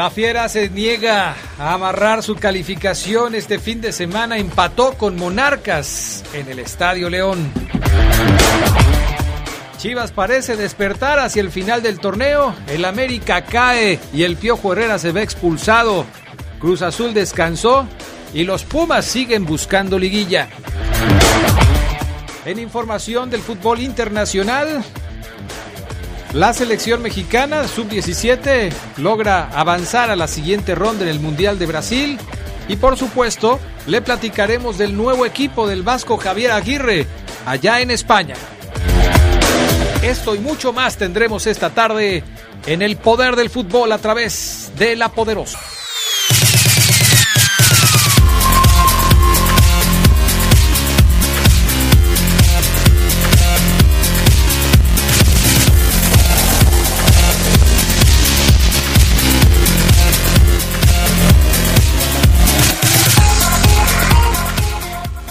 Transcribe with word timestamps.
La 0.00 0.08
Fiera 0.08 0.48
se 0.48 0.70
niega 0.70 1.36
a 1.58 1.74
amarrar 1.74 2.22
su 2.22 2.34
calificación 2.34 3.34
este 3.34 3.58
fin 3.58 3.82
de 3.82 3.92
semana. 3.92 4.38
Empató 4.38 4.94
con 4.94 5.14
Monarcas 5.14 6.24
en 6.32 6.48
el 6.48 6.58
Estadio 6.58 7.10
León. 7.10 7.52
Chivas 9.76 10.10
parece 10.10 10.56
despertar 10.56 11.18
hacia 11.18 11.42
el 11.42 11.50
final 11.50 11.82
del 11.82 12.00
torneo. 12.00 12.54
El 12.68 12.86
América 12.86 13.44
cae 13.44 13.98
y 14.14 14.22
el 14.22 14.38
Piojo 14.38 14.72
Herrera 14.72 14.98
se 14.98 15.12
ve 15.12 15.22
expulsado. 15.22 16.06
Cruz 16.58 16.80
Azul 16.80 17.12
descansó 17.12 17.86
y 18.32 18.44
los 18.44 18.64
Pumas 18.64 19.04
siguen 19.04 19.44
buscando 19.44 19.98
liguilla. 19.98 20.48
En 22.46 22.58
información 22.58 23.28
del 23.28 23.42
fútbol 23.42 23.82
internacional, 23.82 24.82
la 26.32 26.52
selección 26.52 27.02
mexicana 27.02 27.66
sub-17 27.66 28.72
logra 28.98 29.48
avanzar 29.52 30.10
a 30.10 30.16
la 30.16 30.28
siguiente 30.28 30.74
ronda 30.74 31.02
en 31.02 31.08
el 31.08 31.18
Mundial 31.18 31.58
de 31.58 31.66
Brasil 31.66 32.18
y 32.68 32.76
por 32.76 32.96
supuesto 32.96 33.58
le 33.86 34.00
platicaremos 34.00 34.78
del 34.78 34.96
nuevo 34.96 35.26
equipo 35.26 35.66
del 35.66 35.82
Vasco 35.82 36.16
Javier 36.18 36.52
Aguirre 36.52 37.06
allá 37.46 37.80
en 37.80 37.90
España. 37.90 38.36
Esto 40.02 40.34
y 40.34 40.38
mucho 40.38 40.72
más 40.72 40.96
tendremos 40.96 41.46
esta 41.48 41.70
tarde 41.70 42.22
en 42.66 42.82
el 42.82 42.96
poder 42.96 43.34
del 43.34 43.50
fútbol 43.50 43.90
a 43.90 43.98
través 43.98 44.70
de 44.78 44.94
la 44.94 45.08
poderosa. 45.08 45.58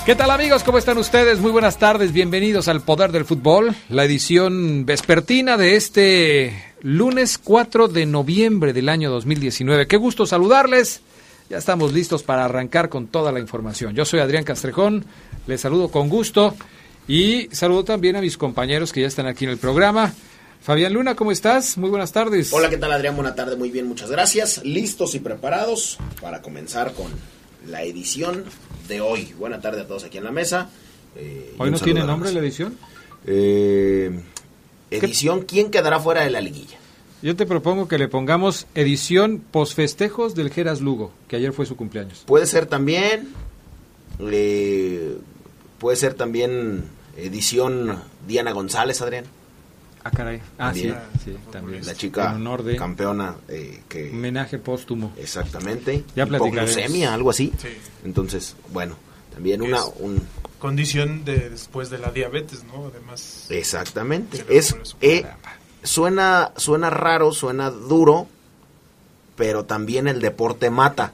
¿Qué 0.09 0.15
tal 0.15 0.31
amigos? 0.31 0.63
¿Cómo 0.63 0.79
están 0.79 0.97
ustedes? 0.97 1.37
Muy 1.37 1.51
buenas 1.51 1.77
tardes, 1.77 2.11
bienvenidos 2.11 2.67
al 2.67 2.81
Poder 2.81 3.11
del 3.11 3.25
Fútbol, 3.25 3.75
la 3.89 4.05
edición 4.05 4.83
vespertina 4.83 5.55
de 5.55 5.75
este 5.75 6.63
lunes 6.81 7.37
4 7.37 7.87
de 7.87 8.07
noviembre 8.07 8.73
del 8.73 8.89
año 8.89 9.11
2019. 9.11 9.85
Qué 9.85 9.97
gusto 9.97 10.25
saludarles, 10.25 11.01
ya 11.47 11.59
estamos 11.59 11.93
listos 11.93 12.23
para 12.23 12.45
arrancar 12.45 12.89
con 12.89 13.05
toda 13.05 13.31
la 13.31 13.39
información. 13.39 13.93
Yo 13.93 14.03
soy 14.03 14.19
Adrián 14.19 14.43
Castrejón, 14.43 15.05
les 15.45 15.61
saludo 15.61 15.89
con 15.89 16.09
gusto 16.09 16.55
y 17.07 17.47
saludo 17.51 17.83
también 17.83 18.15
a 18.15 18.21
mis 18.21 18.35
compañeros 18.35 18.91
que 18.91 19.01
ya 19.01 19.07
están 19.07 19.27
aquí 19.27 19.45
en 19.45 19.51
el 19.51 19.59
programa. 19.59 20.11
Fabián 20.59 20.93
Luna, 20.93 21.13
¿cómo 21.13 21.31
estás? 21.31 21.77
Muy 21.77 21.91
buenas 21.91 22.11
tardes. 22.11 22.51
Hola, 22.51 22.71
¿qué 22.71 22.77
tal 22.77 22.91
Adrián? 22.93 23.15
Buena 23.15 23.35
tarde, 23.35 23.57
muy 23.57 23.69
bien, 23.69 23.85
muchas 23.87 24.09
gracias. 24.09 24.63
Listos 24.63 25.13
y 25.13 25.19
preparados 25.19 25.99
para 26.19 26.41
comenzar 26.41 26.93
con 26.93 27.11
la 27.67 27.83
edición 27.83 28.45
de 28.89 28.99
hoy. 28.99 29.33
Buena 29.37 29.61
tarde 29.61 29.81
a 29.81 29.87
todos 29.87 30.03
aquí 30.03 30.17
en 30.17 30.25
la 30.25 30.31
mesa. 30.31 30.69
Eh, 31.15 31.55
¿Hoy 31.57 31.71
no 31.71 31.79
tiene 31.79 32.03
nombre 32.03 32.33
la 32.33 32.39
edición? 32.39 32.77
Eh, 33.25 34.19
edición, 34.91 35.43
¿quién 35.43 35.71
quedará 35.71 35.99
fuera 35.99 36.23
de 36.23 36.29
la 36.29 36.41
liguilla? 36.41 36.77
Yo 37.21 37.35
te 37.35 37.45
propongo 37.45 37.87
que 37.87 37.97
le 37.97 38.07
pongamos 38.07 38.65
edición 38.75 39.41
posfestejos 39.51 40.35
del 40.35 40.51
Geras 40.51 40.81
Lugo, 40.81 41.11
que 41.27 41.35
ayer 41.35 41.53
fue 41.53 41.65
su 41.65 41.75
cumpleaños. 41.75 42.23
Puede 42.25 42.45
ser 42.45 42.65
también, 42.65 43.29
eh, 44.19 45.17
puede 45.79 45.97
ser 45.97 46.13
también 46.13 46.83
edición 47.17 48.01
Diana 48.25 48.51
González, 48.53 49.01
Adrián. 49.01 49.25
Ah, 50.03 50.11
caray. 50.11 50.41
Ah, 50.57 50.73
sí, 50.73 50.93
sí, 51.23 51.35
también. 51.51 51.85
La 51.85 51.93
chica 51.93 52.37
campeona. 52.77 53.35
Eh, 53.47 53.81
que, 53.89 54.11
Homenaje 54.11 54.57
póstumo. 54.57 55.13
Exactamente. 55.17 56.03
Ya 56.15 56.25
platicaremos. 56.25 57.03
algo 57.07 57.29
así. 57.29 57.51
Sí. 57.61 57.69
Entonces, 58.05 58.55
bueno, 58.71 58.95
también 59.33 59.61
una... 59.61 59.83
Un... 59.99 60.21
Condición 60.59 61.23
de 61.23 61.49
después 61.49 61.89
de 61.89 61.99
la 61.99 62.11
diabetes, 62.11 62.63
¿no? 62.65 62.87
Además... 62.87 63.47
Exactamente. 63.49 64.43
Es... 64.49 64.75
Eh, 65.01 65.25
suena, 65.83 66.51
suena 66.57 66.89
raro, 66.89 67.31
suena 67.31 67.69
duro, 67.69 68.27
pero 69.35 69.65
también 69.65 70.07
el 70.07 70.21
deporte 70.21 70.69
mata. 70.69 71.13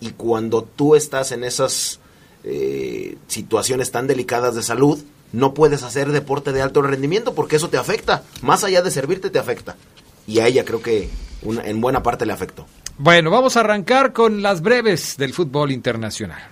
Y 0.00 0.10
cuando 0.10 0.62
tú 0.62 0.94
estás 0.94 1.32
en 1.32 1.42
esas 1.42 1.98
eh, 2.44 3.16
situaciones 3.26 3.90
tan 3.90 4.06
delicadas 4.06 4.54
de 4.54 4.62
salud, 4.62 5.02
no 5.32 5.54
puedes 5.54 5.82
hacer 5.82 6.10
deporte 6.12 6.52
de 6.52 6.62
alto 6.62 6.82
rendimiento 6.82 7.34
porque 7.34 7.56
eso 7.56 7.68
te 7.68 7.76
afecta. 7.76 8.22
Más 8.42 8.64
allá 8.64 8.82
de 8.82 8.90
servirte, 8.90 9.30
te 9.30 9.38
afecta. 9.38 9.76
Y 10.26 10.40
a 10.40 10.46
ella 10.46 10.64
creo 10.64 10.82
que 10.82 11.10
en 11.42 11.80
buena 11.80 12.02
parte 12.02 12.26
le 12.26 12.32
afectó. 12.32 12.66
Bueno, 12.98 13.30
vamos 13.30 13.56
a 13.56 13.60
arrancar 13.60 14.12
con 14.12 14.42
las 14.42 14.60
breves 14.60 15.16
del 15.16 15.32
fútbol 15.32 15.70
internacional. 15.70 16.42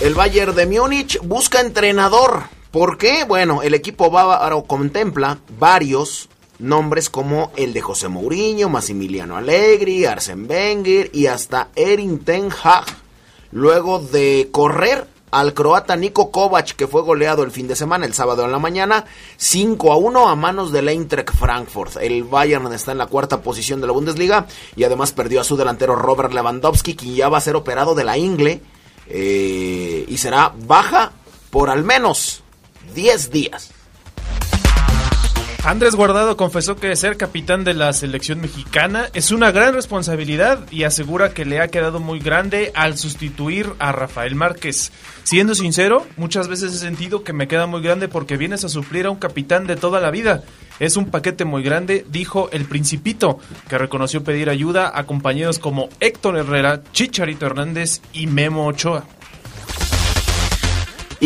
El 0.00 0.14
Bayern 0.14 0.54
de 0.54 0.66
Múnich 0.66 1.18
busca 1.22 1.60
entrenador. 1.60 2.42
¿Por 2.70 2.98
qué? 2.98 3.24
Bueno, 3.24 3.62
el 3.62 3.72
equipo 3.72 4.10
bávaro 4.10 4.64
contempla 4.64 5.38
varios 5.58 6.28
nombres 6.58 7.08
como 7.08 7.52
el 7.56 7.72
de 7.72 7.80
José 7.80 8.08
Mourinho, 8.08 8.68
Massimiliano 8.68 9.36
Allegri, 9.36 10.04
Arsen 10.04 10.46
Wenger 10.48 11.10
y 11.12 11.26
hasta 11.26 11.68
Erin 11.74 12.18
Ten 12.18 12.50
Hag. 12.62 12.84
Luego 13.52 14.00
de 14.00 14.48
correr 14.52 15.06
al 15.30 15.54
croata 15.54 15.96
Niko 15.96 16.30
Kovac, 16.30 16.76
que 16.76 16.86
fue 16.86 17.02
goleado 17.02 17.42
el 17.42 17.50
fin 17.50 17.68
de 17.68 17.76
semana, 17.76 18.06
el 18.06 18.14
sábado 18.14 18.44
en 18.44 18.52
la 18.52 18.58
mañana, 18.58 19.04
5 19.36 19.92
a 19.92 19.96
1 19.96 20.28
a 20.28 20.36
manos 20.36 20.72
del 20.72 20.88
Eintracht 20.88 21.34
Frankfurt. 21.36 21.96
El 22.00 22.24
Bayern 22.24 22.72
está 22.72 22.92
en 22.92 22.98
la 22.98 23.06
cuarta 23.06 23.42
posición 23.42 23.80
de 23.80 23.86
la 23.86 23.92
Bundesliga 23.92 24.46
y 24.76 24.84
además 24.84 25.12
perdió 25.12 25.40
a 25.40 25.44
su 25.44 25.56
delantero 25.56 25.96
Robert 25.96 26.32
Lewandowski, 26.32 26.94
quien 26.94 27.14
ya 27.14 27.28
va 27.28 27.38
a 27.38 27.42
ser 27.42 27.56
operado 27.56 27.94
de 27.94 28.04
la 28.04 28.16
ingle 28.16 28.60
eh, 29.08 30.04
y 30.08 30.16
será 30.18 30.52
baja 30.66 31.12
por 31.50 31.70
al 31.70 31.84
menos 31.84 32.42
10 32.94 33.30
días. 33.30 33.75
Andrés 35.66 35.96
Guardado 35.96 36.36
confesó 36.36 36.76
que 36.76 36.94
ser 36.94 37.16
capitán 37.16 37.64
de 37.64 37.74
la 37.74 37.92
selección 37.92 38.40
mexicana 38.40 39.08
es 39.14 39.32
una 39.32 39.50
gran 39.50 39.74
responsabilidad 39.74 40.60
y 40.70 40.84
asegura 40.84 41.34
que 41.34 41.44
le 41.44 41.60
ha 41.60 41.66
quedado 41.66 41.98
muy 41.98 42.20
grande 42.20 42.70
al 42.76 42.96
sustituir 42.96 43.72
a 43.80 43.90
Rafael 43.90 44.36
Márquez. 44.36 44.92
Siendo 45.24 45.56
sincero, 45.56 46.06
muchas 46.16 46.46
veces 46.46 46.72
he 46.72 46.78
sentido 46.78 47.24
que 47.24 47.32
me 47.32 47.48
queda 47.48 47.66
muy 47.66 47.82
grande 47.82 48.06
porque 48.06 48.36
vienes 48.36 48.62
a 48.62 48.68
suplir 48.68 49.06
a 49.06 49.10
un 49.10 49.16
capitán 49.16 49.66
de 49.66 49.74
toda 49.74 49.98
la 50.00 50.12
vida. 50.12 50.44
Es 50.78 50.96
un 50.96 51.10
paquete 51.10 51.44
muy 51.44 51.64
grande, 51.64 52.06
dijo 52.08 52.48
el 52.52 52.66
Principito, 52.66 53.40
que 53.68 53.76
reconoció 53.76 54.22
pedir 54.22 54.50
ayuda 54.50 54.92
a 54.94 55.02
compañeros 55.02 55.58
como 55.58 55.88
Héctor 55.98 56.36
Herrera, 56.36 56.84
Chicharito 56.92 57.44
Hernández 57.44 58.02
y 58.12 58.28
Memo 58.28 58.68
Ochoa. 58.68 59.15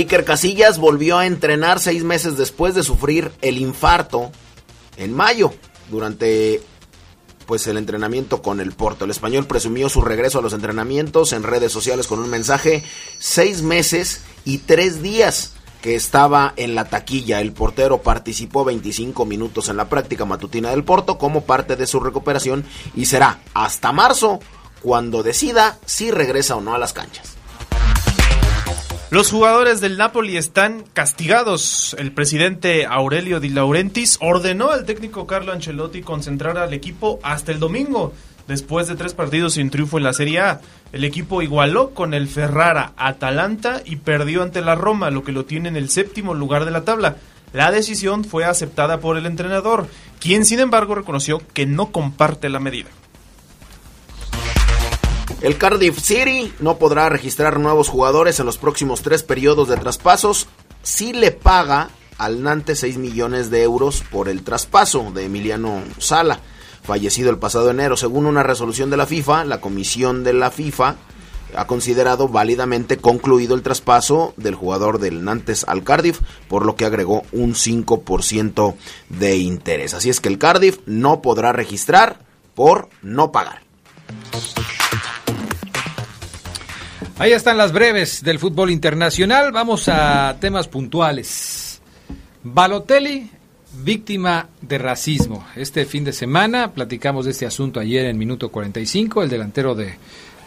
Iker 0.01 0.25
Casillas 0.25 0.79
volvió 0.79 1.19
a 1.19 1.27
entrenar 1.27 1.79
seis 1.79 2.05
meses 2.05 2.39
después 2.39 2.75
de 2.75 2.83
sufrir 2.83 3.33
el 3.43 3.59
infarto 3.59 4.33
en 4.97 5.13
mayo 5.13 5.53
durante 5.91 6.63
pues 7.45 7.67
el 7.67 7.77
entrenamiento 7.77 8.41
con 8.41 8.61
el 8.61 8.73
Porto. 8.73 9.05
El 9.05 9.11
español 9.11 9.47
presumió 9.47 9.91
su 9.91 10.01
regreso 10.01 10.39
a 10.39 10.43
los 10.43 10.55
entrenamientos 10.55 11.35
en 11.35 11.43
redes 11.43 11.71
sociales 11.71 12.07
con 12.07 12.19
un 12.19 12.31
mensaje 12.31 12.83
seis 13.19 13.61
meses 13.61 14.23
y 14.47 14.59
tres 14.59 15.03
días 15.03 15.53
que 15.83 15.97
estaba 15.97 16.55
en 16.57 16.75
la 16.75 16.89
taquilla. 16.89 17.43
El 17.43 17.53
portero 17.53 18.01
participó 18.01 18.65
25 18.65 19.27
minutos 19.27 19.69
en 19.69 19.77
la 19.77 19.91
práctica 19.91 20.25
matutina 20.25 20.71
del 20.71 20.85
Porto 20.85 21.19
como 21.19 21.45
parte 21.45 21.77
de 21.77 21.87
su 21.87 22.01
recuperación 22.01 22.65
y 22.95 23.05
será 23.05 23.41
hasta 23.53 23.93
marzo 23.93 24.41
cuando 24.81 25.23
decida 25.23 25.79
si 25.85 26.11
regresa 26.11 26.57
o 26.57 26.63
no 26.63 26.75
a 26.75 26.79
las 26.79 26.95
canchas. 26.95 27.40
Los 29.11 29.33
jugadores 29.33 29.81
del 29.81 29.99
Napoli 29.99 30.37
están 30.37 30.85
castigados. 30.93 31.97
El 31.99 32.13
presidente 32.13 32.87
Aurelio 32.87 33.41
Di 33.41 33.49
Laurentiis 33.49 34.19
ordenó 34.21 34.71
al 34.71 34.85
técnico 34.85 35.27
Carlo 35.27 35.51
Ancelotti 35.51 36.01
concentrar 36.01 36.57
al 36.59 36.73
equipo 36.75 37.19
hasta 37.25 37.51
el 37.51 37.59
domingo, 37.59 38.13
después 38.47 38.87
de 38.87 38.95
tres 38.95 39.13
partidos 39.15 39.55
sin 39.55 39.69
triunfo 39.69 39.99
en 39.99 40.05
la 40.05 40.13
Serie 40.13 40.39
A. 40.39 40.61
El 40.93 41.03
equipo 41.03 41.43
igualó 41.43 41.91
con 41.91 42.15
el 42.15 42.29
Ferrara 42.29 42.93
Atalanta 42.97 43.83
y 43.85 43.97
perdió 43.97 44.45
ante 44.45 44.61
la 44.61 44.77
Roma, 44.77 45.11
lo 45.11 45.25
que 45.25 45.33
lo 45.33 45.45
tiene 45.45 45.69
en 45.69 45.77
el 45.77 45.91
séptimo 45.91 46.33
lugar 46.33 46.65
de 46.65 46.71
la 46.71 46.85
tabla. 46.85 47.17
La 47.53 47.73
decisión 47.73 48.25
fue 48.25 48.45
aceptada 48.45 49.01
por 49.01 49.17
el 49.17 49.27
entrenador, 49.27 49.89
quien 50.21 50.45
sin 50.45 50.61
embargo 50.61 50.95
reconoció 50.95 51.43
que 51.53 51.67
no 51.67 51.91
comparte 51.91 52.49
la 52.49 52.61
medida. 52.61 52.91
El 55.43 55.57
Cardiff 55.57 55.99
City 55.99 56.53
no 56.61 56.77
podrá 56.77 57.09
registrar 57.09 57.59
nuevos 57.59 57.89
jugadores 57.89 58.39
en 58.41 58.47
los 58.47 58.59
próximos 58.59 59.01
tres 59.01 59.23
periodos 59.23 59.69
de 59.69 59.79
traspasos 59.79 60.49
si 60.83 61.15
le 61.15 61.31
paga 61.31 61.89
al 62.19 62.43
Nantes 62.43 62.81
6 62.81 62.99
millones 62.99 63.51
de 63.51 63.63
euros 63.63 64.05
por 64.11 64.29
el 64.29 64.43
traspaso 64.43 65.11
de 65.15 65.25
Emiliano 65.25 65.83
Sala, 65.97 66.41
fallecido 66.83 67.31
el 67.31 67.39
pasado 67.39 67.71
enero. 67.71 67.97
Según 67.97 68.27
una 68.27 68.43
resolución 68.43 68.91
de 68.91 68.99
la 68.99 69.07
FIFA, 69.07 69.47
la 69.47 69.63
comisión 69.63 70.25
de 70.25 70.35
la 70.35 70.51
FIFA 70.51 70.97
ha 71.57 71.67
considerado 71.67 72.29
válidamente 72.29 72.99
concluido 72.99 73.55
el 73.55 73.63
traspaso 73.63 74.35
del 74.37 74.55
jugador 74.55 74.99
del 74.99 75.25
Nantes 75.25 75.65
al 75.67 75.83
Cardiff, 75.85 76.21
por 76.49 76.67
lo 76.67 76.77
que 76.77 76.85
agregó 76.85 77.23
un 77.33 77.55
5% 77.55 78.75
de 79.09 79.39
interés. 79.39 79.95
Así 79.95 80.11
es 80.11 80.21
que 80.21 80.29
el 80.29 80.37
Cardiff 80.37 80.81
no 80.85 81.23
podrá 81.23 81.53
registrar 81.53 82.19
por 82.55 82.91
no 83.01 83.33
pagar. 83.33 83.63
Ahí 87.21 87.33
están 87.33 87.59
las 87.59 87.73
breves 87.73 88.23
del 88.25 88.39
fútbol 88.39 88.71
internacional. 88.71 89.53
Vamos 89.53 89.91
a 89.91 90.39
temas 90.41 90.69
puntuales. 90.69 91.83
Balotelli, 92.43 93.29
víctima 93.85 94.49
de 94.63 94.79
racismo. 94.79 95.47
Este 95.55 95.85
fin 95.85 96.03
de 96.03 96.15
semana 96.15 96.73
platicamos 96.73 97.27
de 97.27 97.33
este 97.33 97.45
asunto 97.45 97.79
ayer 97.79 98.07
en 98.07 98.17
minuto 98.17 98.49
45. 98.49 99.23
El 99.23 99.29
delantero 99.29 99.75
de, 99.75 99.97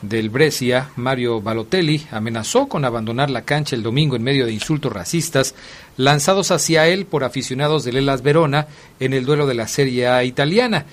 del 0.01 0.31
Brescia, 0.31 0.89
Mario 0.95 1.41
Balotelli, 1.41 2.07
amenazó 2.09 2.67
con 2.67 2.85
abandonar 2.85 3.29
la 3.29 3.43
cancha 3.43 3.75
el 3.75 3.83
domingo 3.83 4.15
en 4.15 4.23
medio 4.23 4.47
de 4.47 4.53
insultos 4.53 4.91
racistas 4.91 5.53
lanzados 5.95 6.49
hacia 6.49 6.87
él 6.87 7.05
por 7.05 7.23
aficionados 7.23 7.83
del 7.83 7.97
Elas 7.97 8.23
Verona 8.23 8.65
en 8.99 9.13
el 9.13 9.25
duelo 9.25 9.45
de 9.45 9.53
la 9.53 9.67
Serie 9.67 10.07
A 10.07 10.23
italiana. 10.23 10.87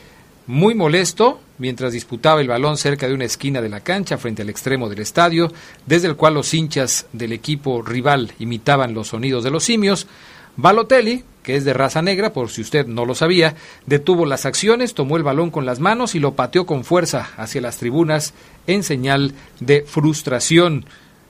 Muy 0.50 0.74
molesto, 0.74 1.38
mientras 1.58 1.92
disputaba 1.92 2.40
el 2.40 2.48
balón 2.48 2.76
cerca 2.76 3.06
de 3.06 3.14
una 3.14 3.24
esquina 3.24 3.62
de 3.62 3.68
la 3.68 3.82
cancha 3.82 4.18
frente 4.18 4.42
al 4.42 4.50
extremo 4.50 4.88
del 4.88 4.98
estadio, 4.98 5.52
desde 5.86 6.08
el 6.08 6.16
cual 6.16 6.34
los 6.34 6.52
hinchas 6.52 7.06
del 7.12 7.32
equipo 7.32 7.82
rival 7.82 8.32
imitaban 8.40 8.92
los 8.92 9.06
sonidos 9.06 9.44
de 9.44 9.52
los 9.52 9.62
simios, 9.62 10.08
Balotelli, 10.56 11.22
que 11.44 11.54
es 11.54 11.64
de 11.64 11.72
raza 11.72 12.02
negra, 12.02 12.32
por 12.32 12.50
si 12.50 12.62
usted 12.62 12.88
no 12.88 13.06
lo 13.06 13.14
sabía, 13.14 13.54
detuvo 13.86 14.26
las 14.26 14.44
acciones, 14.44 14.92
tomó 14.92 15.16
el 15.16 15.22
balón 15.22 15.52
con 15.52 15.66
las 15.66 15.78
manos 15.78 16.16
y 16.16 16.18
lo 16.18 16.34
pateó 16.34 16.66
con 16.66 16.82
fuerza 16.82 17.30
hacia 17.36 17.60
las 17.60 17.76
tribunas 17.76 18.34
en 18.66 18.82
señal 18.82 19.34
de 19.60 19.82
frustración. 19.82 20.84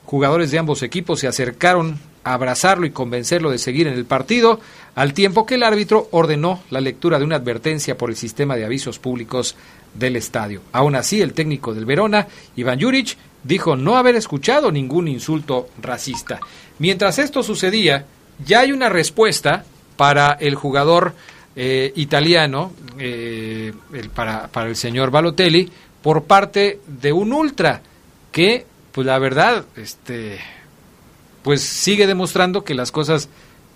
Jugadores 0.06 0.50
de 0.50 0.60
ambos 0.60 0.82
equipos 0.82 1.20
se 1.20 1.28
acercaron 1.28 2.00
a 2.24 2.32
abrazarlo 2.32 2.86
y 2.86 2.90
convencerlo 2.90 3.50
de 3.50 3.58
seguir 3.58 3.86
en 3.86 3.94
el 3.94 4.06
partido, 4.06 4.60
al 4.94 5.14
tiempo 5.14 5.46
que 5.46 5.54
el 5.54 5.62
árbitro 5.62 6.08
ordenó 6.10 6.62
la 6.70 6.80
lectura 6.80 7.18
de 7.18 7.24
una 7.24 7.36
advertencia 7.36 7.96
por 7.96 8.10
el 8.10 8.16
sistema 8.16 8.56
de 8.56 8.64
avisos 8.64 8.98
públicos 8.98 9.56
del 9.94 10.16
estadio. 10.16 10.62
Aún 10.72 10.94
así, 10.94 11.20
el 11.20 11.32
técnico 11.32 11.74
del 11.74 11.84
Verona, 11.84 12.26
Iván 12.56 12.80
Juric, 12.80 13.16
dijo 13.42 13.76
no 13.76 13.96
haber 13.96 14.16
escuchado 14.16 14.70
ningún 14.70 15.08
insulto 15.08 15.68
racista. 15.80 16.40
Mientras 16.78 17.18
esto 17.18 17.42
sucedía, 17.42 18.06
ya 18.44 18.60
hay 18.60 18.72
una 18.72 18.88
respuesta 18.88 19.64
para 19.96 20.32
el 20.32 20.54
jugador 20.54 21.14
eh, 21.56 21.92
italiano, 21.96 22.72
eh, 22.98 23.72
el, 23.92 24.10
para, 24.10 24.48
para 24.48 24.68
el 24.68 24.76
señor 24.76 25.10
Balotelli, 25.10 25.70
por 26.02 26.24
parte 26.24 26.80
de 26.86 27.12
un 27.12 27.32
ultra 27.32 27.82
que, 28.32 28.66
pues 28.92 29.06
la 29.06 29.18
verdad, 29.18 29.64
este, 29.76 30.38
pues 31.42 31.62
sigue 31.62 32.06
demostrando 32.06 32.64
que 32.64 32.74
las 32.74 32.92
cosas 32.92 33.28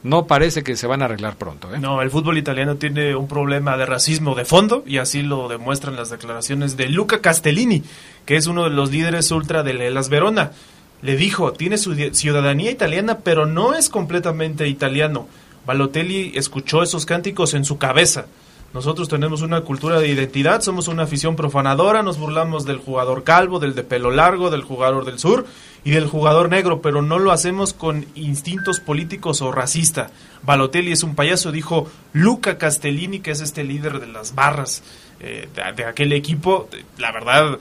no 0.04 0.26
parece 0.26 0.62
que 0.62 0.76
se 0.76 0.86
van 0.86 1.00
a 1.00 1.06
arreglar 1.06 1.36
pronto. 1.36 1.74
¿eh? 1.74 1.78
No, 1.80 2.02
el 2.02 2.10
fútbol 2.10 2.36
italiano 2.36 2.76
tiene 2.76 3.16
un 3.16 3.26
problema 3.26 3.78
de 3.78 3.86
racismo 3.86 4.34
de 4.34 4.44
fondo 4.44 4.84
y 4.86 4.98
así 4.98 5.22
lo 5.22 5.48
demuestran 5.48 5.96
las 5.96 6.10
declaraciones 6.10 6.76
de 6.76 6.90
Luca 6.90 7.22
Castellini, 7.22 7.82
que 8.26 8.36
es 8.36 8.46
uno 8.46 8.64
de 8.64 8.70
los 8.70 8.92
líderes 8.92 9.30
ultra 9.30 9.62
de 9.62 9.72
Las 9.90 10.10
Verona. 10.10 10.52
Le 11.00 11.16
dijo, 11.16 11.54
tiene 11.54 11.78
su 11.78 11.94
ciudadanía 12.12 12.70
italiana, 12.70 13.20
pero 13.24 13.46
no 13.46 13.74
es 13.74 13.88
completamente 13.88 14.68
italiano. 14.68 15.26
Balotelli 15.66 16.32
escuchó 16.34 16.82
esos 16.82 17.06
cánticos 17.06 17.54
en 17.54 17.64
su 17.64 17.78
cabeza. 17.78 18.26
Nosotros 18.74 19.08
tenemos 19.08 19.42
una 19.42 19.60
cultura 19.60 20.00
de 20.00 20.08
identidad, 20.08 20.60
somos 20.60 20.88
una 20.88 21.04
afición 21.04 21.36
profanadora, 21.36 22.02
nos 22.02 22.18
burlamos 22.18 22.64
del 22.64 22.78
jugador 22.78 23.22
calvo, 23.22 23.60
del 23.60 23.76
de 23.76 23.84
pelo 23.84 24.10
largo, 24.10 24.50
del 24.50 24.64
jugador 24.64 25.04
del 25.04 25.20
sur 25.20 25.46
y 25.84 25.92
del 25.92 26.08
jugador 26.08 26.50
negro, 26.50 26.82
pero 26.82 27.00
no 27.00 27.20
lo 27.20 27.30
hacemos 27.30 27.72
con 27.72 28.04
instintos 28.16 28.80
políticos 28.80 29.42
o 29.42 29.52
racista. 29.52 30.10
Balotelli 30.42 30.90
es 30.90 31.04
un 31.04 31.14
payaso, 31.14 31.52
dijo 31.52 31.88
Luca 32.12 32.58
Castellini, 32.58 33.20
que 33.20 33.30
es 33.30 33.42
este 33.42 33.62
líder 33.62 34.00
de 34.00 34.08
las 34.08 34.34
barras 34.34 34.82
eh, 35.20 35.48
de, 35.54 35.72
de, 35.72 35.84
aquel 35.84 36.12
equipo. 36.12 36.68
La 36.98 37.12
verdad, 37.12 37.60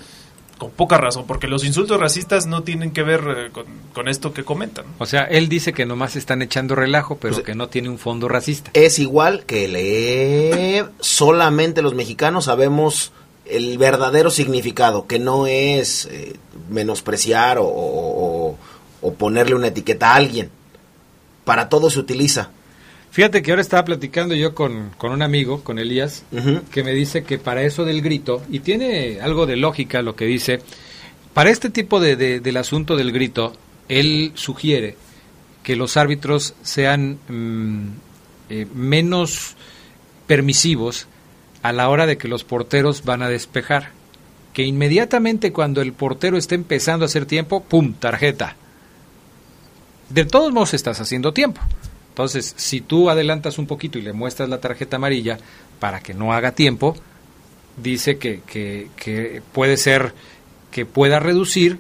con 0.63 0.71
poca 0.71 0.98
razón, 0.98 1.25
porque 1.27 1.50
los 1.50 1.65
insultos 1.65 2.00
racistas 2.00 2.48
no 2.48 2.63
tienen 2.63 2.92
que 2.92 3.04
ver 3.04 3.21
eh, 3.38 3.50
con, 3.51 3.65
con, 3.94 4.07
esto 4.07 4.33
que 4.33 4.45
comentan. 4.45 4.86
O 4.98 5.06
sea, 5.06 5.24
él 5.24 5.50
dice 5.50 5.74
que 5.74 5.86
nomás 5.86 6.15
están 6.15 6.42
echando 6.42 6.74
relajo, 6.74 7.18
pero 7.18 7.33
pues, 7.33 7.45
que 7.45 7.54
no 7.54 7.68
tiene 7.68 7.89
un 7.89 8.00
fondo 8.00 8.30
racista. 8.30 8.71
Es 8.74 8.98
igual 8.98 9.44
que 9.45 9.68
le 9.68 10.86
solamente 11.01 11.81
los 11.81 11.95
mexicanos 11.95 12.45
sabemos 12.45 13.12
el 13.45 13.77
verdadero 13.77 14.31
significado, 14.31 15.06
que 15.06 15.19
no 15.19 15.48
es 15.48 16.06
eh, 16.06 16.38
menospreciar 16.69 17.57
o, 17.57 17.65
o, 17.65 18.57
o, 19.01 19.13
ponerle 19.15 19.56
una 19.56 19.68
etiqueta 19.68 20.13
a 20.13 20.15
alguien. 20.15 20.50
Para 21.44 21.68
todo 21.68 21.89
se 21.89 22.00
utiliza. 22.00 22.51
Fíjate 23.13 23.44
que 23.44 23.51
ahora 23.51 23.62
estaba 23.62 23.86
platicando 23.86 24.33
yo 24.33 24.56
con, 24.56 24.89
con 24.98 25.12
un 25.12 25.21
amigo, 25.21 25.63
con 25.63 25.77
Elías, 25.77 26.24
uh 26.31 26.38
-huh. 26.38 26.62
que 26.71 26.83
me 26.83 26.94
dice 26.94 27.24
que 27.24 27.38
para 27.38 27.62
eso 27.62 27.86
del 27.86 28.01
grito, 28.01 28.42
y 28.50 28.62
tiene 28.62 29.19
algo 29.21 29.45
de 29.45 29.56
lógica 29.56 30.01
lo 30.01 30.15
que 30.15 30.25
dice, 30.25 30.62
para 31.36 31.51
este 31.51 31.69
tipo 31.69 32.00
de, 32.00 32.15
de, 32.15 32.39
del 32.39 32.57
asunto 32.57 32.95
del 32.95 33.12
grito, 33.12 33.54
él 33.88 34.31
sugiere 34.33 34.98
que 35.62 35.75
los 35.75 35.95
árbitros 35.95 36.56
sean 36.63 37.19
mmm, 37.27 37.89
eh, 38.50 38.65
menos 38.74 39.57
permisivos 40.25 41.06
a 41.62 41.71
la 41.71 41.89
hora 41.89 42.07
de 42.07 42.18
que 42.18 42.27
los 42.27 42.44
porteros 42.44 43.04
van 43.04 43.21
a 43.21 43.30
despejar. 43.30 43.92
Que 44.54 44.63
inmediatamente 44.63 45.51
cuando 45.51 45.83
el 45.83 45.94
portero 45.94 46.36
está 46.36 46.56
empezando 46.56 47.06
a 47.06 47.07
hacer 47.07 47.27
tiempo, 47.27 47.63
¡pum! 47.63 47.94
tarjeta. 47.94 48.56
De 50.10 50.25
todos 50.25 50.51
modos 50.51 50.74
estás 50.74 51.00
haciendo 51.00 51.32
tiempo. 51.32 51.62
Entonces, 52.13 52.53
si 52.58 52.79
tú 52.79 53.10
adelantas 53.10 53.58
un 53.58 53.65
poquito 53.65 53.98
y 53.98 54.03
le 54.03 54.13
muestras 54.13 54.48
la 54.48 54.60
tarjeta 54.60 54.98
amarilla 54.98 55.39
para 55.79 56.00
que 56.00 56.13
no 56.13 56.32
haga 56.32 56.51
tiempo, 56.51 56.96
dice 57.75 58.20
que, 58.20 58.41
que, 58.46 58.89
que 58.96 59.41
puede 59.51 59.77
ser 59.77 60.13
que 60.70 60.86
pueda 60.86 61.20
reducir 61.20 61.79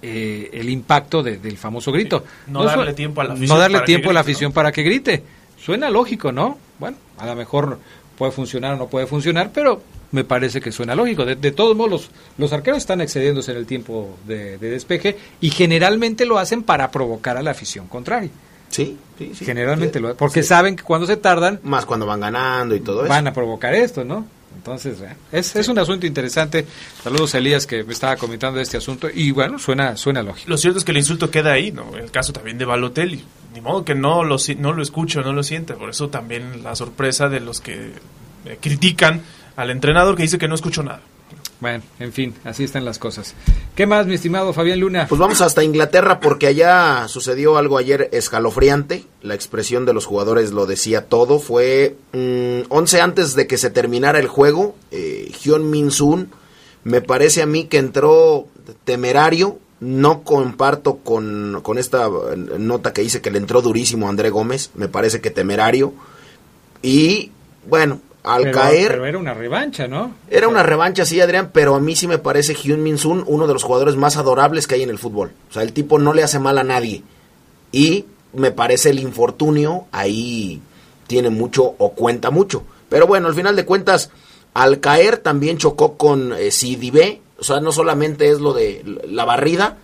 eh, 0.00 0.48
el 0.54 0.70
impacto 0.70 1.22
de, 1.22 1.36
del 1.36 1.58
famoso 1.58 1.92
grito. 1.92 2.20
Sí, 2.20 2.52
no, 2.52 2.60
no, 2.60 2.64
darle 2.64 2.94
tiempo 2.94 3.20
a 3.20 3.24
la 3.24 3.34
afición. 3.34 3.54
No 3.54 3.60
darle 3.60 3.80
tiempo 3.80 4.04
grite, 4.04 4.10
a 4.10 4.14
la 4.14 4.20
afición 4.20 4.50
¿no? 4.50 4.54
para 4.54 4.72
que 4.72 4.82
grite. 4.82 5.22
Suena 5.62 5.90
lógico, 5.90 6.32
¿no? 6.32 6.56
Bueno, 6.78 6.96
a 7.18 7.26
lo 7.26 7.34
mejor 7.34 7.78
puede 8.16 8.32
funcionar 8.32 8.74
o 8.74 8.76
no 8.76 8.88
puede 8.88 9.06
funcionar, 9.06 9.50
pero 9.52 9.82
me 10.12 10.24
parece 10.24 10.62
que 10.62 10.72
suena 10.72 10.94
lógico. 10.94 11.26
De, 11.26 11.36
de 11.36 11.52
todos 11.52 11.76
modos, 11.76 11.90
los, 11.90 12.10
los, 12.38 12.52
arqueros 12.54 12.78
están 12.78 13.02
excediéndose 13.02 13.52
en 13.52 13.58
el 13.58 13.66
tiempo 13.66 14.16
de, 14.26 14.56
de, 14.56 14.70
despeje 14.70 15.18
y 15.40 15.50
generalmente 15.50 16.24
lo 16.24 16.38
hacen 16.38 16.62
para 16.62 16.90
provocar 16.90 17.36
a 17.36 17.42
la 17.42 17.50
afición 17.50 17.88
contraria. 17.88 18.30
Sí, 18.74 18.98
sí, 19.16 19.30
sí. 19.36 19.44
Generalmente 19.44 20.00
lo 20.00 20.16
porque 20.16 20.42
sí. 20.42 20.48
saben 20.48 20.74
que 20.74 20.82
cuando 20.82 21.06
se 21.06 21.16
tardan. 21.16 21.60
Más 21.62 21.86
cuando 21.86 22.06
van 22.06 22.18
ganando 22.18 22.74
y 22.74 22.80
todo 22.80 23.02
eso. 23.02 23.08
Van 23.08 23.28
a 23.28 23.32
provocar 23.32 23.72
esto, 23.72 24.04
¿no? 24.04 24.26
Entonces, 24.56 24.98
es, 25.30 25.46
sí. 25.46 25.60
es 25.60 25.68
un 25.68 25.78
asunto 25.78 26.06
interesante. 26.06 26.66
Saludos 27.04 27.36
a 27.36 27.38
Elías 27.38 27.68
que 27.68 27.84
me 27.84 27.92
estaba 27.92 28.16
comentando 28.16 28.56
de 28.56 28.64
este 28.64 28.76
asunto 28.76 29.08
y 29.14 29.30
bueno, 29.30 29.60
suena, 29.60 29.96
suena 29.96 30.24
lógico. 30.24 30.50
Lo 30.50 30.56
cierto 30.56 30.80
es 30.80 30.84
que 30.84 30.90
el 30.90 30.98
insulto 30.98 31.30
queda 31.30 31.52
ahí, 31.52 31.70
¿no? 31.70 31.96
El 31.96 32.10
caso 32.10 32.32
también 32.32 32.58
de 32.58 32.64
Balotelli. 32.64 33.24
Ni 33.54 33.60
modo 33.60 33.84
que 33.84 33.94
no 33.94 34.24
lo, 34.24 34.38
no 34.58 34.72
lo 34.72 34.82
escucho, 34.82 35.22
no 35.22 35.32
lo 35.32 35.44
siente. 35.44 35.74
Por 35.74 35.90
eso 35.90 36.08
también 36.08 36.64
la 36.64 36.74
sorpresa 36.74 37.28
de 37.28 37.38
los 37.38 37.60
que 37.60 37.92
eh, 38.46 38.58
critican 38.60 39.22
al 39.54 39.70
entrenador 39.70 40.16
que 40.16 40.22
dice 40.22 40.38
que 40.38 40.48
no 40.48 40.56
escuchó 40.56 40.82
nada. 40.82 41.00
Bueno, 41.60 41.82
en 41.98 42.12
fin, 42.12 42.34
así 42.44 42.64
están 42.64 42.84
las 42.84 42.98
cosas. 42.98 43.34
¿Qué 43.74 43.86
más, 43.86 44.06
mi 44.06 44.14
estimado 44.14 44.52
Fabián 44.52 44.80
Luna? 44.80 45.06
Pues 45.08 45.18
vamos 45.18 45.40
hasta 45.40 45.64
Inglaterra 45.64 46.20
porque 46.20 46.46
allá 46.46 47.08
sucedió 47.08 47.56
algo 47.56 47.78
ayer 47.78 48.08
escalofriante. 48.12 49.04
La 49.22 49.34
expresión 49.34 49.86
de 49.86 49.94
los 49.94 50.04
jugadores 50.04 50.52
lo 50.52 50.66
decía 50.66 51.06
todo. 51.06 51.38
Fue 51.38 51.96
mmm, 52.12 52.62
11 52.68 53.00
antes 53.00 53.34
de 53.34 53.46
que 53.46 53.56
se 53.56 53.70
terminara 53.70 54.18
el 54.18 54.28
juego. 54.28 54.74
Eh, 54.90 55.32
Hyun 55.42 55.70
Min 55.70 55.90
Sun 55.90 56.30
me 56.84 57.00
parece 57.00 57.42
a 57.42 57.46
mí 57.46 57.64
que 57.64 57.78
entró 57.78 58.46
temerario. 58.84 59.58
No 59.80 60.22
comparto 60.22 60.96
con, 60.98 61.60
con 61.62 61.78
esta 61.78 62.08
nota 62.58 62.92
que 62.92 63.02
dice 63.02 63.20
que 63.20 63.30
le 63.30 63.38
entró 63.38 63.60
durísimo 63.60 64.06
a 64.06 64.10
André 64.10 64.30
Gómez. 64.30 64.70
Me 64.74 64.88
parece 64.88 65.20
que 65.20 65.30
temerario. 65.30 65.92
Y 66.80 67.32
bueno, 67.66 68.00
al 68.24 68.42
Pero- 68.44 68.58
caer... 68.58 68.88
Pero 68.92 69.06
era 69.06 69.18
una 69.18 69.34
revancha, 69.34 69.86
¿no? 69.86 70.12
Era 70.30 70.48
una 70.48 70.62
revancha, 70.62 71.04
sí, 71.04 71.20
Adrián, 71.20 71.50
pero 71.52 71.74
a 71.76 71.80
mí 71.80 71.94
sí 71.94 72.08
me 72.08 72.18
parece 72.18 72.54
Hyun 72.54 72.82
Min 72.82 72.98
Sun 72.98 73.22
uno 73.26 73.46
de 73.46 73.52
los 73.52 73.62
jugadores 73.62 73.94
más 73.96 74.16
adorables 74.16 74.66
que 74.66 74.74
hay 74.76 74.82
en 74.82 74.90
el 74.90 74.98
fútbol. 74.98 75.30
O 75.50 75.52
sea, 75.52 75.62
el 75.62 75.72
tipo 75.72 75.98
no 75.98 76.12
le 76.14 76.22
hace 76.24 76.38
mal 76.38 76.58
a 76.58 76.64
nadie. 76.64 77.02
Y 77.70 78.06
me 78.32 78.50
parece 78.50 78.90
el 78.90 78.98
infortunio 78.98 79.84
ahí 79.92 80.60
tiene 81.06 81.30
mucho 81.30 81.74
o 81.78 81.92
cuenta 81.92 82.30
mucho. 82.30 82.64
Pero 82.88 83.06
bueno, 83.06 83.28
al 83.28 83.34
final 83.34 83.54
de 83.56 83.64
cuentas, 83.64 84.10
al 84.54 84.80
caer 84.80 85.18
también 85.18 85.58
chocó 85.58 85.96
con 85.96 86.32
eh, 86.32 86.50
Sidibé. 86.50 87.20
O 87.38 87.44
sea, 87.44 87.60
no 87.60 87.72
solamente 87.72 88.30
es 88.30 88.40
lo 88.40 88.52
de 88.54 88.82
la 89.08 89.24
barrida, 89.24 89.76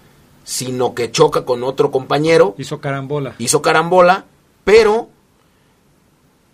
sino 0.44 0.94
que 0.94 1.10
choca 1.10 1.44
con 1.44 1.62
otro 1.62 1.90
compañero 1.90 2.54
Hizo 2.58 2.80
carambola. 2.80 3.34
hizo 3.38 3.60
carambola, 3.60 4.24
pero 4.64 5.08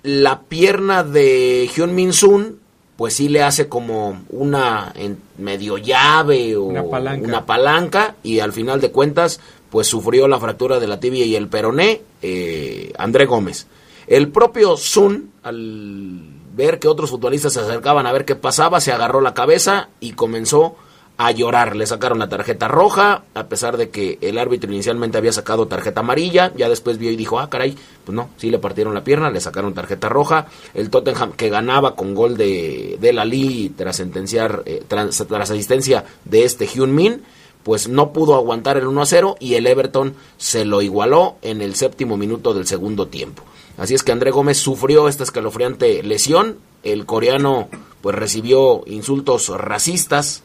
la 0.06 0.40
pierna 0.42 1.02
de 1.02 1.68
Hyun 1.75 1.94
Min 1.94 2.12
Sun, 2.12 2.60
pues 2.96 3.14
sí 3.14 3.28
le 3.28 3.42
hace 3.42 3.68
como 3.68 4.22
una 4.30 4.92
en- 4.94 5.18
medio 5.38 5.76
llave 5.78 6.56
o 6.56 6.62
Una 6.64 6.84
palanca. 6.84 7.26
una 7.28 7.44
palanca, 7.44 8.14
y 8.22 8.38
al 8.40 8.52
final 8.52 8.80
de 8.80 8.90
cuentas, 8.92 9.40
pues 9.70 9.86
sufrió 9.88 10.28
la 10.28 10.38
fractura 10.38 10.78
de 10.78 10.86
la 10.86 11.00
tibia 11.00 11.25
y 11.25 11.34
el 11.36 11.48
peroné, 11.48 12.02
eh, 12.22 12.92
André 12.98 13.26
Gómez. 13.26 13.66
El 14.06 14.28
propio 14.28 14.76
Sun, 14.76 15.32
al 15.42 16.20
ver 16.54 16.78
que 16.78 16.88
otros 16.88 17.10
futbolistas 17.10 17.52
se 17.52 17.60
acercaban 17.60 18.06
a 18.06 18.12
ver 18.12 18.25
qué 18.25 18.36
pasaba, 18.36 18.80
se 18.80 18.92
agarró 18.92 19.20
la 19.20 19.34
cabeza 19.34 19.88
y 20.00 20.12
comenzó 20.12 20.76
a 21.18 21.30
llorar. 21.30 21.76
Le 21.76 21.87
sacaron 21.87 22.18
la 22.18 22.28
tarjeta 22.28 22.68
roja, 22.68 23.25
a 23.35 23.46
pesar 23.46 23.76
de 23.76 23.90
que 23.90 24.18
el 24.20 24.38
árbitro 24.38 24.73
inicialmente 24.73 25.18
había 25.18 25.32
sacado 25.32 25.66
tarjeta 25.66 26.00
amarilla. 26.00 26.52
Ya 26.56 26.68
después 26.68 26.99
vio 26.99 27.11
y 27.11 27.16
dijo, 27.16 27.38
ah, 27.38 27.49
caray, 27.49 27.76
pues 28.04 28.14
no, 28.14 28.30
sí 28.37 28.50
le 28.50 28.58
partieron 28.58 28.94
la 28.94 29.04
pierna, 29.04 29.30
le 29.30 29.40
sacaron 29.40 29.75
tarjeta 29.75 30.08
roja. 30.08 30.46
El 30.75 30.90
Tottenham 30.90 31.32
que 31.32 31.49
ganaba 31.49 31.96
con 31.96 32.14
gol 32.14 32.37
de, 32.37 32.99
de 33.00 33.12
Lali 33.12 33.70
tras 33.70 33.96
sentenciar, 33.96 34.62
eh, 34.66 34.82
tras, 34.87 35.25
tras 35.26 35.50
asistencia 35.50 36.04
de 36.25 36.44
este 36.44 36.66
Hyun 36.66 36.94
Min, 36.94 37.23
pues 37.62 37.88
no 37.88 38.12
pudo 38.12 38.37
aguantar 38.37 38.76
el 38.76 38.87
1 38.87 39.02
a 39.02 39.06
0 39.06 39.37
y 39.40 39.54
el 39.54 39.66
Everton 39.66 40.14
se 40.37 40.64
lo 40.64 40.82
igualó 40.82 41.37
en 41.42 41.62
el 41.62 41.75
séptimo 41.75 42.16
minuto 42.16 42.54
del 42.54 42.66
segundo 42.66 43.08
tiempo. 43.08 43.42
Así 43.76 43.94
es 43.94 44.02
que 44.02 44.12
André 44.12 44.30
Gómez 44.30 44.58
sufrió 44.58 45.08
esta 45.08 45.25
escalofriante 45.25 46.02
lesión. 46.02 46.58
El 46.82 47.06
coreano 47.06 47.68
pues 48.00 48.14
recibió 48.14 48.85
insultos 48.87 49.49
racistas 49.49 50.44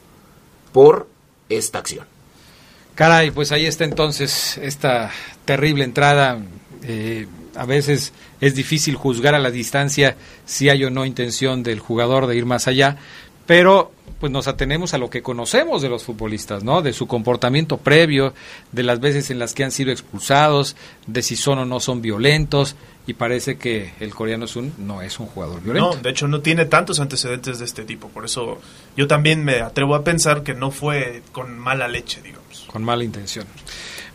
por 0.72 1.08
esta 1.48 1.78
acción. 1.78 2.06
Caray, 2.94 3.30
pues 3.30 3.52
ahí 3.52 3.66
está 3.66 3.84
entonces 3.84 4.58
esta 4.58 5.10
terrible 5.44 5.84
entrada. 5.84 6.38
Eh, 6.82 7.26
a 7.54 7.64
veces 7.64 8.12
es 8.40 8.54
difícil 8.54 8.96
juzgar 8.96 9.34
a 9.34 9.38
la 9.38 9.50
distancia 9.50 10.16
si 10.44 10.68
hay 10.68 10.84
o 10.84 10.90
no 10.90 11.06
intención 11.06 11.62
del 11.62 11.80
jugador 11.80 12.26
de 12.26 12.36
ir 12.36 12.46
más 12.46 12.66
allá, 12.68 12.96
pero 13.46 13.92
pues 14.22 14.30
nos 14.30 14.46
atenemos 14.46 14.94
a 14.94 14.98
lo 14.98 15.10
que 15.10 15.20
conocemos 15.20 15.82
de 15.82 15.88
los 15.88 16.04
futbolistas, 16.04 16.62
¿no? 16.62 16.80
De 16.80 16.92
su 16.92 17.08
comportamiento 17.08 17.78
previo, 17.78 18.34
de 18.70 18.84
las 18.84 19.00
veces 19.00 19.32
en 19.32 19.40
las 19.40 19.52
que 19.52 19.64
han 19.64 19.72
sido 19.72 19.90
expulsados, 19.90 20.76
de 21.08 21.22
si 21.22 21.34
son 21.34 21.58
o 21.58 21.64
no 21.64 21.80
son 21.80 22.02
violentos, 22.02 22.76
y 23.04 23.14
parece 23.14 23.58
que 23.58 23.94
el 23.98 24.14
coreano 24.14 24.46
Sun 24.46 24.74
no 24.78 25.02
es 25.02 25.18
un 25.18 25.26
jugador 25.26 25.60
violento. 25.60 25.96
No, 25.96 26.00
de 26.00 26.10
hecho 26.10 26.28
no 26.28 26.40
tiene 26.40 26.66
tantos 26.66 27.00
antecedentes 27.00 27.58
de 27.58 27.64
este 27.64 27.82
tipo, 27.82 28.10
por 28.10 28.24
eso 28.24 28.60
yo 28.96 29.08
también 29.08 29.42
me 29.44 29.60
atrevo 29.60 29.96
a 29.96 30.04
pensar 30.04 30.44
que 30.44 30.54
no 30.54 30.70
fue 30.70 31.24
con 31.32 31.58
mala 31.58 31.88
leche, 31.88 32.22
digamos. 32.22 32.68
con 32.70 32.84
mala 32.84 33.02
intención. 33.02 33.44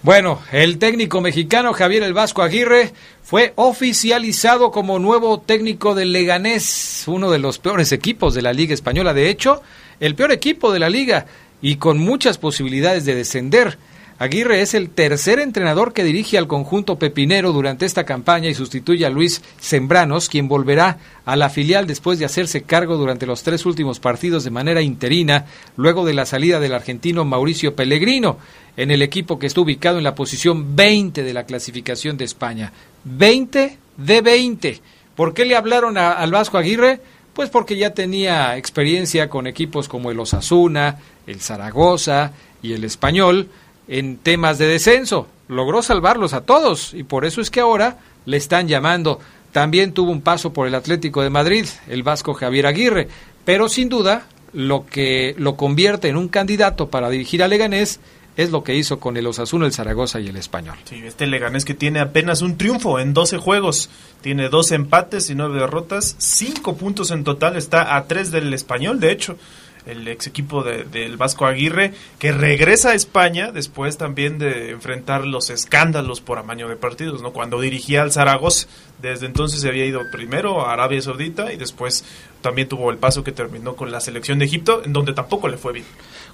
Bueno, 0.04 0.40
el 0.54 0.78
técnico 0.78 1.20
mexicano 1.20 1.74
Javier 1.74 2.04
El 2.04 2.14
Vasco 2.14 2.44
Aguirre 2.44 2.94
fue 3.24 3.52
oficializado 3.58 4.72
como 4.72 5.00
nuevo 5.00 5.42
técnico 5.42 5.96
del 5.96 6.14
Leganés, 6.14 7.04
uno 7.08 7.30
de 7.30 7.40
los 7.40 7.60
peores 7.60 7.92
equipos 7.92 8.34
de 8.34 8.42
la 8.42 8.54
Liga 8.54 8.74
Española, 8.74 9.14
de 9.14 9.30
hecho, 9.30 9.62
el 10.00 10.16
peor 10.16 10.32
equipo 10.32 10.72
de 10.72 10.80
la 10.80 10.90
liga 10.90 11.26
y 11.62 11.76
con 11.78 11.98
muchas 11.98 12.38
posibilidades 12.38 13.06
de 13.06 13.16
descender. 13.16 13.78
Aguirre 14.20 14.62
es 14.62 14.74
el 14.74 14.90
tercer 14.90 15.38
entrenador 15.40 15.94
que 15.94 16.04
dirige 16.04 16.40
al 16.40 16.48
conjunto 16.48 16.98
pepinero 16.98 17.52
durante 17.52 17.86
esta 17.86 18.04
campaña 18.04 18.50
y 18.50 18.56
sustituye 18.56 19.06
a 19.06 19.12
Luis 19.12 19.44
Sembranos, 19.60 20.28
quien 20.28 20.48
volverá 20.48 20.98
a 21.24 21.36
la 21.36 21.52
filial 21.52 21.86
después 21.86 22.18
de 22.18 22.26
hacerse 22.26 22.64
cargo 22.64 22.98
durante 22.98 23.28
los 23.28 23.44
tres 23.44 23.64
últimos 23.68 24.00
partidos 24.00 24.44
de 24.44 24.50
manera 24.50 24.82
interina, 24.82 25.46
luego 25.76 26.04
de 26.04 26.16
la 26.16 26.26
salida 26.26 26.60
del 26.60 26.74
argentino 26.74 27.26
Mauricio 27.26 27.76
Pellegrino, 27.76 28.40
en 28.76 28.90
el 28.90 29.04
equipo 29.04 29.38
que 29.38 29.46
está 29.46 29.62
ubicado 29.62 30.00
en 30.00 30.04
la 30.04 30.16
posición 30.16 30.76
20 30.76 31.22
de 31.22 31.34
la 31.34 31.46
clasificación 31.46 32.18
de 32.18 32.26
España. 32.26 32.74
20 33.04 33.78
de 33.98 34.22
20. 34.22 34.82
¿Por 35.16 35.36
qué 35.36 35.46
le 35.46 35.56
hablaron 35.56 35.96
a- 35.98 36.14
al 36.14 36.32
Vasco 36.32 36.58
Aguirre? 36.58 37.02
Pues 37.38 37.52
porque 37.52 37.78
ya 37.78 37.94
tenía 37.94 38.58
experiencia 38.58 39.30
con 39.30 39.46
equipos 39.46 39.88
como 39.88 40.10
el 40.10 40.20
Osasuna, 40.20 40.98
el 41.28 41.40
Zaragoza 41.40 42.32
y 42.64 42.74
el 42.74 42.84
Español 42.84 43.50
en 43.88 44.18
temas 44.18 44.58
de 44.58 44.66
descenso. 44.66 45.28
Logró 45.48 45.84
salvarlos 45.84 46.34
a 46.34 46.42
todos 46.42 46.96
y 46.96 47.04
por 47.04 47.26
eso 47.26 47.40
es 47.40 47.52
que 47.52 47.60
ahora 47.60 48.00
le 48.26 48.38
están 48.38 48.68
llamando. 48.68 49.20
También 49.52 49.94
tuvo 49.94 50.10
un 50.10 50.22
paso 50.22 50.52
por 50.52 50.66
el 50.66 50.74
Atlético 50.74 51.22
de 51.22 51.30
Madrid, 51.30 51.68
el 51.88 52.02
vasco 52.02 52.34
Javier 52.34 52.66
Aguirre, 52.66 53.08
pero 53.46 53.70
sin 53.70 53.88
duda 53.88 54.26
lo 54.52 54.88
que 54.88 55.36
lo 55.38 55.58
convierte 55.58 56.08
en 56.08 56.18
un 56.18 56.30
candidato 56.30 56.90
para 56.90 57.12
dirigir 57.12 57.44
a 57.44 57.48
Leganés 57.48 58.00
es 58.38 58.52
lo 58.52 58.64
que 58.64 58.76
hizo 58.76 59.00
con 59.00 59.18
el 59.18 59.28
Osasuna, 59.28 59.66
el 59.66 59.74
Zaragoza 59.74 60.20
y 60.22 60.28
el 60.28 60.38
Español. 60.38 60.78
Sí, 60.86 61.02
este 61.06 61.28
Leganés 61.28 61.66
que 61.66 61.74
tiene 61.74 62.00
apenas 62.00 62.42
un 62.42 62.58
triunfo 62.58 63.00
en 63.00 63.14
12 63.14 63.38
juegos, 63.38 63.90
tiene 64.22 64.48
dos 64.50 64.72
empates 64.72 65.30
y 65.30 65.36
nueve 65.36 65.60
derrotas, 65.60 66.16
cinco 66.20 66.78
puntos 66.78 67.12
en 67.12 67.24
total, 67.24 67.58
está 67.58 67.96
a 67.98 68.06
tres 68.06 68.32
del 68.32 68.54
español, 68.54 69.00
de 69.00 69.12
hecho, 69.12 69.38
el 69.86 70.06
ex 70.10 70.28
equipo 70.28 70.64
de- 70.64 70.84
del 70.84 71.16
Vasco 71.16 71.46
Aguirre, 71.46 71.94
que 72.20 72.34
regresa 72.34 72.90
a 72.90 72.94
España 72.94 73.52
después 73.54 73.98
también 73.98 74.38
de 74.38 74.72
enfrentar 74.72 75.26
los 75.26 75.50
escándalos 75.50 76.20
por 76.20 76.38
amaño 76.40 76.68
de 76.68 76.76
partidos, 76.76 77.22
¿no? 77.22 77.32
Cuando 77.32 77.62
dirigía 77.62 78.02
al 78.02 78.12
Zaragoza, 78.12 78.68
desde 79.02 79.26
entonces 79.28 79.62
se 79.62 79.68
había 79.70 79.86
ido 79.86 80.02
primero 80.12 80.66
a 80.66 80.74
Arabia 80.74 81.02
Saudita 81.02 81.54
y 81.54 81.58
después 81.58 82.04
también 82.42 82.68
tuvo 82.68 82.90
el 82.92 82.98
paso 82.98 83.24
que 83.24 83.32
terminó 83.32 83.76
con 83.76 83.92
la 83.92 84.00
selección 84.00 84.40
de 84.40 84.46
Egipto, 84.46 84.82
en 84.84 84.94
donde 84.94 85.14
tampoco 85.14 85.48
le 85.48 85.58
fue 85.58 85.74
bien. 85.74 85.86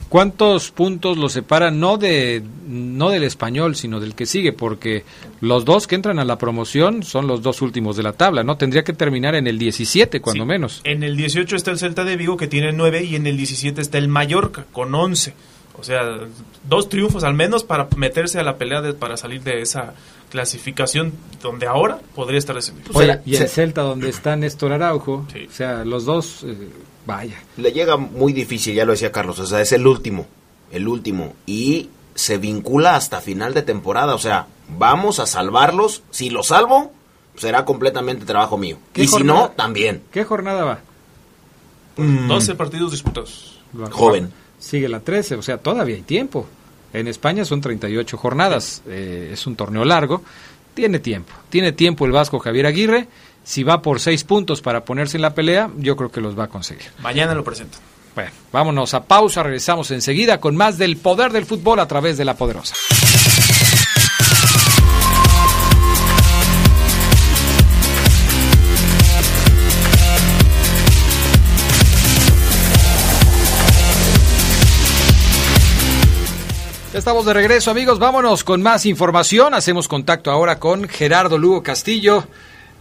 ¿Cuántos 0.10 0.70
puntos 0.72 1.17
los 1.17 1.32
separan 1.34 1.79
no 1.79 1.98
de 1.98 2.43
no 2.67 3.10
del 3.10 3.24
español, 3.24 3.75
sino 3.75 4.00
del 4.00 4.13
que 4.15 4.25
sigue? 4.25 4.53
Porque 4.53 5.03
los 5.41 5.65
dos 5.65 5.88
que 5.88 5.96
entran 5.96 6.20
a 6.20 6.25
la 6.25 6.38
promoción 6.38 7.03
son 7.03 7.25
los 7.27 7.41
dos 7.41 7.62
últimos 7.62 7.98
de 7.98 8.03
la 8.03 8.13
tabla, 8.13 8.43
¿no? 8.43 8.58
Tendría 8.58 8.84
que 8.84 8.93
terminar 8.93 9.34
en 9.36 9.48
el 9.48 9.58
17, 9.58 10.22
cuando 10.22 10.43
Sí. 10.43 10.48
menos. 10.48 10.82
En 10.84 11.03
el 11.03 11.15
18 11.17 11.55
está 11.55 11.72
el 11.72 11.79
Celta 11.79 12.03
de 12.03 12.15
Vigo 12.15 12.38
que 12.38 12.48
tiene 12.48 12.72
9 12.74 13.03
y 13.03 13.15
en 13.15 13.25
el 13.25 13.38
17 13.38 13.82
está 13.82 13.98
el 13.98 14.08
Mallorca 14.08 14.65
con 14.72 14.93
11. 14.93 15.34
O 15.79 15.84
sea, 15.84 16.03
dos 16.70 16.89
triunfos 16.89 17.24
al 17.24 17.34
menos 17.34 17.63
para 17.63 17.88
meterse 17.98 18.39
a 18.39 18.43
la 18.43 18.58
pelea 18.58 18.82
de- 18.82 18.93
para 18.93 19.17
salir 19.17 19.41
de 19.41 19.62
esa 19.62 19.96
clasificación 20.34 21.13
donde 21.44 21.68
ahora 21.68 22.00
podría 22.16 22.40
estar 22.40 22.56
descendido. 22.56 22.92
Pues 22.92 23.08
Oye, 23.08 23.20
y 23.24 23.36
el 23.36 23.48
Celta 23.48 23.84
donde 23.84 24.10
está 24.10 24.36
Néstor 24.36 24.74
Araujo, 24.74 25.28
Sí. 25.32 25.46
o 25.48 25.54
sea, 25.54 25.86
los 25.86 26.06
dos, 26.06 26.44
eh, 26.44 26.58
vaya. 27.06 27.40
Le 27.58 27.72
llega 27.72 27.98
muy 27.98 28.34
difícil, 28.34 28.74
ya 28.74 28.84
lo 28.84 28.94
decía 28.94 29.12
Carlos, 29.12 29.38
o 29.38 29.46
sea, 29.46 29.62
es 29.62 29.72
el 29.74 29.86
último, 29.86 30.25
el 30.72 30.88
último. 30.88 31.34
Y 31.46 31.90
se 32.16 32.40
vincula 32.40 32.96
hasta 32.96 33.22
final 33.22 33.54
de 33.54 33.62
temporada, 33.62 34.16
o 34.16 34.18
sea, 34.18 34.48
vamos 34.75 35.20
a 35.20 35.28
salvarlos. 35.28 36.02
Si 36.10 36.32
lo 36.32 36.42
salvo, 36.42 36.92
será 37.36 37.63
completamente 37.63 38.25
trabajo 38.25 38.58
mío. 38.58 38.80
¿Qué 38.92 39.04
Y 39.04 39.08
si 39.08 39.24
no, 39.24 39.52
también. 39.52 40.02
¿Qué 40.12 40.24
jornada 40.24 40.63
va? 40.63 40.80
12 41.96 42.56
partidos 42.56 42.92
disputados. 42.92 43.60
Joven. 43.92 44.32
Sigue 44.58 44.90
la 44.90 45.00
13, 45.00 45.36
o 45.36 45.44
sea, 45.44 45.60
todavía 45.60 45.96
hay 45.96 46.02
tiempo. 46.02 46.48
En 46.93 47.07
España 47.07 47.43
son 47.43 47.59
38 47.59 48.17
jornadas, 48.17 48.83
eh, 48.88 49.31
es 49.33 49.47
un 49.47 49.55
torneo 49.55 49.83
largo, 49.83 50.23
tiene 50.73 51.00
tiempo. 51.00 51.33
Tiene 51.50 51.71
tiempo 51.71 52.05
el 52.05 52.12
Vasco 52.12 52.39
Javier 52.39 52.67
Aguirre. 52.67 53.07
Si 53.43 53.63
va 53.63 53.81
por 53.81 54.00
seis 54.00 54.23
puntos 54.23 54.62
para 54.62 54.85
ponerse 54.85 55.17
en 55.17 55.21
la 55.21 55.33
pelea, 55.33 55.69
yo 55.77 55.95
creo 55.95 56.12
que 56.12 56.21
los 56.21 56.38
va 56.38 56.45
a 56.45 56.47
conseguir. 56.47 56.85
Mañana 57.00 57.33
lo 57.33 57.43
presentan. 57.43 57.81
Bueno, 58.15 58.31
vámonos 58.51 58.93
a 58.93 59.03
pausa, 59.03 59.41
regresamos 59.41 59.89
enseguida 59.91 60.39
con 60.39 60.55
más 60.55 60.77
del 60.77 60.97
poder 60.97 61.31
del 61.31 61.45
fútbol 61.45 61.79
a 61.79 61.88
través 61.88 62.17
de 62.17 62.25
la 62.25 62.35
poderosa. 62.35 62.75
Ya 76.93 77.00
estamos 77.00 77.25
de 77.25 77.33
regreso, 77.33 77.71
amigos. 77.71 77.97
Vámonos 77.97 78.43
con 78.43 78.62
más 78.62 78.85
información. 78.85 79.55
Hacemos 79.55 79.88
contacto 79.88 80.29
ahora 80.29 80.59
con 80.59 80.88
Gerardo 80.88 81.39
Lugo 81.39 81.63
Castillo. 81.63 82.25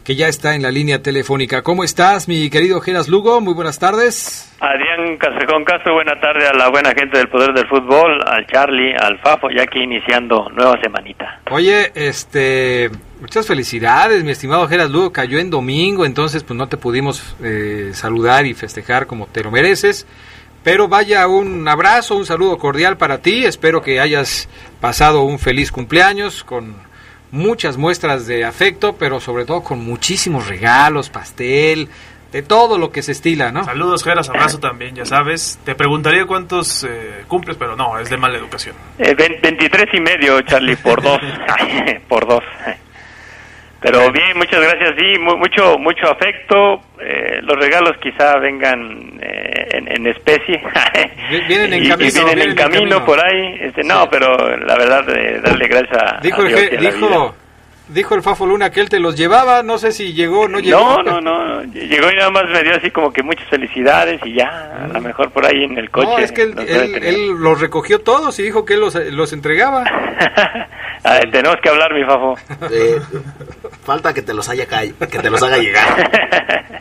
que 0.04 0.16
ya 0.16 0.28
está 0.28 0.54
en 0.54 0.62
la 0.62 0.70
línea 0.70 1.00
telefónica. 1.00 1.62
¿Cómo 1.62 1.82
estás, 1.84 2.28
mi 2.28 2.50
querido 2.50 2.80
Geras 2.80 3.08
Lugo? 3.08 3.40
Muy 3.40 3.54
buenas 3.54 3.78
tardes. 3.78 4.52
Adrián 4.60 5.16
Castrejón 5.16 5.64
Castro, 5.64 5.94
buena 5.94 6.20
tarde 6.20 6.46
a 6.46 6.52
la 6.52 6.68
buena 6.68 6.90
gente 6.90 7.16
del 7.16 7.28
Poder 7.28 7.54
del 7.54 7.66
Fútbol, 7.68 8.20
al 8.26 8.46
Charlie, 8.48 8.94
al 8.98 9.18
Fafo, 9.20 9.48
ya 9.48 9.64
que 9.66 9.78
iniciando 9.78 10.48
nueva 10.50 10.78
semanita. 10.82 11.40
Oye, 11.50 11.92
este, 11.94 12.90
muchas 13.20 13.46
felicidades, 13.46 14.24
mi 14.24 14.32
estimado 14.32 14.66
Geras 14.66 14.90
Lugo, 14.90 15.12
cayó 15.12 15.38
en 15.38 15.50
domingo, 15.50 16.04
entonces 16.04 16.42
pues 16.42 16.58
no 16.58 16.68
te 16.68 16.76
pudimos 16.76 17.36
eh, 17.42 17.92
saludar 17.94 18.44
y 18.44 18.54
festejar 18.54 19.06
como 19.06 19.26
te 19.28 19.44
lo 19.44 19.52
mereces. 19.52 20.06
Pero 20.62 20.88
vaya 20.88 21.26
un 21.26 21.66
abrazo, 21.66 22.16
un 22.16 22.26
saludo 22.26 22.56
cordial 22.58 22.96
para 22.96 23.18
ti. 23.18 23.44
Espero 23.44 23.82
que 23.82 24.00
hayas 24.00 24.48
pasado 24.80 25.22
un 25.22 25.38
feliz 25.38 25.72
cumpleaños 25.72 26.44
con 26.44 26.76
muchas 27.32 27.76
muestras 27.76 28.26
de 28.26 28.44
afecto, 28.44 28.94
pero 28.96 29.18
sobre 29.18 29.44
todo 29.44 29.62
con 29.62 29.84
muchísimos 29.84 30.46
regalos, 30.46 31.10
pastel, 31.10 31.88
de 32.30 32.42
todo 32.42 32.78
lo 32.78 32.92
que 32.92 33.02
se 33.02 33.12
estila, 33.12 33.50
¿no? 33.50 33.64
Saludos, 33.64 34.04
Geras, 34.04 34.28
abrazo 34.28 34.60
también, 34.60 34.94
ya 34.94 35.04
sabes. 35.04 35.58
Te 35.64 35.74
preguntaría 35.74 36.26
cuántos 36.26 36.84
eh, 36.84 37.24
cumples, 37.26 37.56
pero 37.58 37.74
no, 37.76 37.98
es 37.98 38.08
de 38.08 38.16
mala 38.16 38.38
educación. 38.38 38.76
Eh, 38.98 39.14
23 39.14 39.86
y 39.92 40.00
medio, 40.00 40.40
Charlie, 40.42 40.76
por 40.76 41.02
dos. 41.02 41.18
por 42.08 42.26
dos. 42.26 42.44
Pero 43.82 44.12
bien, 44.12 44.36
muchas 44.36 44.60
gracias. 44.60 44.94
Sí, 44.96 45.18
mucho 45.18 45.76
mucho 45.78 46.06
afecto. 46.10 46.80
Eh, 47.00 47.40
los 47.42 47.56
regalos 47.56 47.96
quizá 48.00 48.38
vengan 48.38 49.18
eh, 49.20 49.68
en, 49.72 50.06
especie. 50.06 50.62
vienen 51.48 51.72
en 51.72 51.88
camino. 51.88 52.24
vienen, 52.24 52.50
en, 52.50 52.54
camino, 52.54 53.04
por 53.04 53.18
ahí. 53.18 53.56
Este, 53.60 53.82
no, 53.82 54.08
pero 54.08 54.56
la 54.56 54.76
verdad, 54.76 55.04
de 55.04 55.40
darle 55.40 55.66
gracias 55.66 56.00
a, 56.00 56.20
dijo 56.22 56.44
Dios 56.44 56.60
el, 56.60 56.78
dijo, 56.78 57.34
dijo 57.92 58.14
el 58.14 58.22
Fafo 58.22 58.46
Luna 58.46 58.70
que 58.70 58.80
él 58.80 58.88
te 58.88 58.98
los 58.98 59.16
llevaba. 59.16 59.62
No 59.62 59.78
sé 59.78 59.92
si 59.92 60.12
llegó 60.12 60.42
o 60.42 60.48
no 60.48 60.58
llegó. 60.60 61.02
No, 61.02 61.20
no, 61.20 61.20
no. 61.20 61.62
Llegó 61.64 62.10
y 62.10 62.16
nada 62.16 62.30
más 62.30 62.44
me 62.48 62.62
dio 62.62 62.74
así 62.74 62.90
como 62.90 63.12
que 63.12 63.22
muchas 63.22 63.48
felicidades 63.48 64.20
y 64.24 64.34
ya, 64.34 64.84
a 64.84 64.88
lo 64.88 65.00
mm. 65.00 65.04
mejor 65.04 65.30
por 65.30 65.46
ahí 65.46 65.64
en 65.64 65.78
el 65.78 65.90
coche. 65.90 66.08
No, 66.08 66.18
es 66.18 66.32
que 66.32 66.42
él, 66.42 66.54
él, 66.58 67.28
los 67.38 67.60
recogió 67.60 68.00
todos 68.00 68.38
y 68.38 68.42
dijo 68.42 68.64
que 68.64 68.74
él 68.74 68.80
los, 68.80 68.94
los 68.94 69.32
entregaba. 69.32 69.84
tenemos 71.32 71.56
que 71.62 71.68
hablar, 71.68 71.94
mi 71.94 72.04
Fafo. 72.04 72.36
falta 73.84 74.14
que 74.14 74.22
te 74.22 74.34
los 74.34 74.48
haya 74.48 74.66
que 74.66 75.18
te 75.18 75.30
los 75.30 75.42
haga 75.42 75.58
llegar. 75.58 76.10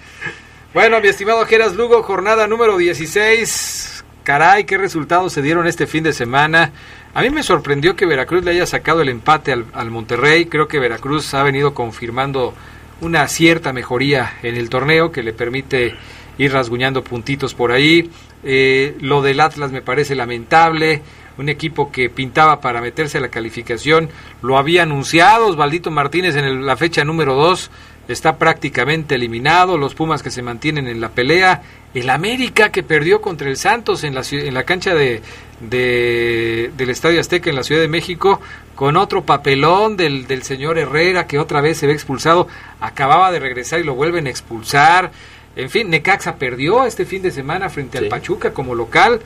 bueno, 0.73 1.01
mi 1.01 1.07
estimado 1.07 1.45
Geras 1.45 1.75
Lugo, 1.75 2.03
jornada 2.03 2.47
número 2.47 2.77
16. 2.77 4.05
Caray, 4.23 4.65
qué 4.65 4.77
resultados 4.77 5.33
se 5.33 5.41
dieron 5.41 5.67
este 5.67 5.87
fin 5.87 6.03
de 6.03 6.13
semana. 6.13 6.71
A 7.13 7.21
mí 7.21 7.29
me 7.29 7.43
sorprendió 7.43 7.95
que 7.95 8.05
Veracruz 8.05 8.45
le 8.45 8.51
haya 8.51 8.65
sacado 8.65 9.01
el 9.01 9.09
empate 9.09 9.51
al, 9.51 9.91
Monterrey. 9.91 10.45
Creo 10.45 10.69
que 10.69 10.79
Veracruz 10.79 11.33
ha 11.33 11.43
venido 11.43 11.73
confirmando 11.73 12.53
una 13.01 13.27
cierta 13.27 13.73
mejoría 13.73 14.37
en 14.43 14.55
el 14.55 14.69
torneo 14.69 15.11
que 15.11 15.21
le 15.21 15.33
permite 15.33 15.95
ir 16.37 16.53
rasguñando 16.53 17.03
puntitos 17.03 17.53
por 17.53 17.73
ahí. 17.73 18.09
Eh, 18.43 18.95
lo 19.01 19.21
del 19.21 19.41
Atlas 19.41 19.73
me 19.73 19.81
parece 19.81 20.15
lamentable. 20.15 21.01
Un 21.37 21.49
equipo 21.49 21.91
que 21.91 22.09
pintaba 22.09 22.61
para 22.61 22.79
meterse 22.79 23.17
a 23.17 23.21
la 23.21 23.29
calificación, 23.29 24.09
lo 24.41 24.57
había 24.57 24.83
anunciado 24.83 25.47
Osvaldito 25.47 25.89
Martínez 25.89 26.35
en 26.35 26.65
la 26.65 26.77
fecha 26.77 27.03
número 27.03 27.35
2, 27.35 27.71
está 28.09 28.37
prácticamente 28.37 29.15
eliminado, 29.15 29.77
los 29.77 29.95
Pumas 29.95 30.21
que 30.21 30.29
se 30.29 30.41
mantienen 30.41 30.87
en 30.87 30.99
la 30.99 31.09
pelea, 31.09 31.63
el 31.93 32.09
América 32.09 32.69
que 32.69 32.83
perdió 32.83 33.21
contra 33.21 33.49
el 33.49 33.57
Santos 33.57 34.03
en 34.03 34.15
la, 34.15 34.23
en 34.31 34.53
la 34.53 34.63
cancha 34.63 34.93
de, 34.95 35.21
del 35.59 36.89
Estadio 36.89 37.19
Azteca 37.19 37.49
en 37.49 37.55
la 37.55 37.63
Ciudad 37.63 37.81
de 37.81 37.87
México, 37.87 38.39
con 38.75 38.97
otro 38.97 39.23
papelón 39.23 39.97
del, 39.97 40.25
del 40.27 40.43
señor 40.43 40.77
Herrera 40.77 41.27
que 41.27 41.37
otra 41.37 41.61
vez 41.61 41.77
se 41.77 41.87
ve 41.87 41.93
expulsado, 41.93 42.47
acababa 42.79 43.31
de 43.31 43.39
regresar 43.39 43.79
y 43.79 43.83
lo 43.83 43.95
vuelven 43.95 44.27
a 44.27 44.29
expulsar. 44.29 45.11
En 45.55 45.69
fin, 45.69 45.89
Necaxa 45.89 46.35
perdió 46.35 46.85
este 46.85 47.05
fin 47.05 47.21
de 47.21 47.31
semana 47.31 47.69
frente 47.69 47.97
al 47.97 48.07
Pachuca 48.07 48.53
como 48.53 48.73
local. 48.73 49.19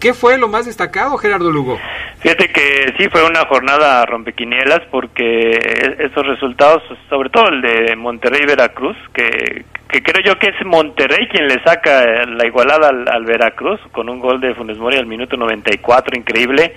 ¿Qué 0.00 0.14
fue 0.14 0.38
lo 0.38 0.48
más 0.48 0.64
destacado, 0.64 1.18
Gerardo 1.18 1.50
Lugo? 1.50 1.78
Fíjate 2.20 2.48
que 2.48 2.94
sí 2.96 3.08
fue 3.10 3.22
una 3.22 3.44
jornada 3.44 4.06
rompequinielas 4.06 4.80
porque 4.90 5.50
esos 5.98 6.26
resultados, 6.26 6.82
sobre 7.10 7.28
todo 7.28 7.48
el 7.48 7.60
de 7.60 7.96
Monterrey 7.96 8.40
y 8.42 8.46
Veracruz, 8.46 8.96
que, 9.12 9.64
creo 9.88 10.24
yo 10.24 10.38
que 10.38 10.48
es 10.48 10.66
Monterrey 10.66 11.28
quien 11.28 11.46
le 11.46 11.62
saca 11.62 12.24
la 12.24 12.46
igualada 12.46 12.88
al, 12.88 13.24
Veracruz 13.26 13.78
con 13.92 14.08
un 14.08 14.20
gol 14.20 14.40
de 14.40 14.54
Funes 14.54 14.78
Mori 14.78 14.96
al 14.96 15.06
minuto 15.06 15.36
94, 15.36 16.16
increíble. 16.16 16.76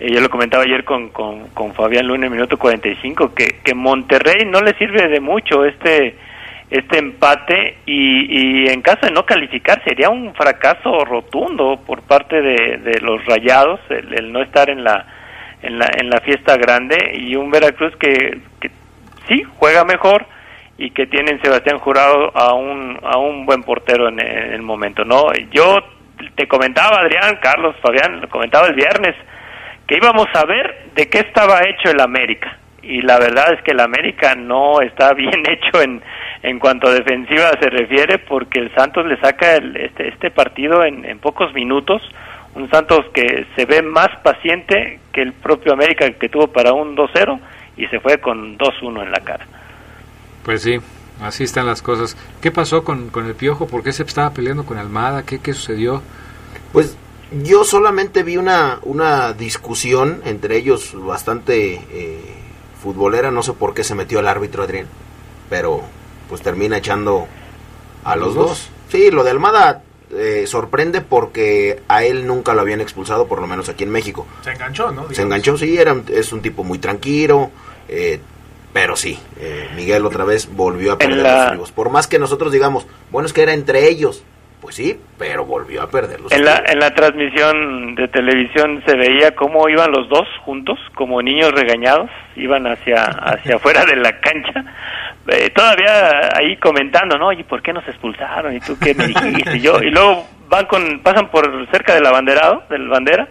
Eh, 0.00 0.12
yo 0.12 0.20
lo 0.20 0.28
comentaba 0.28 0.64
ayer 0.64 0.84
con, 0.84 1.10
con, 1.10 1.48
con 1.50 1.72
Fabián 1.72 2.06
Luna 2.06 2.26
en 2.26 2.32
el 2.32 2.38
minuto 2.38 2.56
45, 2.58 3.32
que, 3.32 3.60
que 3.62 3.74
Monterrey 3.74 4.44
no 4.44 4.60
le 4.60 4.76
sirve 4.76 5.06
de 5.06 5.20
mucho 5.20 5.64
este 5.64 6.16
este 6.70 6.98
empate 6.98 7.78
y, 7.86 8.64
y, 8.64 8.68
en 8.68 8.82
caso 8.82 9.06
de 9.06 9.12
no 9.12 9.24
calificar 9.24 9.82
sería 9.84 10.10
un 10.10 10.34
fracaso 10.34 11.04
rotundo 11.04 11.80
por 11.86 12.02
parte 12.02 12.42
de, 12.42 13.00
los 13.02 13.24
Rayados 13.24 13.80
el, 13.88 14.32
no 14.32 14.42
estar 14.42 14.68
en 14.68 14.82
la, 14.82 15.06
en 15.62 15.78
la 15.78 15.88
en 15.96 16.10
la 16.10 16.20
fiesta 16.20 16.56
grande 16.56 17.12
y 17.14 17.36
un 17.36 17.50
Veracruz 17.50 17.94
que, 17.96 18.40
que 18.60 18.70
sí 19.28 19.44
juega 19.58 19.84
mejor 19.84 20.26
y 20.76 20.90
que 20.90 21.06
tiene 21.06 21.32
en 21.32 21.42
Sebastián 21.42 21.78
Jurado 21.78 22.36
a 22.36 22.52
un 22.54 22.98
a 23.02 23.16
un 23.16 23.46
buen 23.46 23.62
portero 23.62 24.08
en, 24.08 24.18
el 24.18 24.62
momento 24.62 25.04
no 25.04 25.26
yo 25.52 25.78
te 26.34 26.48
comentaba 26.48 26.98
Adrián 26.98 27.38
Carlos 27.40 27.76
Fabián 27.80 28.20
lo 28.20 28.28
comentaba 28.28 28.66
el 28.66 28.74
viernes 28.74 29.14
que 29.86 29.98
íbamos 29.98 30.26
a 30.34 30.44
ver 30.44 30.88
de 30.96 31.08
qué 31.08 31.18
estaba 31.20 31.60
hecho 31.60 31.90
el 31.92 32.00
América 32.00 32.58
y 32.88 33.02
la 33.02 33.18
verdad 33.18 33.54
es 33.54 33.62
que 33.62 33.72
el 33.72 33.80
América 33.80 34.34
no 34.34 34.80
está 34.80 35.12
bien 35.12 35.42
hecho 35.48 35.82
en 35.82 36.02
en 36.46 36.60
cuanto 36.60 36.86
a 36.86 36.94
defensiva 36.94 37.50
se 37.60 37.68
refiere, 37.70 38.18
porque 38.18 38.60
el 38.60 38.72
Santos 38.72 39.04
le 39.04 39.18
saca 39.18 39.56
este, 39.56 40.08
este 40.08 40.30
partido 40.30 40.84
en, 40.84 41.18
pocos 41.18 41.52
minutos, 41.54 42.00
un 42.54 42.70
Santos 42.70 43.00
que 43.12 43.46
se 43.56 43.64
ve 43.64 43.82
más 43.82 44.08
paciente 44.22 45.00
que 45.12 45.22
el 45.22 45.32
propio 45.32 45.72
América 45.72 46.08
que 46.08 46.28
tuvo 46.28 46.46
para 46.46 46.72
un 46.72 46.96
2-0 46.96 47.40
y 47.76 47.86
se 47.88 47.98
fue 47.98 48.18
con 48.18 48.56
2-1 48.58 49.02
en 49.02 49.10
la 49.10 49.20
cara. 49.20 49.44
Pues 50.44 50.62
sí, 50.62 50.78
así 51.20 51.42
están 51.42 51.66
las 51.66 51.82
cosas. 51.82 52.16
¿Qué 52.40 52.52
pasó 52.52 52.84
con, 52.84 53.10
con 53.10 53.26
el 53.26 53.34
Piojo? 53.34 53.66
¿Por 53.66 53.82
qué 53.82 53.92
se 53.92 54.04
estaba 54.04 54.30
peleando 54.30 54.64
con 54.64 54.78
Almada? 54.78 55.24
¿Qué, 55.24 55.40
qué 55.40 55.52
sucedió? 55.52 56.00
Pues 56.72 56.96
yo 57.42 57.64
solamente 57.64 58.22
vi 58.22 58.36
una, 58.36 58.78
una 58.82 59.32
discusión 59.32 60.22
entre 60.24 60.56
ellos 60.58 60.94
bastante 60.94 61.74
eh, 61.90 62.35
futbolera, 62.86 63.32
no 63.32 63.42
sé 63.42 63.52
por 63.52 63.74
qué 63.74 63.82
se 63.82 63.96
metió 63.96 64.20
el 64.20 64.28
árbitro 64.28 64.62
Adrián, 64.62 64.86
pero 65.50 65.82
pues 66.28 66.40
termina 66.40 66.76
echando 66.76 67.26
a 68.04 68.14
los, 68.14 68.36
dos? 68.36 68.68
Sí, 68.88 69.10
lo 69.10 69.24
de 69.24 69.30
Almada 69.32 69.82
eh, 70.12 70.44
sorprende 70.46 71.00
porque 71.00 71.82
a 71.88 72.04
él 72.04 72.28
nunca 72.28 72.54
lo 72.54 72.60
habían 72.60 72.80
expulsado, 72.80 73.26
por 73.26 73.40
lo 73.40 73.48
menos 73.48 73.68
aquí 73.68 73.82
en 73.82 73.90
México. 73.90 74.24
Se 74.44 74.52
enganchó, 74.52 74.92
¿no? 74.92 75.12
Se 75.12 75.22
enganchó, 75.22 75.58
sí, 75.58 75.76
era, 75.76 75.96
es 76.12 76.32
un 76.32 76.42
tipo 76.42 76.62
muy 76.62 76.78
tranquilo, 76.78 77.50
eh, 77.88 78.20
pero 78.72 78.94
sí, 78.94 79.18
eh, 79.40 79.68
Miguel 79.74 80.06
otra 80.06 80.24
vez 80.24 80.48
volvió 80.48 80.92
a 80.92 80.98
perder 80.98 81.24
los 81.24 81.42
estribos. 81.42 81.72
Por 81.72 81.90
más 81.90 82.06
que 82.06 82.20
nosotros 82.20 82.52
digamos, 82.52 82.86
bueno, 83.10 83.26
es 83.26 83.32
que 83.32 83.42
era 83.42 83.52
entre 83.52 83.88
ellos, 83.88 84.22
pues 84.66 84.74
sí, 84.74 84.98
pero 85.16 85.44
volvió 85.44 85.80
a 85.80 85.88
perder 85.88 86.18
los 86.18 86.32
en 86.32 86.44
la, 86.44 86.60
en 86.66 86.80
la 86.80 86.92
transmisión 86.92 87.94
de 87.94 88.08
televisión 88.08 88.82
se 88.84 88.96
veía 88.96 89.32
cómo 89.36 89.68
iban 89.68 89.92
los 89.92 90.08
dos 90.08 90.26
juntos, 90.44 90.76
como 90.96 91.22
niños 91.22 91.52
regañados, 91.52 92.10
iban 92.34 92.66
hacia, 92.66 93.04
hacia 93.04 93.54
afuera 93.54 93.84
de 93.84 93.94
la 93.94 94.18
cancha 94.18 94.64
eh, 95.28 95.50
todavía 95.50 96.30
ahí 96.36 96.56
comentando, 96.56 97.16
¿no? 97.16 97.30
¿Y 97.32 97.44
por 97.44 97.62
qué 97.62 97.72
nos 97.72 97.86
expulsaron? 97.86 98.56
¿Y 98.56 98.58
tú 98.58 98.76
qué 98.76 98.92
me 98.92 99.06
dijiste? 99.06 99.56
Y 99.56 99.60
yo, 99.60 99.78
y 99.80 99.90
luego 99.92 100.26
van 100.48 100.66
con, 100.66 100.98
pasan 100.98 101.28
por 101.30 101.46
cerca 101.70 101.94
del 101.94 102.06
abanderado, 102.06 102.64
del 102.68 102.88
bandera, 102.88 103.28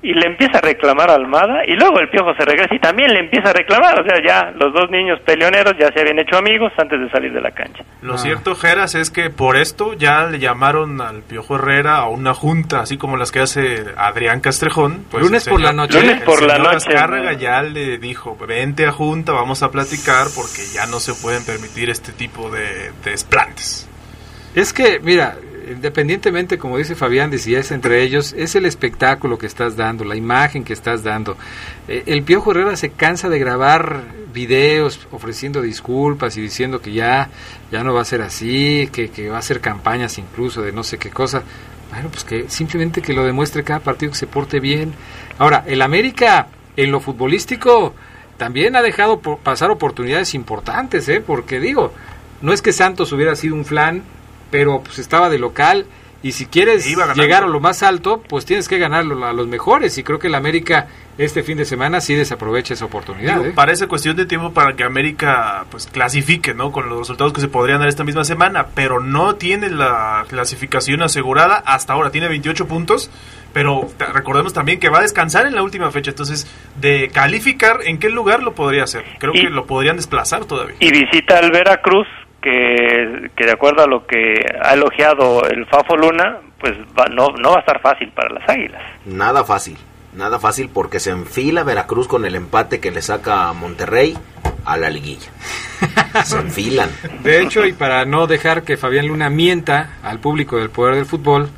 y 0.00 0.14
le 0.14 0.26
empieza 0.26 0.58
a 0.58 0.60
reclamar 0.60 1.10
a 1.10 1.14
Almada 1.14 1.64
y 1.66 1.74
luego 1.74 1.98
el 1.98 2.08
piojo 2.08 2.32
se 2.34 2.44
regresa 2.44 2.72
y 2.74 2.78
también 2.78 3.12
le 3.12 3.20
empieza 3.20 3.50
a 3.50 3.52
reclamar, 3.52 4.00
o 4.00 4.04
sea, 4.04 4.22
ya 4.24 4.52
los 4.52 4.72
dos 4.72 4.90
niños 4.90 5.18
peleoneros 5.24 5.74
ya 5.78 5.90
se 5.92 6.00
habían 6.00 6.20
hecho 6.20 6.36
amigos 6.36 6.72
antes 6.78 7.00
de 7.00 7.10
salir 7.10 7.32
de 7.32 7.40
la 7.40 7.50
cancha. 7.50 7.84
Lo 8.02 8.16
cierto, 8.16 8.54
Geras, 8.54 8.94
es 8.94 9.10
que 9.10 9.30
por 9.30 9.56
esto 9.56 9.94
ya 9.94 10.26
le 10.26 10.38
llamaron 10.38 11.00
al 11.00 11.22
piojo 11.22 11.56
Herrera 11.56 11.96
a 11.96 12.08
una 12.08 12.32
junta, 12.32 12.80
así 12.80 12.96
como 12.96 13.16
las 13.16 13.32
que 13.32 13.40
hace 13.40 13.86
Adrián 13.96 14.40
Castrejón. 14.40 15.04
Pues 15.10 15.24
lunes 15.24 15.48
por 15.48 15.60
la 15.60 15.72
noche. 15.72 16.00
Lunes 16.00 16.22
por 16.22 16.42
la 16.42 16.58
noche. 16.58 16.90
ya 17.38 17.62
le 17.62 17.98
dijo, 17.98 18.36
vente 18.46 18.86
a 18.86 18.92
junta, 18.92 19.32
vamos 19.32 19.62
a 19.62 19.70
platicar 19.70 20.28
porque 20.34 20.62
ya 20.72 20.86
no 20.86 21.00
se 21.00 21.12
pueden 21.14 21.44
permitir 21.44 21.90
este 21.90 22.12
tipo 22.12 22.50
de, 22.50 22.92
de 23.04 23.10
desplantes. 23.10 23.88
Es 24.54 24.72
que, 24.72 25.00
mira, 25.00 25.36
independientemente, 25.70 26.58
como 26.58 26.78
dice 26.78 26.94
Fabián, 26.94 27.30
de 27.30 27.38
si 27.38 27.54
es 27.54 27.70
entre 27.70 28.02
ellos, 28.02 28.34
es 28.36 28.54
el 28.54 28.66
espectáculo 28.66 29.38
que 29.38 29.46
estás 29.46 29.76
dando, 29.76 30.04
la 30.04 30.16
imagen 30.16 30.64
que 30.64 30.72
estás 30.72 31.02
dando. 31.02 31.36
Eh, 31.86 32.04
el 32.06 32.22
Piojo 32.22 32.50
Herrera 32.50 32.76
se 32.76 32.90
cansa 32.90 33.28
de 33.28 33.38
grabar 33.38 34.02
videos 34.32 35.06
ofreciendo 35.10 35.62
disculpas 35.62 36.36
y 36.36 36.40
diciendo 36.40 36.80
que 36.80 36.92
ya, 36.92 37.30
ya 37.70 37.82
no 37.84 37.94
va 37.94 38.02
a 38.02 38.04
ser 38.04 38.22
así, 38.22 38.88
que, 38.92 39.10
que 39.10 39.28
va 39.28 39.36
a 39.36 39.40
hacer 39.40 39.60
campañas 39.60 40.18
incluso 40.18 40.62
de 40.62 40.72
no 40.72 40.82
sé 40.82 40.98
qué 40.98 41.10
cosa. 41.10 41.42
Bueno, 41.90 42.10
pues 42.10 42.24
que 42.24 42.48
simplemente 42.48 43.00
que 43.00 43.14
lo 43.14 43.24
demuestre 43.24 43.64
cada 43.64 43.80
partido 43.80 44.12
que 44.12 44.18
se 44.18 44.26
porte 44.26 44.60
bien. 44.60 44.92
Ahora, 45.38 45.64
el 45.66 45.82
América 45.82 46.48
en 46.76 46.92
lo 46.92 47.00
futbolístico 47.00 47.94
también 48.36 48.76
ha 48.76 48.82
dejado 48.82 49.20
pasar 49.20 49.70
oportunidades 49.70 50.34
importantes, 50.34 51.08
¿eh? 51.08 51.20
porque 51.20 51.58
digo, 51.58 51.92
no 52.40 52.52
es 52.52 52.62
que 52.62 52.72
Santos 52.72 53.12
hubiera 53.12 53.34
sido 53.34 53.56
un 53.56 53.64
flan, 53.64 54.04
pero 54.50 54.82
pues 54.82 54.98
estaba 54.98 55.30
de 55.30 55.38
local 55.38 55.86
y 56.20 56.32
si 56.32 56.46
quieres 56.46 56.84
llegar 57.14 57.44
a 57.44 57.46
lo 57.46 57.60
más 57.60 57.84
alto, 57.84 58.20
pues 58.28 58.44
tienes 58.44 58.66
que 58.66 58.78
ganarlo 58.78 59.24
a 59.24 59.32
los 59.32 59.46
mejores. 59.46 59.96
Y 59.98 60.02
creo 60.02 60.18
que 60.18 60.26
el 60.26 60.34
América 60.34 60.88
este 61.16 61.44
fin 61.44 61.56
de 61.56 61.64
semana 61.64 62.00
sí 62.00 62.14
desaprovecha 62.14 62.74
esa 62.74 62.86
oportunidad. 62.86 63.44
¿eh? 63.46 63.52
Parece 63.54 63.86
cuestión 63.86 64.16
de 64.16 64.26
tiempo 64.26 64.52
para 64.52 64.74
que 64.74 64.82
América 64.82 65.64
pues 65.70 65.86
clasifique, 65.86 66.54
¿no? 66.54 66.72
Con 66.72 66.88
los 66.88 66.98
resultados 66.98 67.32
que 67.32 67.40
se 67.40 67.46
podrían 67.46 67.78
dar 67.78 67.88
esta 67.88 68.02
misma 68.02 68.24
semana, 68.24 68.66
pero 68.74 69.00
no 69.00 69.36
tiene 69.36 69.70
la 69.70 70.24
clasificación 70.28 71.02
asegurada 71.02 71.56
hasta 71.64 71.92
ahora. 71.92 72.10
Tiene 72.10 72.26
28 72.26 72.66
puntos, 72.66 73.12
pero 73.52 73.88
recordemos 74.12 74.52
también 74.52 74.80
que 74.80 74.88
va 74.88 74.98
a 74.98 75.02
descansar 75.02 75.46
en 75.46 75.54
la 75.54 75.62
última 75.62 75.92
fecha. 75.92 76.10
Entonces, 76.10 76.48
de 76.80 77.10
calificar, 77.12 77.78
¿en 77.84 77.98
qué 77.98 78.10
lugar 78.10 78.42
lo 78.42 78.56
podría 78.56 78.82
hacer? 78.82 79.04
Creo 79.20 79.32
que 79.32 79.50
lo 79.50 79.66
podrían 79.66 79.96
desplazar 79.96 80.46
todavía. 80.46 80.74
Y 80.80 80.90
visita 80.90 81.38
al 81.38 81.52
Veracruz, 81.52 82.08
que, 82.40 83.30
que 83.36 83.44
de 83.44 83.52
acuerdo 83.52 83.82
a 83.82 83.86
lo 83.86 84.06
que 84.06 84.34
ha 84.62 84.74
elogiado 84.74 85.44
el 85.44 85.66
Fafo 85.66 85.96
Luna, 85.96 86.38
pues 86.60 86.74
no, 87.12 87.28
no 87.28 87.50
va 87.50 87.56
a 87.56 87.60
estar 87.60 87.80
fácil 87.80 88.10
para 88.12 88.32
las 88.34 88.48
Águilas. 88.48 88.82
Nada 89.04 89.44
fácil, 89.44 89.76
nada 90.14 90.38
fácil 90.38 90.70
porque 90.72 91.00
se 91.00 91.10
enfila 91.10 91.64
Veracruz 91.64 92.08
con 92.08 92.24
el 92.24 92.34
empate 92.34 92.80
que 92.80 92.90
le 92.90 93.02
saca 93.02 93.48
a 93.48 93.52
Monterrey 93.52 94.16
a 94.64 94.76
la 94.76 94.90
liguilla. 94.90 95.30
se 96.24 96.36
enfilan. 96.40 96.90
De 97.22 97.42
hecho, 97.42 97.64
y 97.64 97.72
para 97.72 98.04
no 98.04 98.26
dejar 98.26 98.62
que 98.62 98.76
Fabián 98.76 99.08
Luna 99.08 99.30
mienta 99.30 99.98
al 100.02 100.20
público 100.20 100.58
del 100.58 100.70
poder 100.70 100.96
del 100.96 101.06
fútbol, 101.06 101.48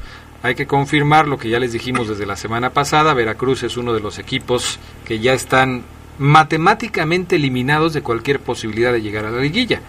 hay 0.42 0.54
que 0.54 0.66
confirmar 0.66 1.28
lo 1.28 1.36
que 1.36 1.50
ya 1.50 1.58
les 1.58 1.72
dijimos 1.72 2.08
desde 2.08 2.24
la 2.24 2.36
semana 2.36 2.70
pasada. 2.70 3.12
Veracruz 3.12 3.62
es 3.62 3.76
uno 3.76 3.92
de 3.92 4.00
los 4.00 4.18
equipos 4.18 4.78
que 5.04 5.18
ya 5.18 5.34
están 5.34 5.82
matemáticamente 6.18 7.36
eliminados 7.36 7.92
de 7.92 8.02
cualquier 8.02 8.40
posibilidad 8.40 8.92
de 8.92 9.02
llegar 9.02 9.24
a 9.24 9.30
la 9.30 9.40
liguilla 9.40 9.80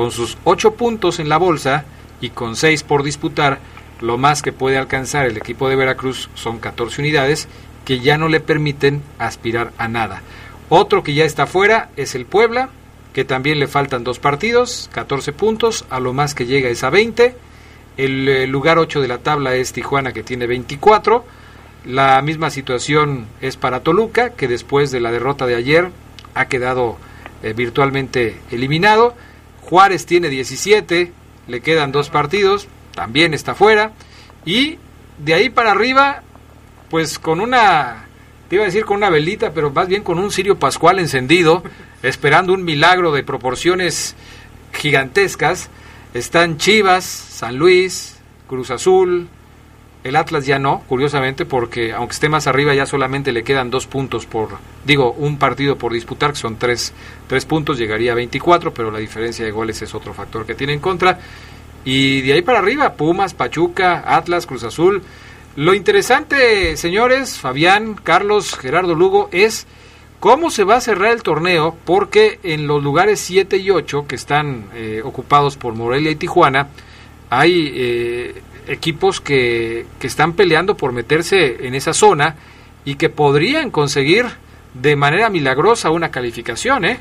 con 0.00 0.12
sus 0.12 0.38
8 0.44 0.76
puntos 0.76 1.20
en 1.20 1.28
la 1.28 1.36
bolsa 1.36 1.84
y 2.22 2.30
con 2.30 2.56
6 2.56 2.84
por 2.84 3.02
disputar, 3.02 3.58
lo 4.00 4.16
más 4.16 4.40
que 4.40 4.50
puede 4.50 4.78
alcanzar 4.78 5.26
el 5.26 5.36
equipo 5.36 5.68
de 5.68 5.76
Veracruz 5.76 6.30
son 6.32 6.58
14 6.58 7.02
unidades 7.02 7.48
que 7.84 8.00
ya 8.00 8.16
no 8.16 8.28
le 8.28 8.40
permiten 8.40 9.02
aspirar 9.18 9.72
a 9.76 9.88
nada. 9.88 10.22
Otro 10.70 11.02
que 11.02 11.12
ya 11.12 11.26
está 11.26 11.46
fuera 11.46 11.90
es 11.98 12.14
el 12.14 12.24
Puebla, 12.24 12.70
que 13.12 13.26
también 13.26 13.58
le 13.58 13.66
faltan 13.66 14.02
dos 14.02 14.18
partidos, 14.18 14.88
14 14.94 15.34
puntos, 15.34 15.84
a 15.90 16.00
lo 16.00 16.14
más 16.14 16.34
que 16.34 16.46
llega 16.46 16.70
es 16.70 16.82
a 16.82 16.88
20. 16.88 17.36
El, 17.98 18.26
eh, 18.26 18.46
lugar 18.46 18.78
8 18.78 19.02
de 19.02 19.08
la 19.08 19.18
tabla 19.18 19.54
es 19.54 19.74
Tijuana, 19.74 20.14
que 20.14 20.22
tiene 20.22 20.46
24. 20.46 21.26
La 21.84 22.22
misma 22.22 22.48
situación 22.48 23.26
es 23.42 23.58
para 23.58 23.80
Toluca, 23.80 24.30
que 24.30 24.48
después 24.48 24.92
de 24.92 25.00
la 25.00 25.12
derrota 25.12 25.44
de 25.44 25.56
ayer 25.56 25.90
ha 26.34 26.46
quedado 26.46 26.96
eh, 27.42 27.52
virtualmente 27.52 28.40
eliminado. 28.50 29.14
Juárez 29.70 30.04
tiene 30.04 30.28
17, 30.28 31.12
le 31.46 31.60
quedan 31.60 31.92
dos 31.92 32.10
partidos, 32.10 32.66
también 32.92 33.34
está 33.34 33.54
fuera. 33.54 33.92
Y 34.44 34.78
de 35.18 35.34
ahí 35.34 35.48
para 35.48 35.70
arriba, 35.70 36.22
pues 36.90 37.20
con 37.20 37.40
una, 37.40 38.06
te 38.48 38.56
iba 38.56 38.64
a 38.64 38.66
decir 38.66 38.84
con 38.84 38.96
una 38.96 39.10
velita, 39.10 39.52
pero 39.52 39.70
más 39.70 39.86
bien 39.86 40.02
con 40.02 40.18
un 40.18 40.32
cirio 40.32 40.58
pascual 40.58 40.98
encendido, 40.98 41.62
esperando 42.02 42.52
un 42.52 42.64
milagro 42.64 43.12
de 43.12 43.22
proporciones 43.22 44.16
gigantescas, 44.72 45.70
están 46.14 46.58
Chivas, 46.58 47.04
San 47.04 47.56
Luis, 47.56 48.16
Cruz 48.48 48.72
Azul, 48.72 49.28
el 50.02 50.16
Atlas 50.16 50.46
ya 50.46 50.58
no, 50.58 50.82
curiosamente, 50.88 51.44
porque 51.44 51.92
aunque 51.92 52.14
esté 52.14 52.28
más 52.28 52.46
arriba 52.46 52.74
ya 52.74 52.86
solamente 52.86 53.32
le 53.32 53.44
quedan 53.44 53.70
dos 53.70 53.86
puntos 53.86 54.24
por, 54.24 54.58
digo, 54.84 55.12
un 55.12 55.38
partido 55.38 55.76
por 55.76 55.92
disputar, 55.92 56.30
que 56.30 56.38
son 56.38 56.56
tres, 56.56 56.94
tres 57.26 57.44
puntos, 57.44 57.78
llegaría 57.78 58.12
a 58.12 58.14
24, 58.14 58.72
pero 58.72 58.90
la 58.90 58.98
diferencia 58.98 59.44
de 59.44 59.50
goles 59.50 59.82
es 59.82 59.94
otro 59.94 60.14
factor 60.14 60.46
que 60.46 60.54
tiene 60.54 60.72
en 60.72 60.80
contra. 60.80 61.18
Y 61.84 62.22
de 62.22 62.32
ahí 62.32 62.42
para 62.42 62.60
arriba, 62.60 62.94
Pumas, 62.94 63.34
Pachuca, 63.34 64.02
Atlas, 64.06 64.46
Cruz 64.46 64.64
Azul. 64.64 65.02
Lo 65.56 65.74
interesante, 65.74 66.76
señores, 66.76 67.38
Fabián, 67.38 67.94
Carlos, 67.94 68.56
Gerardo 68.56 68.94
Lugo, 68.94 69.28
es 69.32 69.66
cómo 70.18 70.50
se 70.50 70.64
va 70.64 70.76
a 70.76 70.80
cerrar 70.80 71.12
el 71.12 71.22
torneo, 71.22 71.76
porque 71.84 72.38
en 72.42 72.66
los 72.66 72.82
lugares 72.82 73.20
7 73.20 73.58
y 73.58 73.70
8, 73.70 74.06
que 74.06 74.14
están 74.14 74.70
eh, 74.74 75.02
ocupados 75.04 75.56
por 75.56 75.74
Morelia 75.74 76.10
y 76.10 76.16
Tijuana, 76.16 76.68
hay... 77.28 77.72
Eh, 77.74 78.42
equipos 78.68 79.20
que, 79.20 79.86
que 79.98 80.06
están 80.06 80.34
peleando 80.34 80.76
por 80.76 80.92
meterse 80.92 81.66
en 81.66 81.74
esa 81.74 81.92
zona 81.92 82.36
y 82.84 82.96
que 82.96 83.08
podrían 83.08 83.70
conseguir 83.70 84.26
de 84.74 84.96
manera 84.96 85.30
milagrosa 85.30 85.90
una 85.90 86.10
calificación, 86.10 86.84
¿eh? 86.84 86.98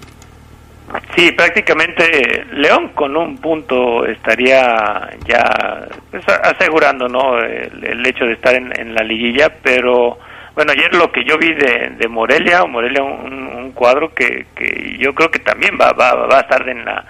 Sí, 1.16 1.32
prácticamente 1.34 2.46
León 2.52 2.90
con 2.96 3.16
un 3.16 3.38
punto 3.38 4.06
estaría 4.06 5.10
ya 5.28 5.88
pues, 6.10 6.24
asegurando 6.28 7.08
no 7.08 7.38
el, 7.40 8.06
hecho 8.08 8.26
de 8.26 8.34
estar 8.34 8.56
en, 8.56 8.96
la 8.96 9.04
liguilla, 9.04 9.54
pero 9.62 10.18
bueno, 10.56 10.72
ayer 10.72 10.94
lo 10.96 11.12
que 11.12 11.24
yo 11.24 11.38
vi 11.38 11.54
de, 11.54 11.92
de 11.96 12.08
Morelia, 12.08 12.66
Morelia 12.66 13.04
un, 13.04 13.72
cuadro 13.76 14.14
que, 14.16 14.48
que 14.56 14.98
yo 15.00 15.14
creo 15.14 15.30
que 15.30 15.40
también 15.40 15.78
va, 15.80 15.92
va, 15.92 16.26
va 16.26 16.38
a 16.40 16.42
estar 16.42 16.68
en 16.68 16.84
la 16.84 17.06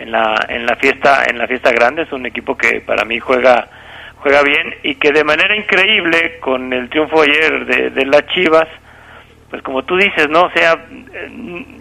en 0.00 0.10
la 0.10 0.46
en 0.48 0.66
la 0.66 0.74
fiesta 0.76 1.24
en 1.28 1.38
la 1.38 1.46
fiesta 1.46 1.70
grande, 1.70 2.02
es 2.02 2.12
un 2.12 2.26
equipo 2.26 2.56
que 2.56 2.80
para 2.80 3.04
mí 3.04 3.20
juega 3.20 3.68
juega 4.20 4.42
bien 4.42 4.74
y 4.82 4.94
que 4.94 5.12
de 5.12 5.24
manera 5.24 5.54
increíble 5.56 6.38
con 6.40 6.72
el 6.72 6.88
triunfo 6.88 7.22
ayer 7.22 7.66
de, 7.66 8.06
las 8.06 8.26
Chivas, 8.28 8.68
pues 9.50 9.62
como 9.62 9.82
tú 9.82 9.96
dices, 9.96 10.28
¿no? 10.28 10.50
Sea, 10.54 10.76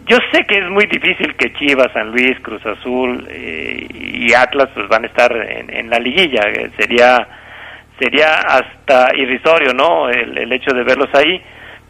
yo 0.05 0.17
sé 0.31 0.43
que 0.45 0.59
es 0.59 0.69
muy 0.69 0.85
difícil 0.85 1.35
que 1.35 1.53
Chivas, 1.53 1.91
San 1.93 2.11
Luis, 2.11 2.39
Cruz 2.41 2.65
Azul 2.65 3.27
eh, 3.29 3.87
y 3.93 4.33
Atlas 4.33 4.69
pues 4.73 4.87
van 4.87 5.03
a 5.03 5.07
estar 5.07 5.35
en, 5.35 5.89
la 5.89 5.99
liguilla, 5.99 6.41
sería 6.77 7.27
sería 7.99 8.33
hasta 8.35 9.09
irrisorio, 9.15 9.73
¿no? 9.73 10.09
El 10.09 10.51
hecho 10.53 10.73
de 10.73 10.83
verlos 10.83 11.09
ahí 11.13 11.41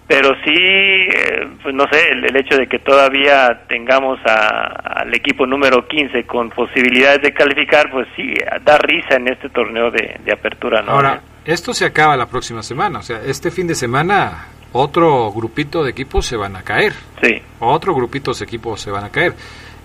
pero 0.09 0.33
sí, 0.43 0.55
eh, 0.55 1.47
pues 1.61 1.75
no 1.75 1.83
sé, 1.91 2.09
el, 2.09 2.35
hecho 2.35 2.57
de 2.57 2.65
que 2.65 2.79
todavía 2.79 3.61
tengamos 3.67 4.17
al 4.25 5.13
equipo 5.13 5.45
número 5.45 5.87
15 5.87 6.23
con 6.23 6.49
posibilidades 6.49 7.21
de 7.21 7.31
calificar, 7.31 7.91
pues 7.91 8.07
sí, 8.15 8.33
da 8.65 8.79
risa 8.79 9.17
en 9.17 9.27
este 9.27 9.49
torneo 9.49 9.91
de, 9.91 10.31
apertura. 10.33 10.81
¿no? 10.81 10.93
Ahora, 10.93 11.21
esto 11.45 11.75
se 11.75 11.85
acaba 11.85 12.17
la 12.17 12.25
próxima 12.25 12.63
semana, 12.63 12.97
o 12.97 13.01
sea, 13.03 13.21
este 13.23 13.51
fin 13.51 13.67
de 13.67 13.75
semana 13.75 14.47
otro 14.71 15.31
grupito 15.31 15.83
de 15.83 15.91
equipos 15.91 16.25
se 16.25 16.35
van 16.35 16.55
a 16.55 16.63
caer. 16.63 16.93
Sí. 17.21 17.39
Otro 17.59 17.93
grupito 17.93 18.33
de 18.33 18.43
equipos 18.43 18.81
se 18.81 18.89
van 18.89 19.03
a 19.03 19.09
caer. 19.09 19.35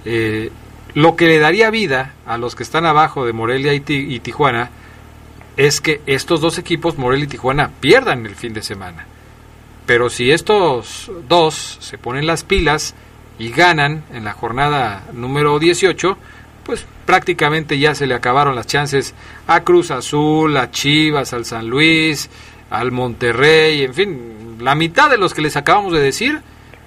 Eh, 0.06 0.50
lo 0.94 1.16
que 1.16 1.26
le 1.26 1.38
daría 1.38 1.68
vida 1.68 2.14
a 2.24 2.38
los 2.38 2.56
que 2.56 2.62
están 2.62 2.86
abajo 2.86 3.26
de 3.26 3.34
Morelia 3.34 3.74
y, 3.74 3.82
y 3.86 4.20
Tijuana 4.20 4.70
es 5.58 5.82
que 5.82 6.00
estos 6.06 6.40
dos 6.40 6.56
equipos, 6.58 6.96
Morelia 6.96 7.26
y 7.26 7.28
Tijuana, 7.28 7.72
pierdan 7.78 8.24
el 8.24 8.36
fin 8.36 8.54
de 8.54 8.62
semana 8.62 9.04
pero 9.86 10.10
si 10.10 10.30
estos 10.30 11.10
dos 11.28 11.78
se 11.80 11.98
ponen 11.98 12.26
las 12.26 12.44
pilas 12.44 12.94
y 13.38 13.50
ganan 13.50 14.04
en 14.12 14.24
la 14.24 14.32
jornada 14.32 15.04
número 15.12 15.58
18, 15.58 16.16
pues 16.64 16.86
prácticamente 17.04 17.78
ya 17.78 17.94
se 17.94 18.06
le 18.06 18.14
acabaron 18.14 18.54
las 18.54 18.66
chances 18.66 19.14
a 19.46 19.60
Cruz 19.60 19.90
Azul, 19.90 20.56
a 20.56 20.70
Chivas, 20.70 21.32
al 21.32 21.44
San 21.44 21.68
Luis, 21.68 22.30
al 22.70 22.92
Monterrey, 22.92 23.82
en 23.82 23.94
fin, 23.94 24.56
la 24.60 24.74
mitad 24.74 25.10
de 25.10 25.18
los 25.18 25.34
que 25.34 25.42
les 25.42 25.56
acabamos 25.56 25.92
de 25.92 26.00
decir 26.00 26.40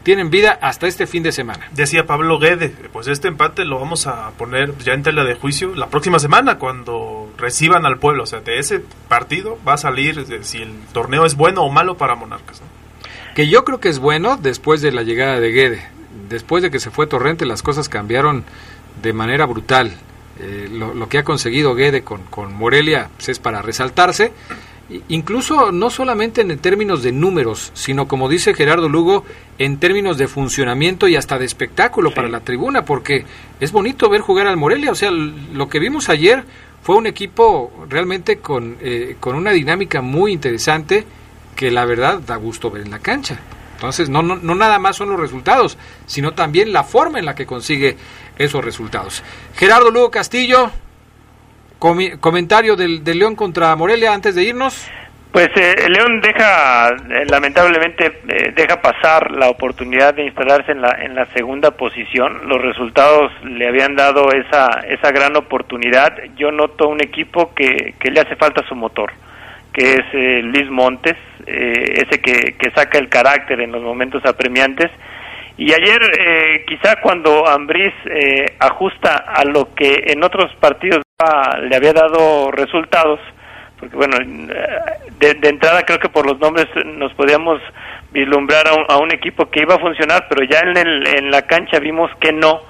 tienen 0.03 0.29
vida 0.29 0.57
hasta 0.61 0.87
este 0.87 1.05
fin 1.05 1.21
de 1.21 1.33
semana. 1.33 1.67
Decía 1.71 2.05
Pablo 2.05 2.39
Guede, 2.39 2.69
pues 2.93 3.07
este 3.07 3.27
empate 3.27 3.65
lo 3.65 3.77
vamos 3.77 4.07
a 4.07 4.31
poner 4.31 4.75
ya 4.77 4.93
en 4.93 5.03
tela 5.03 5.25
de 5.25 5.35
juicio 5.35 5.75
la 5.75 5.87
próxima 5.87 6.17
semana 6.17 6.57
cuando 6.57 7.29
reciban 7.37 7.85
al 7.85 7.99
pueblo, 7.99 8.23
o 8.23 8.25
sea, 8.25 8.39
de 8.39 8.57
ese 8.57 8.81
partido 9.09 9.59
va 9.67 9.73
a 9.73 9.77
salir 9.77 10.25
si 10.43 10.61
el 10.61 10.71
torneo 10.93 11.25
es 11.25 11.35
bueno 11.35 11.61
o 11.63 11.69
malo 11.69 11.97
para 11.97 12.15
Monarcas. 12.15 12.61
¿no? 12.61 12.76
Que 13.37 13.47
yo 13.47 13.63
creo 13.63 13.79
que 13.79 13.89
es 13.89 13.99
bueno 13.99 14.35
después 14.35 14.81
de 14.81 14.91
la 14.91 15.03
llegada 15.03 15.39
de 15.39 15.51
Guede. 15.51 15.87
Después 16.27 16.63
de 16.63 16.71
que 16.71 16.79
se 16.79 16.89
fue 16.89 17.05
Torrente, 17.05 17.45
las 17.45 17.61
cosas 17.61 17.87
cambiaron 17.87 18.43
de 19.03 19.13
manera 19.13 19.45
brutal. 19.45 19.91
Eh, 20.39 20.67
lo, 20.71 21.07
que 21.07 21.19
ha 21.19 21.23
conseguido 21.23 21.75
Guede 21.75 22.01
con, 22.01 22.23
con 22.31 22.55
Morelia 22.55 23.11
pues, 23.15 23.29
es 23.29 23.37
para 23.37 23.61
resaltarse, 23.61 24.31
incluso 25.07 25.71
no 25.71 25.91
solamente 25.91 26.41
en 26.41 26.57
términos 26.57 27.03
de 27.03 27.11
números, 27.11 27.69
sino 27.75 28.07
como 28.07 28.27
dice 28.27 28.55
Gerardo 28.55 28.89
Lugo, 28.89 29.23
en 29.59 29.77
términos 29.77 30.17
de 30.17 30.27
funcionamiento 30.27 31.07
y 31.07 31.15
hasta 31.15 31.37
de 31.37 31.45
espectáculo 31.45 32.15
para 32.15 32.29
la 32.29 32.39
tribuna, 32.39 32.85
porque 32.85 33.23
es 33.59 33.71
bonito 33.71 34.09
ver 34.09 34.21
jugar 34.21 34.47
al 34.47 34.57
Morelia, 34.57 34.89
o 34.89 34.95
sea, 34.95 35.11
lo 35.11 35.69
que 35.69 35.77
vimos 35.77 36.09
ayer 36.09 36.43
fue 36.81 36.95
un 36.95 37.05
equipo 37.05 37.71
realmente 37.87 38.37
con, 38.37 38.77
eh, 38.81 39.15
con 39.19 39.35
una 39.35 39.51
dinámica 39.51 40.01
muy 40.01 40.31
interesante 40.31 41.05
que 41.57 41.71
la 41.71 41.83
verdad 41.83 42.19
da 42.19 42.37
gusto 42.37 42.71
ver 42.71 42.83
en 42.83 42.91
la 42.91 42.99
cancha. 42.99 43.37
Entonces, 43.73 44.09
no, 44.09 44.23
no, 44.23 44.37
no 44.37 44.55
nada 44.55 44.79
más 44.79 44.95
son 44.95 45.09
los 45.09 45.19
resultados, 45.19 45.77
sino 46.05 46.31
también 46.31 46.71
la 46.71 46.83
forma 46.83 47.19
en 47.19 47.25
la 47.25 47.35
que 47.35 47.45
consigue 47.45 47.97
esos 48.37 48.63
resultados. 48.63 49.23
Gerardo 49.55 49.91
Lugo 49.91 50.09
Castillo, 50.09 50.71
comentario 51.77 52.75
del, 52.75 53.03
León 53.03 53.35
contra 53.35 53.75
Morelia 53.75 54.13
antes 54.13 54.35
de 54.35 54.43
irnos. 54.43 54.89
Pues 55.31 55.49
eh, 55.55 55.75
León 55.89 56.21
deja, 56.21 56.89
eh, 56.89 57.25
lamentablemente, 57.29 58.21
eh, 58.27 58.53
deja 58.55 58.81
pasar 58.81 59.29
la 59.31 59.49
oportunidad 59.49 60.15
de 60.15 60.25
instalarse 60.25 60.71
en 60.71 60.81
la, 60.81 60.97
en 61.01 61.13
la 61.13 61.25
segunda 61.33 61.71
posición. 61.71 62.47
Los 62.47 62.61
resultados 62.61 63.31
le 63.43 63.67
habían 63.67 63.95
dado 63.95 64.31
esa, 64.31 64.79
esa 64.89 65.11
gran 65.11 65.35
oportunidad. 65.35 66.15
Yo 66.37 66.51
noto 66.51 66.87
un 66.87 67.01
equipo 67.01 67.53
que, 67.53 67.93
que 67.99 68.09
le 68.09 68.21
hace 68.21 68.35
falta 68.35 68.65
su 68.67 68.73
motor, 68.73 69.11
que 69.77 69.93
es 69.93 70.43
Luis 70.43 70.69
Montes, 70.71 71.15
ese 71.45 72.19
que, 72.19 72.55
que 72.57 72.71
saca 72.71 72.97
el 72.97 73.09
carácter 73.09 73.61
en 73.61 73.71
los 73.71 73.83
momentos 73.83 74.25
apremiantes. 74.25 74.89
Y 75.55 75.71
ayer, 75.71 75.99
quizá 76.65 76.99
cuando 76.99 77.47
Ambriz 77.47 77.93
ajusta 78.59 79.25
a 79.27 79.43
lo 79.43 79.75
que 79.75 80.05
en 80.07 80.23
otros 80.23 80.51
partidos 80.55 81.01
le 81.61 81.75
había 81.75 81.93
dado 81.93 82.51
resultados, 82.51 83.19
porque 83.79 83.95
bueno, 83.95 84.17
de, 85.19 85.49
entrada 85.49 85.83
creo 85.83 85.99
que 85.99 86.09
por 86.09 86.25
los 86.25 86.39
nombres 86.39 86.67
nos 86.85 87.13
podíamos 87.13 87.61
vislumbrar 88.11 88.65
a 88.87 88.97
un, 88.97 89.11
equipo 89.11 89.49
que 89.49 89.61
iba 89.61 89.75
a 89.75 89.79
funcionar, 89.79 90.25
pero 90.27 90.43
ya 90.43 90.59
en, 90.59 90.77
el, 90.77 91.07
en 91.07 91.31
la 91.31 91.43
cancha 91.43 91.79
vimos 91.79 92.09
que 92.19 92.31
no. 92.31 92.61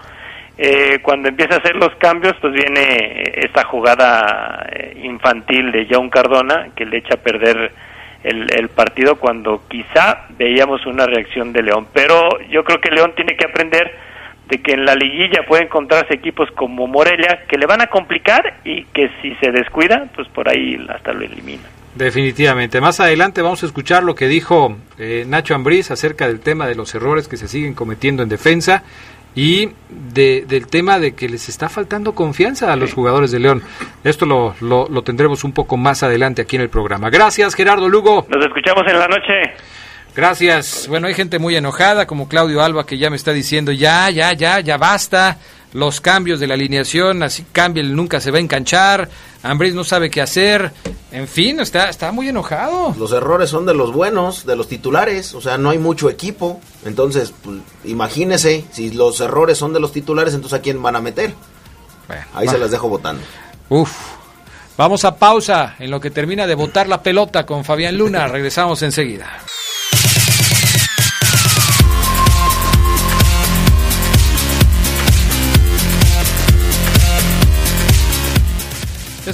Eh, 0.58 1.00
cuando 1.04 1.30
empieza 1.30 1.56
a 1.56 1.58
hacer 1.60 1.76
los 1.76 1.94
cambios, 1.96 2.34
pues 2.42 2.54
viene 2.54 3.24
esta 3.36 3.64
jugada 3.66 4.68
eh, 4.72 5.00
infantil 5.04 5.72
de 5.72 5.88
John 5.90 6.10
Cardona 6.10 6.70
que 6.76 6.86
le 6.86 6.98
echa 6.98 7.16
a 7.16 7.18
perder 7.18 7.72
el, 8.24 8.48
el 8.56 8.70
partido 8.70 9.18
cuando 9.18 9.62
quizá 9.68 10.26
veíamos 10.38 10.86
una 10.88 11.06
reacción 11.06 11.54
de 11.54 11.62
León. 11.62 11.88
Pero 11.94 12.40
yo 12.50 12.64
creo 12.64 12.82
que 12.82 12.90
León 12.90 13.14
tiene 13.16 13.36
que 13.36 13.46
aprender 13.46 13.96
de 14.50 14.62
que 14.62 14.74
en 14.74 14.86
la 14.86 14.96
liguilla 14.96 15.44
puede 15.48 15.64
encontrarse 15.64 16.14
equipos 16.14 16.50
como 16.52 16.88
Morelia 16.88 17.44
que 17.48 17.58
le 17.58 17.66
van 17.66 17.82
a 17.82 17.88
complicar 17.88 18.60
y 18.64 18.84
que 18.86 19.10
si 19.22 19.36
se 19.36 19.52
descuida, 19.52 20.06
pues 20.16 20.28
por 20.30 20.50
ahí 20.50 20.78
hasta 20.90 21.14
lo 21.14 21.22
elimina. 21.22 21.64
Definitivamente. 21.96 22.80
Más 22.80 23.00
adelante 23.00 23.42
vamos 23.42 23.64
a 23.64 23.66
escuchar 23.66 24.04
lo 24.04 24.14
que 24.14 24.28
dijo 24.28 24.78
eh, 25.00 25.26
Nacho 25.28 25.56
Ambriz 25.56 25.90
acerca 25.90 26.28
del 26.28 26.40
tema 26.40 26.68
de 26.68 26.76
los 26.76 26.94
errores 26.94 27.28
que 27.28 27.38
se 27.38 27.48
siguen 27.48 27.74
cometiendo 27.74 28.24
en 28.24 28.30
defensa 28.30 28.84
y 29.38 29.70
del 29.88 30.66
tema 30.66 30.98
de 30.98 31.14
que 31.14 31.30
les 31.30 31.48
está 31.48 31.70
faltando 31.70 32.16
confianza 32.16 32.74
a 32.74 32.76
los 32.76 32.92
jugadores 32.92 33.30
de 33.30 33.40
León. 33.40 33.62
Esto 34.04 34.26
lo, 34.26 34.56
lo, 34.62 34.88
lo 34.90 35.04
tendremos 35.04 35.44
un 35.44 35.52
poco 35.52 35.78
más 35.78 36.02
adelante 36.02 36.42
aquí 36.42 36.56
en 36.56 36.64
el 36.64 36.70
programa. 36.70 37.12
Gracias, 37.12 37.54
Gerardo 37.54 37.88
Lugo. 37.88 38.26
Nos 38.30 38.44
escuchamos 38.44 38.82
en 38.88 38.98
la 38.98 39.08
noche. 39.08 39.54
Gracias. 40.16 40.88
Bueno, 40.90 41.06
hay 41.06 41.14
gente 41.14 41.38
muy 41.38 41.56
enojada, 41.56 42.08
como 42.08 42.28
Claudio 42.28 42.64
Alba, 42.64 42.88
que 42.88 42.98
ya 42.98 43.12
me 43.12 43.16
está 43.16 43.32
diciendo, 43.32 43.72
ya, 43.72 44.10
ya, 44.10 44.34
ya, 44.34 44.60
ya 44.60 44.78
basta. 44.78 45.38
Los 45.74 46.02
cambios 46.02 46.40
de 46.40 46.48
la 46.48 46.54
alineación, 46.54 47.24
así 47.24 47.46
cambia, 47.52 47.84
nunca 47.84 48.22
se 48.22 48.32
va 48.32 48.38
a 48.38 48.42
enganchar. 48.42 49.10
Ambris 49.44 49.74
no 49.74 49.84
sabe 49.84 50.10
qué 50.10 50.22
hacer. 50.22 50.72
En 51.12 51.28
fin, 51.28 51.60
está, 51.60 51.90
está 51.90 52.12
muy 52.12 52.30
enojado. 52.30 52.96
Los 52.98 53.12
errores 53.12 53.50
son 53.50 53.66
de 53.66 53.74
los 53.74 53.92
buenos, 53.92 54.46
de 54.46 54.56
los 54.56 54.68
titulares. 54.68 55.34
O 55.34 55.42
sea, 55.42 55.58
no 55.58 55.70
hay 55.70 55.78
mucho 55.78 56.10
equipo. 56.10 56.60
Entonces, 56.86 57.34
pues, 57.44 57.60
imagínese, 57.84 58.66
si 58.72 58.92
los 58.92 59.20
errores 59.20 59.58
son 59.58 59.74
de 59.74 59.80
los 59.80 59.92
titulares, 59.92 60.34
entonces 60.34 60.60
¿a 60.60 60.62
quién 60.62 60.82
van 60.82 60.96
a 60.96 61.02
meter? 61.02 61.34
Ahí 62.34 62.48
se 62.48 62.58
las 62.58 62.72
dejo 62.72 62.88
votando. 62.88 63.22
Uf. 63.70 63.92
Vamos 64.78 65.04
a 65.06 65.16
pausa 65.16 65.76
en 65.80 65.90
lo 65.90 66.00
que 66.00 66.12
termina 66.12 66.46
de 66.46 66.56
votar 66.56 66.88
la 66.88 67.02
pelota 67.02 67.46
con 67.46 67.66
Fabián 67.66 67.98
Luna. 67.98 68.28
Regresamos 68.28 68.82
enseguida. 68.84 69.28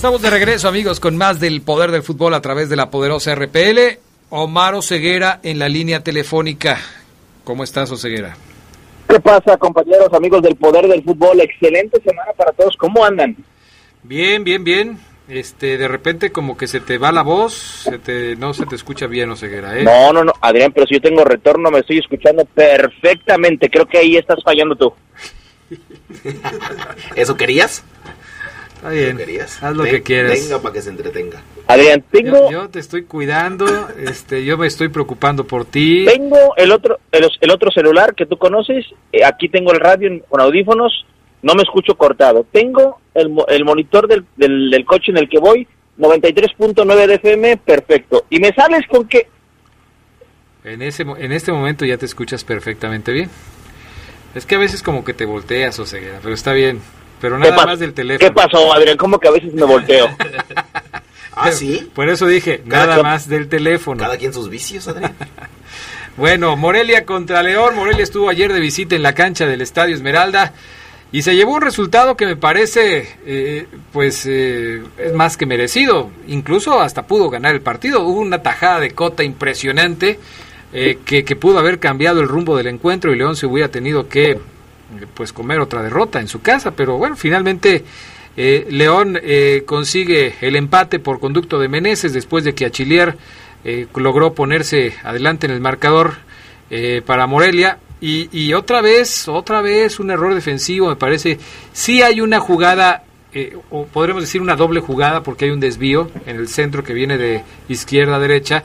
Estamos 0.03 0.21
de 0.21 0.31
regreso, 0.31 0.67
amigos, 0.67 0.99
con 0.99 1.15
más 1.15 1.39
del 1.39 1.61
poder 1.61 1.89
del 1.89 2.03
fútbol 2.03 2.33
a 2.33 2.41
través 2.41 2.67
de 2.67 2.75
la 2.75 2.91
poderosa 2.91 3.35
RPL. 3.35 3.99
Omar 4.31 4.75
Oseguera 4.75 5.39
en 5.43 5.59
la 5.59 5.69
línea 5.69 6.03
telefónica. 6.03 6.77
¿Cómo 7.45 7.63
estás, 7.63 7.89
Oseguera? 7.89 8.35
¿Qué 9.07 9.17
pasa, 9.21 9.55
compañeros, 9.55 10.09
amigos 10.11 10.41
del 10.41 10.57
poder 10.57 10.89
del 10.89 11.01
fútbol? 11.05 11.39
Excelente 11.39 12.01
semana 12.01 12.33
para 12.35 12.51
todos. 12.51 12.75
¿Cómo 12.75 13.05
andan? 13.05 13.37
Bien, 14.03 14.43
bien, 14.43 14.65
bien. 14.65 14.99
Este, 15.29 15.77
de 15.77 15.87
repente 15.87 16.33
como 16.33 16.57
que 16.57 16.67
se 16.67 16.81
te 16.81 16.97
va 16.97 17.13
la 17.13 17.21
voz, 17.21 17.53
se 17.53 17.97
te, 17.97 18.35
no 18.35 18.53
se 18.53 18.65
te 18.65 18.75
escucha 18.75 19.07
bien, 19.07 19.31
Oseguera, 19.31 19.79
¿eh? 19.79 19.83
No, 19.85 20.11
no, 20.11 20.25
no, 20.25 20.33
Adrián, 20.41 20.73
pero 20.73 20.85
si 20.85 20.95
yo 20.95 21.01
tengo 21.01 21.23
retorno, 21.23 21.71
me 21.71 21.79
estoy 21.79 21.99
escuchando 21.99 22.43
perfectamente. 22.43 23.69
Creo 23.69 23.85
que 23.85 23.99
ahí 23.99 24.17
estás 24.17 24.43
fallando 24.43 24.75
tú. 24.75 24.93
¿Eso 27.15 27.37
querías? 27.37 27.85
Está 28.83 28.89
bien. 28.89 29.41
Haz 29.61 29.75
lo 29.77 29.83
que 29.85 30.01
quieras. 30.01 30.41
Venga 30.41 30.61
para 30.61 30.73
que 30.73 30.81
se 30.81 30.89
entretenga. 30.89 31.41
Adrián, 31.67 32.03
tengo. 32.11 32.51
Yo, 32.51 32.67
te 32.67 32.79
estoy 32.79 33.03
cuidando, 33.03 33.65
este, 33.97 34.43
yo 34.43 34.57
me 34.57 34.67
estoy 34.67 34.89
preocupando 34.89 35.47
por 35.47 35.63
ti. 35.63 36.03
Tengo 36.05 36.53
el 36.57 36.69
otro, 36.69 36.99
el, 37.13 37.51
otro 37.51 37.71
celular 37.71 38.13
que 38.13 38.25
tú 38.25 38.37
conoces. 38.37 38.85
Eh, 39.13 39.23
aquí 39.23 39.47
tengo 39.47 39.71
el 39.71 39.79
radio 39.79 40.09
con 40.27 40.41
audífonos. 40.41 41.05
No 41.41 41.55
me 41.55 41.63
escucho 41.63 41.95
cortado. 41.95 42.45
Tengo 42.51 42.99
el, 43.13 43.33
el 43.47 43.63
monitor 43.63 44.05
del, 44.05 44.25
del, 44.35 44.83
coche 44.85 45.11
en 45.11 45.17
el 45.17 45.29
que 45.29 45.39
voy. 45.39 45.65
93.9 45.97 47.07
de 47.07 47.15
FM, 47.15 47.57
perfecto. 47.57 48.25
¿Y 48.29 48.39
me 48.39 48.53
sales 48.53 48.85
con 48.89 49.07
qué? 49.07 49.27
En, 50.65 50.81
ese, 50.81 51.03
en 51.03 51.31
este 51.31 51.53
momento 51.53 51.85
ya 51.85 51.97
te 51.97 52.05
escuchas 52.05 52.43
perfectamente 52.43 53.13
bien. 53.13 53.29
Es 54.35 54.45
que 54.45 54.55
a 54.55 54.59
veces 54.59 54.83
como 54.83 55.05
que 55.05 55.13
te 55.13 55.23
volteas 55.23 55.79
o 55.79 55.85
ceguera, 55.85 56.19
pero 56.21 56.33
está 56.33 56.51
bien. 56.51 56.81
Pero 57.23 57.39
nada 57.39 57.65
más 57.65 57.79
del 57.79 57.93
teléfono. 57.93 58.27
¿Qué 58.27 58.35
pasó, 58.35 58.73
Adrián? 58.73 58.97
¿Cómo 58.97 59.17
que 59.17 59.29
a 59.29 59.31
veces 59.31 59.53
me 59.53 59.63
volteo? 59.63 60.09
ah, 61.31 61.51
sí. 61.53 61.89
Por 61.95 62.09
eso 62.09 62.27
dije, 62.27 62.61
nada 62.65 63.01
más 63.01 63.29
del 63.29 63.47
teléfono. 63.47 64.03
Cada 64.03 64.17
quien 64.17 64.33
sus 64.33 64.49
vicios, 64.49 64.89
Adrián. 64.89 65.15
bueno, 66.17 66.57
Morelia 66.57 67.05
contra 67.05 67.41
León. 67.41 67.77
Morelia 67.77 68.03
estuvo 68.03 68.27
ayer 68.27 68.51
de 68.51 68.59
visita 68.59 68.97
en 68.97 69.03
la 69.03 69.15
cancha 69.15 69.45
del 69.45 69.61
Estadio 69.61 69.95
Esmeralda. 69.95 70.51
Y 71.13 71.21
se 71.21 71.33
llevó 71.33 71.53
un 71.53 71.61
resultado 71.61 72.17
que 72.17 72.25
me 72.25 72.35
parece, 72.35 73.15
eh, 73.25 73.67
pues, 73.93 74.25
eh, 74.25 74.83
es 74.97 75.13
más 75.13 75.37
que 75.37 75.45
merecido. 75.45 76.11
Incluso 76.27 76.81
hasta 76.81 77.07
pudo 77.07 77.29
ganar 77.29 77.55
el 77.55 77.61
partido. 77.61 78.01
Hubo 78.01 78.19
una 78.19 78.43
tajada 78.43 78.81
de 78.81 78.91
cota 78.91 79.23
impresionante 79.23 80.19
eh, 80.73 80.97
que, 81.05 81.23
que, 81.23 81.37
pudo 81.37 81.57
haber 81.57 81.79
cambiado 81.79 82.19
el 82.19 82.27
rumbo 82.27 82.57
del 82.57 82.67
encuentro 82.67 83.13
y 83.13 83.17
León 83.17 83.37
se 83.37 83.45
hubiera 83.45 83.69
tenido 83.69 84.09
que 84.09 84.41
pues 85.13 85.33
comer 85.33 85.59
otra 85.59 85.81
derrota 85.81 86.19
en 86.19 86.27
su 86.27 86.41
casa, 86.41 86.71
pero 86.71 86.97
bueno, 86.97 87.15
finalmente 87.15 87.83
eh, 88.35 88.65
León 88.69 89.19
eh, 89.21 89.63
consigue 89.65 90.35
el 90.41 90.55
empate 90.55 90.99
por 90.99 91.19
conducto 91.19 91.59
de 91.59 91.69
Meneses 91.69 92.13
después 92.13 92.43
de 92.43 92.55
que 92.55 92.65
Achilier 92.65 93.15
eh, 93.63 93.87
logró 93.95 94.33
ponerse 94.33 94.95
adelante 95.03 95.45
en 95.45 95.53
el 95.53 95.61
marcador 95.61 96.15
para 97.05 97.27
Morelia. 97.27 97.77
Y, 98.01 98.29
y, 98.31 98.53
otra 98.55 98.81
vez, 98.81 99.27
otra 99.27 99.61
vez 99.61 99.99
un 99.99 100.09
error 100.09 100.33
defensivo 100.33 100.89
me 100.89 100.95
parece, 100.95 101.37
sí 101.71 102.01
hay 102.01 102.19
una 102.19 102.39
jugada 102.39 103.03
o 103.69 103.85
podremos 103.85 104.23
decir 104.23 104.41
una 104.41 104.55
doble 104.55 104.79
jugada 104.79 105.21
porque 105.21 105.45
hay 105.45 105.51
un 105.51 105.59
desvío 105.59 106.09
en 106.25 106.37
el 106.37 106.47
centro 106.47 106.83
que 106.83 106.93
viene 106.93 107.17
de 107.19 107.43
izquierda 107.69 108.15
a 108.15 108.19
derecha 108.19 108.63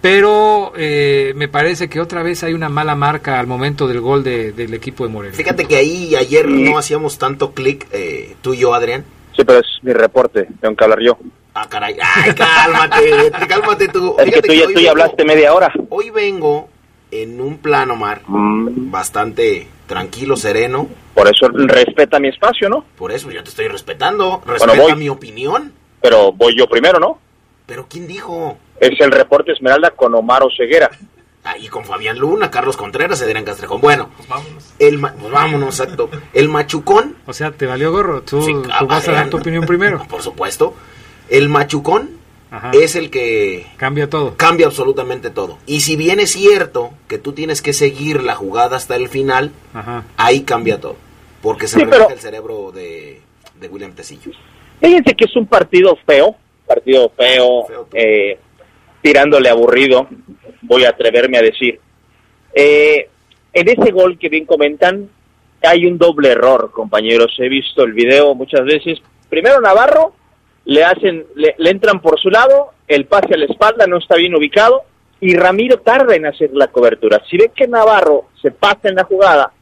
pero 0.00 0.72
eh, 0.76 1.32
me 1.36 1.48
parece 1.48 1.88
que 1.88 2.00
otra 2.00 2.22
vez 2.22 2.42
hay 2.42 2.54
una 2.54 2.68
mala 2.68 2.94
marca 2.94 3.38
al 3.38 3.46
momento 3.46 3.86
del 3.86 4.00
gol 4.00 4.24
del 4.24 4.74
equipo 4.74 5.04
de 5.04 5.12
Morelia. 5.12 5.36
Fíjate 5.36 5.66
que 5.66 5.76
ahí 5.76 6.14
ayer 6.14 6.48
no 6.48 6.78
hacíamos 6.78 7.18
tanto 7.18 7.52
clic, 7.52 7.86
eh, 7.92 8.36
tú 8.40 8.54
y 8.54 8.58
yo, 8.58 8.74
Adrián. 8.74 9.04
Sí, 9.36 9.44
pero 9.44 9.60
es 9.60 9.66
mi 9.82 9.92
reporte, 9.92 10.48
tengo 10.60 10.74
que 10.76 10.84
hablar 10.84 11.00
yo. 11.00 11.18
Ah, 11.54 11.66
caray, 11.68 11.96
ay, 12.00 12.34
cálmate, 12.34 13.30
cálmate 13.48 13.88
tú. 13.88 14.16
Es 14.18 14.32
que 14.32 14.42
tú, 14.42 14.52
ya, 14.52 14.66
tú 14.66 14.80
ya 14.80 14.90
hablaste 14.92 15.24
media 15.24 15.52
hora. 15.52 15.72
Hoy 15.88 16.10
vengo 16.10 16.68
en 17.10 17.40
un 17.40 17.58
plano, 17.58 17.96
Mar, 17.96 18.22
mm. 18.26 18.90
bastante 18.90 19.66
tranquilo, 19.86 20.36
sereno. 20.36 20.88
Por 21.14 21.28
eso 21.28 21.48
respeta 21.48 22.20
mi 22.20 22.28
espacio, 22.28 22.68
¿no? 22.68 22.84
Por 22.96 23.12
eso 23.12 23.30
yo 23.30 23.42
te 23.42 23.50
estoy 23.50 23.68
respetando, 23.68 24.40
respeta 24.46 24.94
mi 24.94 25.08
opinión. 25.08 25.72
Pero 26.00 26.32
voy 26.32 26.56
yo 26.56 26.68
primero, 26.68 26.98
¿no? 26.98 27.18
¿Pero 27.66 27.86
quién 27.88 28.06
dijo? 28.06 28.56
Es 28.80 28.98
el 28.98 29.12
reporte 29.12 29.52
Esmeralda 29.52 29.90
con 29.90 30.14
Omar 30.14 30.42
Ceguera. 30.56 30.90
Ahí 31.44 31.68
con 31.68 31.84
Fabián 31.84 32.18
Luna, 32.18 32.50
Carlos 32.50 32.76
Contreras, 32.76 33.22
Adrián 33.22 33.44
Castrejón. 33.44 33.80
Bueno, 33.80 34.10
pues 34.16 34.28
vámonos. 34.28 34.74
El 34.78 35.00
pues 35.00 35.30
vámonos, 35.30 35.80
exacto. 35.80 36.10
El 36.32 36.48
machucón. 36.48 37.16
O 37.26 37.32
sea, 37.32 37.50
te 37.50 37.66
valió 37.66 37.92
gorro. 37.92 38.22
Tú, 38.22 38.64
vas 38.86 39.08
a 39.08 39.12
dar 39.12 39.30
tu 39.30 39.38
opinión 39.38 39.64
primero. 39.64 40.04
Por 40.08 40.22
supuesto. 40.22 40.74
El 41.28 41.48
machucón 41.48 42.10
es 42.72 42.96
el 42.96 43.10
que 43.10 43.66
cambia 43.76 44.08
todo. 44.08 44.34
Cambia 44.36 44.66
absolutamente 44.66 45.30
todo. 45.30 45.58
Y 45.66 45.80
si 45.80 45.96
bien 45.96 46.20
es 46.20 46.32
cierto 46.32 46.92
que 47.06 47.18
tú 47.18 47.32
tienes 47.32 47.62
que 47.62 47.72
seguir 47.72 48.22
la 48.22 48.34
jugada 48.34 48.76
hasta 48.76 48.96
el 48.96 49.08
final, 49.08 49.52
ahí 50.16 50.42
cambia 50.42 50.80
todo. 50.80 50.96
Porque 51.42 51.68
se 51.68 51.80
sí, 51.80 51.86
el 52.10 52.20
cerebro 52.20 52.70
de, 52.72 53.20
de 53.60 53.68
William 53.68 53.92
Tecillo. 53.92 54.32
Fíjense 54.80 55.14
que 55.14 55.24
es 55.24 55.36
un 55.36 55.46
partido 55.46 55.96
feo 56.06 56.36
partido 56.70 57.10
feo, 57.16 57.66
eh, 57.92 58.38
tirándole 59.02 59.48
aburrido, 59.48 60.08
voy 60.62 60.84
a 60.84 60.90
atreverme 60.90 61.38
a 61.38 61.42
decir. 61.42 61.80
Eh, 62.54 63.08
en 63.52 63.68
ese 63.68 63.90
gol 63.90 64.18
que 64.18 64.28
bien 64.28 64.46
comentan, 64.46 65.08
hay 65.62 65.86
un 65.86 65.98
doble 65.98 66.30
error, 66.30 66.70
compañeros. 66.72 67.34
He 67.38 67.48
visto 67.48 67.82
el 67.82 67.92
video 67.92 68.34
muchas 68.34 68.64
veces. 68.64 69.00
Primero 69.28 69.60
Navarro 69.60 70.14
le 70.64 70.84
hacen, 70.84 71.26
le, 71.34 71.54
entran 71.58 72.00
por 72.00 72.20
su 72.20 72.30
lado, 72.30 72.70
el 72.86 73.06
pase 73.06 73.34
a 73.34 73.38
la 73.38 73.46
espalda 73.46 73.86
no 73.86 73.98
está 73.98 74.16
bien 74.16 74.34
ubicado 74.34 74.82
y 75.20 75.36
Ramiro 75.36 75.78
tarda 75.78 76.14
en 76.14 76.26
hacer 76.26 76.50
la 76.52 76.68
cobertura. 76.68 77.22
Si 77.28 77.36
ve 77.36 77.50
que 77.54 77.68
Navarro 77.68 78.28
se 78.40 78.50
pasa 78.50 78.88
en 78.88 78.94
la 78.94 79.04
jugada, 79.04 79.52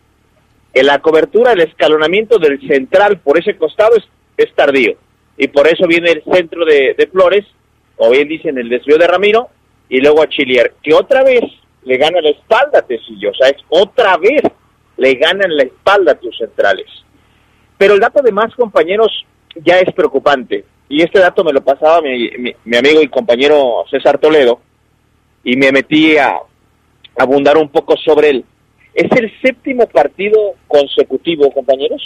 en 0.73 0.87
la 0.87 1.01
cobertura, 1.01 1.53
el 1.53 1.61
escalonamiento 1.63 2.39
del 2.39 2.61
central 2.69 3.19
por 3.19 3.39
ese 3.39 3.57
costado 3.57 3.97
es, 4.37 4.55
tardío. 4.55 4.95
Y 5.37 5.49
por 5.49 5.67
eso 5.67 5.87
viene 5.87 6.11
el 6.11 6.23
centro 6.25 6.65
de 6.65 7.09
Flores, 7.11 7.45
o 7.99 8.11
bien 8.11 8.29
dicen 8.29 8.59
el 8.59 8.69
desvío 8.69 8.97
de 8.99 9.07
Ramiro, 9.07 9.49
y 9.89 10.01
luego 10.01 10.23
a 10.23 10.29
Chilier, 10.29 10.75
que 10.83 10.95
otra 10.95 11.23
vez 11.23 11.43
le 11.85 11.97
gana 11.97 12.21
la 12.21 12.31
espalda 12.31 12.81
a 12.81 12.83
Tecillo. 12.83 13.31
O 13.31 13.35
sea, 13.35 13.49
es 13.49 13.63
otra 13.69 14.17
vez 14.17 14.43
le 14.97 15.15
ganan 15.15 15.57
la 15.57 15.63
espalda 15.63 16.13
a 16.13 16.19
tus 16.19 16.37
centrales. 16.37 16.87
Pero 17.77 17.95
el 17.95 18.01
dato 18.01 18.23
de 18.23 18.33
más 18.33 18.55
compañeros 18.55 19.25
ya 19.55 19.79
es 19.79 19.93
preocupante. 19.95 20.65
Y 20.89 21.03
este 21.03 21.21
dato 21.21 21.45
me 21.45 21.53
lo 21.53 21.63
pasaba 21.63 22.01
mi, 22.01 22.31
mi, 22.39 22.53
mi 22.65 22.77
amigo 22.77 23.01
y 23.03 23.09
compañero 23.09 23.85
César 23.91 24.19
Toledo, 24.19 24.61
y 25.45 25.57
me 25.57 25.73
metí 25.73 26.17
a 26.17 26.39
abundar 27.17 27.57
un 27.57 27.69
poco 27.69 27.97
sobre 27.97 28.31
él. 28.31 28.45
Es 28.95 29.11
el 29.13 29.33
séptimo 29.41 29.87
partido 29.87 30.55
consecutivo, 30.67 31.53
compañeros, 31.53 32.03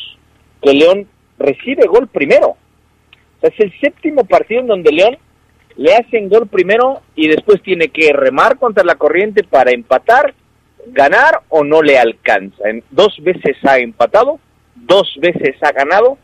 que 0.61 0.73
León 0.73 1.09
recibe 1.39 1.87
gol 1.87 2.09
primero. 2.09 2.49
O 2.51 3.41
sea, 3.41 3.51
es 3.51 3.61
el 3.61 3.81
séptimo 3.81 4.25
partido 4.25 4.61
en 4.61 4.67
donde 4.67 4.93
León 4.93 5.17
le 5.77 5.95
hacen 5.95 6.29
gol 6.29 6.47
primero 6.47 7.03
y 7.15 7.29
después 7.29 7.63
tiene 7.63 7.89
que 7.89 8.13
remar 8.13 8.59
contra 8.59 8.85
la 8.85 8.97
corriente 8.97 9.43
para 9.45 9.71
empatar, 9.71 10.35
ganar 10.87 11.41
o 11.49 11.65
no 11.65 11.83
le 11.83 11.99
alcanza. 11.99 12.65
Dos 12.91 13.17
veces 13.21 13.57
ha 13.65 13.79
empatado, 13.79 14.39
dos 14.75 15.17
veces 15.21 15.57
ha 15.63 15.73
ganado 15.73 16.19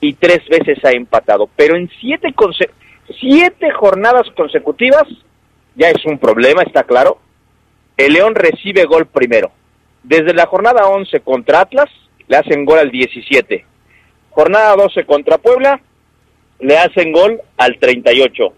y 0.00 0.14
tres 0.14 0.40
veces 0.48 0.84
ha 0.84 0.90
empatado. 0.90 1.48
Pero 1.56 1.76
en 1.76 1.88
siete, 2.00 2.34
siete 3.20 3.70
jornadas 3.70 4.26
consecutivas, 4.36 5.04
ya 5.76 5.88
es 5.88 6.04
un 6.04 6.18
problema, 6.18 6.62
está 6.62 6.84
claro, 6.84 7.18
el 7.96 8.14
León 8.14 8.34
recibe 8.34 8.84
gol 8.84 9.06
primero. 9.06 9.52
Desde 10.02 10.32
la 10.32 10.46
jornada 10.46 10.86
11 10.86 11.20
contra 11.20 11.60
Atlas, 11.60 11.90
le 12.28 12.36
hacen 12.36 12.64
gol 12.64 12.78
al 12.78 12.90
17. 12.90 13.64
Jornada 14.30 14.74
12 14.76 15.04
contra 15.04 15.38
Puebla, 15.38 15.80
le 16.60 16.78
hacen 16.78 17.12
gol 17.12 17.40
al 17.58 17.78
38. 17.78 18.54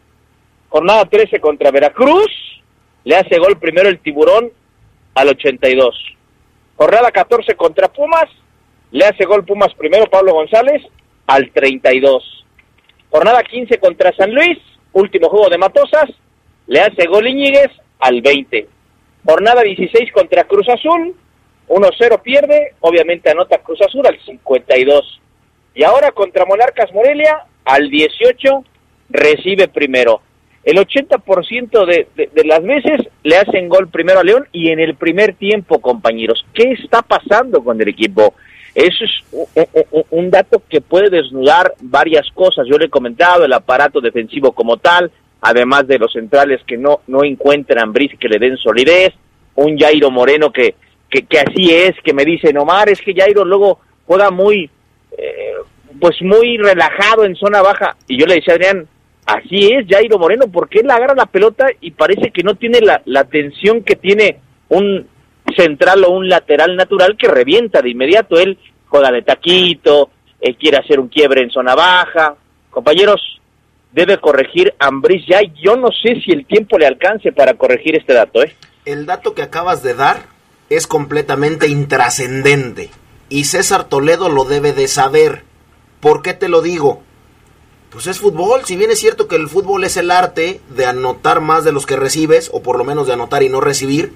Jornada 0.72 1.04
13 1.04 1.38
contra 1.38 1.70
Veracruz, 1.70 2.32
le 3.04 3.16
hace 3.16 3.38
gol 3.38 3.58
primero 3.58 3.90
el 3.90 3.98
Tiburón 3.98 4.50
al 5.14 5.28
82. 5.28 5.94
Jornada 6.76 7.10
14 7.10 7.54
contra 7.56 7.88
Pumas, 7.88 8.30
le 8.90 9.04
hace 9.04 9.26
gol 9.26 9.44
Pumas 9.44 9.74
primero 9.74 10.06
Pablo 10.06 10.32
González 10.32 10.80
al 11.26 11.50
32. 11.50 12.46
Jornada 13.10 13.42
15 13.42 13.76
contra 13.80 14.16
San 14.16 14.32
Luis, 14.32 14.56
último 14.94 15.28
juego 15.28 15.50
de 15.50 15.58
Matosas, 15.58 16.08
le 16.66 16.80
hace 16.80 17.06
gol 17.06 17.28
Iñiguez 17.28 17.70
al 17.98 18.22
20. 18.22 18.66
Jornada 19.26 19.60
16 19.60 20.10
contra 20.10 20.44
Cruz 20.44 20.70
Azul, 20.70 21.14
1-0 21.68 22.22
pierde, 22.22 22.76
obviamente 22.80 23.30
anota 23.30 23.58
Cruz 23.58 23.82
Azul 23.82 24.06
al 24.06 24.18
52. 24.24 25.20
Y 25.74 25.84
ahora 25.84 26.12
contra 26.12 26.46
Monarcas 26.46 26.90
Morelia, 26.94 27.44
al 27.66 27.90
18, 27.90 28.64
recibe 29.10 29.68
primero. 29.68 30.22
El 30.64 30.76
80% 30.76 31.86
de, 31.86 32.06
de, 32.14 32.44
las 32.44 32.62
veces 32.62 33.08
le 33.24 33.36
hacen 33.36 33.68
gol 33.68 33.88
primero 33.88 34.20
a 34.20 34.24
León 34.24 34.46
y 34.52 34.70
en 34.70 34.78
el 34.78 34.94
primer 34.94 35.34
tiempo, 35.34 35.80
compañeros. 35.80 36.44
¿Qué 36.54 36.72
está 36.72 37.02
pasando 37.02 37.64
con 37.64 37.80
el 37.80 37.88
equipo? 37.88 38.34
Eso 38.74 39.04
es 39.04 39.74
un, 40.10 40.30
dato 40.30 40.62
que 40.68 40.80
puede 40.80 41.10
desnudar 41.10 41.74
varias 41.80 42.26
cosas. 42.32 42.66
Yo 42.66 42.78
le 42.78 42.86
he 42.86 42.90
comentado 42.90 43.44
el 43.44 43.52
aparato 43.52 44.00
defensivo 44.00 44.52
como 44.52 44.78
tal, 44.78 45.10
además 45.40 45.86
de 45.86 45.98
los 45.98 46.12
centrales 46.12 46.62
que 46.66 46.78
no, 46.78 47.00
no 47.06 47.24
encuentran 47.24 47.92
bris 47.92 48.12
que 48.18 48.28
le 48.28 48.38
den 48.38 48.56
solidez, 48.56 49.12
un 49.56 49.76
Jairo 49.76 50.10
Moreno 50.10 50.50
que, 50.52 50.74
que, 51.10 51.26
que 51.26 51.40
así 51.40 51.74
es, 51.74 51.92
que 52.02 52.14
me 52.14 52.24
dice, 52.24 52.56
Omar, 52.56 52.88
es 52.88 53.00
que 53.02 53.14
Jairo 53.14 53.44
luego 53.44 53.80
juega 54.06 54.30
muy, 54.30 54.70
eh, 55.18 55.54
pues 56.00 56.22
muy 56.22 56.56
relajado 56.56 57.24
en 57.24 57.36
zona 57.36 57.60
baja. 57.60 57.96
Y 58.08 58.18
yo 58.18 58.26
le 58.26 58.36
decía 58.36 58.54
Adrián, 58.54 58.86
así 59.26 59.72
es 59.72 59.86
Jairo 59.88 60.18
Moreno, 60.18 60.46
porque 60.52 60.80
él 60.80 60.90
agarra 60.90 61.14
la 61.14 61.26
pelota 61.26 61.66
y 61.80 61.92
parece 61.92 62.30
que 62.30 62.42
no 62.42 62.54
tiene 62.54 62.80
la, 62.80 63.02
la 63.04 63.24
tensión 63.24 63.82
que 63.82 63.96
tiene 63.96 64.40
un 64.68 65.06
central 65.56 66.04
o 66.04 66.10
un 66.10 66.28
lateral 66.28 66.76
natural 66.76 67.16
que 67.18 67.28
revienta 67.28 67.82
de 67.82 67.90
inmediato. 67.90 68.38
Él 68.38 68.58
juega 68.88 69.10
de 69.10 69.22
taquito, 69.22 70.10
él 70.40 70.56
quiere 70.56 70.78
hacer 70.78 71.00
un 71.00 71.08
quiebre 71.08 71.42
en 71.42 71.50
zona 71.50 71.74
baja. 71.74 72.36
Compañeros, 72.70 73.20
debe 73.92 74.18
corregir 74.18 74.74
Ambris 74.78 75.24
ya. 75.26 75.40
Yo 75.62 75.76
no 75.76 75.88
sé 75.90 76.20
si 76.24 76.32
el 76.32 76.46
tiempo 76.46 76.78
le 76.78 76.86
alcance 76.86 77.32
para 77.32 77.54
corregir 77.54 77.96
este 77.96 78.14
dato. 78.14 78.42
¿eh? 78.42 78.54
El 78.84 79.06
dato 79.06 79.34
que 79.34 79.42
acabas 79.42 79.82
de 79.82 79.94
dar 79.94 80.22
es 80.68 80.86
completamente 80.86 81.68
intrascendente 81.68 82.90
y 83.28 83.44
César 83.44 83.84
Toledo 83.88 84.28
lo 84.28 84.44
debe 84.44 84.72
de 84.72 84.88
saber. 84.88 85.44
¿Por 86.00 86.22
qué 86.22 86.34
te 86.34 86.48
lo 86.48 86.60
digo? 86.60 87.02
Pues 87.92 88.06
es 88.06 88.20
fútbol, 88.20 88.64
si 88.64 88.78
bien 88.78 88.90
es 88.90 89.00
cierto 89.00 89.28
que 89.28 89.36
el 89.36 89.50
fútbol 89.50 89.84
es 89.84 89.98
el 89.98 90.10
arte 90.10 90.62
de 90.70 90.86
anotar 90.86 91.42
más 91.42 91.62
de 91.62 91.72
los 91.72 91.84
que 91.84 91.96
recibes, 91.96 92.48
o 92.50 92.62
por 92.62 92.78
lo 92.78 92.84
menos 92.84 93.06
de 93.06 93.12
anotar 93.12 93.42
y 93.42 93.50
no 93.50 93.60
recibir, 93.60 94.14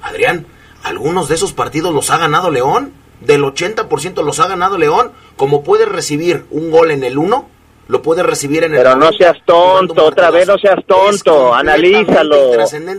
Adrián, 0.00 0.46
algunos 0.82 1.28
de 1.28 1.34
esos 1.34 1.52
partidos 1.52 1.92
los 1.92 2.08
ha 2.08 2.16
ganado 2.16 2.50
León, 2.50 2.94
del 3.20 3.42
80% 3.42 4.24
los 4.24 4.40
ha 4.40 4.48
ganado 4.48 4.78
León, 4.78 5.12
como 5.36 5.62
puede 5.62 5.84
recibir 5.84 6.46
un 6.50 6.70
gol 6.70 6.90
en 6.90 7.04
el 7.04 7.18
1, 7.18 7.46
lo 7.88 8.02
puede 8.02 8.22
recibir 8.22 8.64
en 8.64 8.72
el 8.74 8.78
Pero 8.78 8.96
no 8.96 9.10
seas 9.12 9.36
tonto, 9.44 10.04
otra 10.04 10.30
vez 10.30 10.46
no 10.46 10.58
seas 10.58 10.78
tonto, 10.86 11.54
analízalo, 11.54 12.52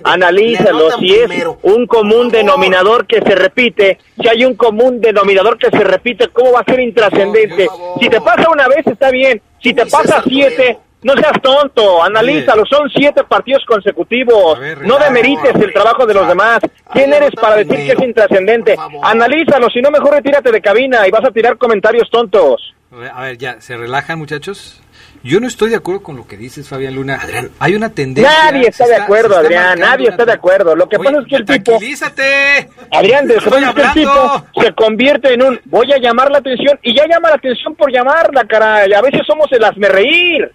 analízalo, 0.03 0.91
si 0.99 1.13
es 1.13 1.29
un 1.61 1.85
común 1.85 2.29
denominador 2.29 3.05
que 3.05 3.21
se 3.21 3.35
repite, 3.35 3.99
si 4.19 4.27
hay 4.27 4.43
un 4.45 4.55
común 4.55 4.99
denominador 4.99 5.57
que 5.57 5.69
se 5.69 5.83
repite, 5.83 6.27
¿cómo 6.29 6.53
va 6.53 6.61
a 6.61 6.65
ser 6.65 6.79
intrascendente? 6.79 7.67
Si 7.99 8.09
te 8.09 8.19
pasa 8.19 8.49
una 8.51 8.67
vez 8.67 8.85
está 8.85 9.11
bien, 9.11 9.41
si 9.61 9.73
te 9.73 9.85
pasa 9.85 10.23
siete, 10.27 10.79
no 11.01 11.13
seas 11.13 11.41
tonto, 11.41 12.03
analízalo, 12.03 12.63
son 12.65 12.89
siete 12.89 13.23
partidos 13.23 13.63
consecutivos, 13.65 14.59
ver, 14.59 14.85
no 14.85 14.97
demerites 14.97 15.55
el 15.55 15.71
trabajo 15.73 16.05
de 16.05 16.13
los 16.13 16.27
demás. 16.27 16.59
¿Quién 16.91 17.13
eres 17.13 17.31
para 17.39 17.57
decir 17.57 17.75
que 17.75 17.91
es 17.91 18.01
intrascendente? 18.01 18.75
Analízalo, 19.03 19.69
si 19.69 19.81
no 19.81 19.91
mejor 19.91 20.13
retírate 20.13 20.51
de 20.51 20.61
cabina 20.61 21.07
y 21.07 21.11
vas 21.11 21.23
a 21.25 21.31
tirar 21.31 21.57
comentarios 21.57 22.09
tontos. 22.09 22.73
A 23.13 23.23
ver, 23.23 23.37
ya, 23.37 23.61
¿se 23.61 23.77
relajan 23.77 24.17
muchachos? 24.17 24.81
Yo 25.21 25.39
no 25.41 25.47
estoy 25.47 25.69
de 25.69 25.75
acuerdo 25.75 26.01
con 26.01 26.15
lo 26.15 26.25
que 26.25 26.37
dices, 26.37 26.67
Fabián 26.69 26.95
Luna. 26.95 27.19
Adrián, 27.21 27.49
hay 27.59 27.75
una 27.75 27.89
tendencia. 27.89 28.51
Nadie 28.51 28.67
está, 28.69 28.87
de 28.87 28.95
acuerdo, 28.95 29.35
está 29.35 29.39
Adrián. 29.39 29.79
Nadie 29.79 30.07
está 30.07 30.25
de 30.25 30.31
acuerdo. 30.31 30.75
Lo 30.75 30.87
que 30.87 30.95
Oye, 30.95 31.09
pasa 31.09 31.21
es 31.21 31.27
que 31.27 31.35
el 31.35 31.45
tipo. 31.45 31.63
Tranquilízate. 31.71 32.69
Adrián, 32.91 33.27
de 33.27 33.35
es 33.35 33.43
que 33.43 33.81
el 33.81 33.93
tipo 33.93 34.45
se 34.61 34.73
convierte 34.73 35.33
en 35.33 35.43
un. 35.43 35.59
Voy 35.65 35.91
a 35.91 35.97
llamar 35.97 36.31
la 36.31 36.37
atención. 36.37 36.79
Y 36.83 36.95
ya 36.95 37.05
llama 37.05 37.29
la 37.29 37.35
atención 37.35 37.75
por 37.75 37.91
llamarla, 37.91 38.45
caray. 38.45 38.93
A 38.93 39.01
veces 39.01 39.21
somos 39.27 39.51
el 39.51 39.63
hazme 39.63 39.89
reír. 39.89 40.51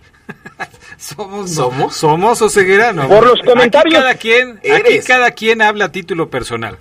somos, 0.99 1.51
somos, 1.53 1.97
somos 1.97 2.43
o 2.43 2.49
ceguera, 2.49 2.93
no. 2.93 3.09
Por 3.09 3.27
los 3.27 3.41
comentarios. 3.41 3.95
Aquí 3.95 4.03
cada 4.03 4.15
quien, 4.15 4.61
aquí 4.75 4.99
cada 5.07 5.31
quien 5.31 5.63
habla 5.63 5.87
a 5.87 5.93
título 5.93 6.31
personal 6.31 6.79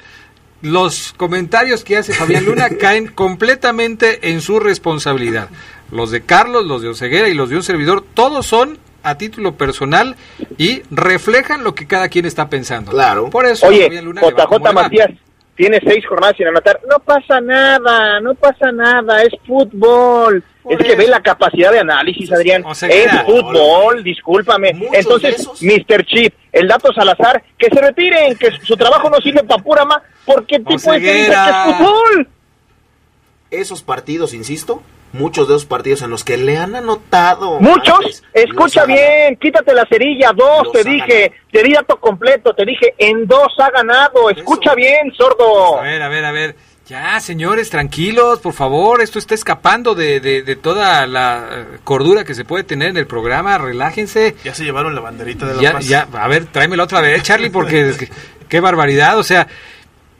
los 0.63 1.13
comentarios 1.17 1.83
que 1.83 1.97
hace 1.97 2.13
Fabián 2.13 2.45
Luna 2.47 2.69
caen 2.69 3.07
completamente 3.07 4.31
en 4.31 4.41
su 4.41 4.59
responsabilidad. 4.59 5.49
Los 5.91 6.09
de 6.09 6.21
Carlos, 6.21 6.65
los 6.65 6.81
de 6.81 6.87
Oseguera 6.87 7.27
y 7.27 7.35
los 7.35 7.49
de 7.49 7.57
un 7.57 7.63
servidor, 7.63 8.03
todos 8.13 8.47
son 8.47 8.79
a 9.03 9.17
título 9.17 9.55
personal 9.55 10.15
y 10.57 10.81
reflejan 10.89 11.63
lo 11.63 11.75
que 11.75 11.85
cada 11.85 12.07
quien 12.07 12.25
está 12.25 12.49
pensando. 12.49 12.91
Claro. 12.91 13.29
Por 13.29 13.45
eso, 13.45 13.67
Oye, 13.67 13.83
Fabián 13.83 14.05
Luna 14.05 14.21
JJ 14.21 14.73
Matías 14.73 15.11
tiene 15.55 15.79
seis 15.85 16.05
jornadas 16.05 16.35
sin 16.37 16.47
anotar. 16.47 16.79
No 16.89 16.99
pasa 16.99 17.39
nada, 17.41 18.19
no 18.19 18.35
pasa 18.35 18.71
nada, 18.71 19.21
es 19.23 19.33
fútbol. 19.45 20.43
Por 20.63 20.73
es 20.73 20.79
eso. 20.79 20.89
que 20.89 20.95
ve 20.95 21.07
la 21.07 21.21
capacidad 21.21 21.71
de 21.71 21.79
análisis, 21.79 22.31
Adrián. 22.31 22.63
O 22.65 22.73
sea, 22.73 22.89
es 22.89 23.11
fútbol, 23.23 24.03
discúlpame. 24.03 24.73
Entonces, 24.93 25.47
Mr. 25.61 26.05
Chip, 26.05 26.33
el 26.51 26.67
dato 26.67 26.93
Salazar, 26.93 27.43
que 27.57 27.69
se 27.69 27.81
retiren, 27.81 28.35
que 28.37 28.51
su 28.63 28.75
trabajo 28.75 29.09
no 29.09 29.17
sirve 29.17 29.43
para 29.43 29.61
pura 29.61 29.85
más, 29.85 30.01
porque 30.25 30.59
tipo 30.59 30.91
de 30.91 31.01
que 31.01 31.21
es 31.27 31.35
fútbol. 31.65 32.27
Esos 33.51 33.83
partidos, 33.83 34.33
insisto, 34.33 34.81
muchos 35.13 35.47
de 35.47 35.53
esos 35.55 35.65
partidos 35.65 36.01
en 36.01 36.09
los 36.09 36.23
que 36.23 36.37
le 36.37 36.57
han 36.57 36.75
anotado. 36.75 37.59
Muchos, 37.59 37.95
antes, 37.97 38.23
escucha 38.33 38.85
bien, 38.85 39.37
quítate 39.39 39.73
la 39.73 39.85
cerilla, 39.85 40.33
dos, 40.35 40.71
te 40.71 40.83
dije, 40.83 41.31
te 41.51 41.63
di 41.63 41.73
dato 41.73 41.97
completo, 41.99 42.53
te 42.53 42.65
dije, 42.65 42.93
en 42.97 43.25
dos 43.27 43.53
ha 43.59 43.69
ganado, 43.69 44.29
escucha 44.29 44.71
Eso. 44.71 44.75
bien, 44.75 45.13
sordo. 45.15 45.79
A 45.79 45.83
ver, 45.83 46.01
a 46.01 46.09
ver, 46.09 46.25
a 46.25 46.31
ver. 46.31 46.55
Ya, 46.87 47.17
señores, 47.21 47.69
tranquilos, 47.69 48.39
por 48.39 48.51
favor, 48.51 49.01
esto 49.01 49.17
está 49.17 49.33
escapando 49.33 49.95
de, 49.95 50.19
de, 50.19 50.41
de 50.41 50.55
toda 50.57 51.07
la 51.07 51.47
eh, 51.49 51.77
cordura 51.85 52.25
que 52.25 52.35
se 52.35 52.43
puede 52.43 52.65
tener 52.65 52.89
en 52.89 52.97
el 52.97 53.07
programa, 53.07 53.57
relájense. 53.57 54.35
Ya 54.43 54.53
se 54.53 54.65
llevaron 54.65 54.93
la 54.93 54.99
banderita 54.99 55.45
de 55.45 55.55
la 55.55 55.61
ya, 55.61 55.71
paz. 55.71 55.87
Ya, 55.87 56.07
a 56.11 56.27
ver, 56.27 56.45
tráemela 56.47 56.83
otra 56.83 56.99
vez, 56.99 57.23
Charlie, 57.23 57.49
porque 57.51 57.89
es 57.89 57.97
que, 57.97 58.09
qué 58.49 58.59
barbaridad, 58.59 59.17
o 59.17 59.23
sea, 59.23 59.47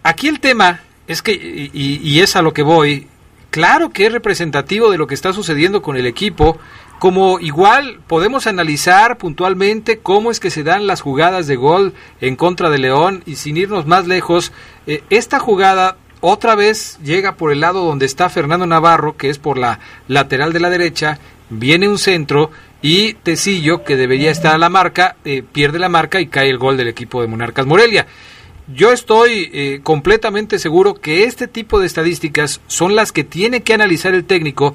aquí 0.04 0.30
el 0.30 0.39
tema 0.39 0.80
es 1.06 1.22
que, 1.22 1.34
y, 1.34 2.00
y 2.02 2.22
es 2.22 2.38
a 2.38 2.41
lo 2.41 2.54
que 2.54 2.64
voy, 2.64 3.10
claro 3.54 3.91
que 3.91 4.08
es 4.08 4.12
representativo 4.12 4.89
de 4.89 4.97
lo 4.97 5.06
que 5.06 5.14
está 5.14 5.32
sucediendo 5.32 5.84
con 5.84 5.95
el 5.95 6.08
equipo, 6.08 6.58
como 6.97 7.39
igual 7.39 7.99
podemos 8.08 8.47
analizar 8.47 9.20
puntualmente 9.20 9.99
cómo 9.99 10.32
es 10.32 10.39
que 10.39 10.49
se 10.49 10.64
dan 10.64 10.88
las 10.88 11.01
jugadas 11.01 11.45
de 11.45 11.56
gol 11.56 11.93
en 12.20 12.36
contra 12.36 12.72
de 12.72 12.80
León 12.80 13.22
y 13.28 13.36
sin 13.36 13.56
irnos 13.56 13.86
más 13.86 14.08
lejos, 14.08 14.51
eh, 14.88 15.04
esta 15.12 15.38
jugada 15.39 15.97
otra 16.20 16.56
vez 16.56 16.97
llega 17.04 17.36
por 17.36 17.51
el 17.51 17.60
lado 17.60 17.86
donde 17.86 18.08
está 18.08 18.28
Fernando 18.28 18.66
Navarro, 18.66 19.18
que 19.18 19.30
es 19.30 19.38
por 19.38 19.60
la 19.60 19.80
lateral 20.08 20.51
de 20.51 20.60
la 20.60 20.72
derecha, 20.72 21.20
viene 21.51 21.88
un 21.88 21.99
centro 21.99 22.49
y 22.82 23.14
Tecillo, 23.14 23.84
que 23.84 23.97
debería 23.97 24.32
estar 24.32 24.56
a 24.56 24.58
la 24.58 24.70
marca, 24.70 25.16
eh, 25.26 25.43
pierde 25.43 25.78
la 25.78 25.89
marca 25.89 26.20
y 26.20 26.26
cae 26.26 26.49
el 26.49 26.58
gol 26.58 26.76
del 26.76 26.88
equipo 26.88 27.22
de 27.22 27.28
Monarcas 27.28 27.68
Morelia. 27.68 28.08
Yo 28.68 28.93
estoy 28.93 29.49
eh, 29.51 29.82
completamente 29.84 30.57
seguro 30.57 30.93
que 30.93 31.26
este 31.26 31.49
tipo 31.49 31.82
de 31.82 31.86
estadísticas 31.86 32.61
son 32.68 32.95
las 32.95 33.11
que 33.11 33.26
tiene 33.26 33.61
que 33.61 33.74
analizar 33.74 34.14
el 34.14 34.24
técnico 34.24 34.74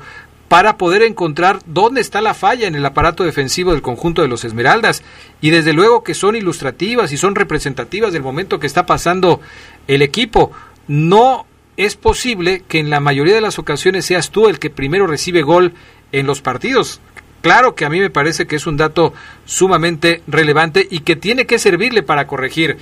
para 0.48 0.76
poder 0.76 1.02
encontrar 1.02 1.60
dónde 1.64 2.02
está 2.02 2.20
la 2.20 2.34
falla 2.34 2.66
en 2.66 2.74
el 2.74 2.84
aparato 2.84 3.24
defensivo 3.24 3.72
del 3.72 3.80
conjunto 3.80 4.20
de 4.20 4.28
los 4.28 4.44
Esmeraldas. 4.44 5.02
Y 5.40 5.50
desde 5.50 5.72
luego 5.72 6.04
que 6.04 6.12
son 6.12 6.36
ilustrativas 6.36 7.12
y 7.12 7.16
son 7.16 7.34
representativas 7.34 8.12
del 8.12 8.22
momento 8.22 8.58
que 8.58 8.66
está 8.66 8.84
pasando 8.84 9.40
el 9.86 10.02
equipo. 10.02 10.52
No 10.86 11.46
es 11.78 11.96
posible 11.96 12.64
que 12.68 12.80
en 12.80 12.90
la 12.90 13.00
mayoría 13.00 13.34
de 13.34 13.40
las 13.40 13.58
ocasiones 13.58 14.04
seas 14.04 14.30
tú 14.30 14.48
el 14.48 14.58
que 14.58 14.68
primero 14.68 15.06
recibe 15.06 15.42
gol 15.42 15.72
en 16.12 16.26
los 16.26 16.42
partidos. 16.42 17.00
Claro 17.40 17.74
que 17.74 17.84
a 17.84 17.88
mí 17.88 18.00
me 18.00 18.10
parece 18.10 18.46
que 18.46 18.56
es 18.56 18.66
un 18.66 18.76
dato 18.76 19.14
sumamente 19.44 20.22
relevante 20.26 20.86
y 20.90 21.00
que 21.00 21.14
tiene 21.14 21.46
que 21.46 21.58
servirle 21.58 22.02
para 22.02 22.26
corregir. 22.26 22.78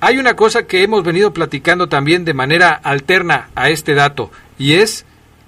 Hay 0.00 0.18
una 0.18 0.36
cosa 0.36 0.64
que 0.64 0.84
hemos 0.84 1.02
venido 1.02 1.32
platicando 1.32 1.88
también 1.88 2.24
de 2.24 2.32
manera 2.32 2.70
alterna 2.70 3.48
a 3.56 3.68
este 3.68 3.94
dato 3.94 4.30
y 4.56 4.74
es 4.74 5.04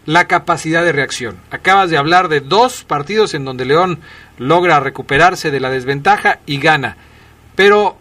la 0.07 0.27
capacidad 0.27 0.85
de 0.85 0.91
reacción. 0.91 1.39
Acabas 1.53 1.89
de 1.89 1.97
hablar 1.97 2.29
de 2.29 2.41
dos 2.41 2.83
partidos 2.83 3.35
en 3.35 3.45
donde 3.45 3.65
León 3.65 4.01
logra 4.39 4.81
recuperarse 4.81 5.53
de 5.53 5.61
la 5.61 5.71
desventaja 5.71 6.41
y 6.47 6.59
gana. 6.59 6.97
Pero 7.55 7.97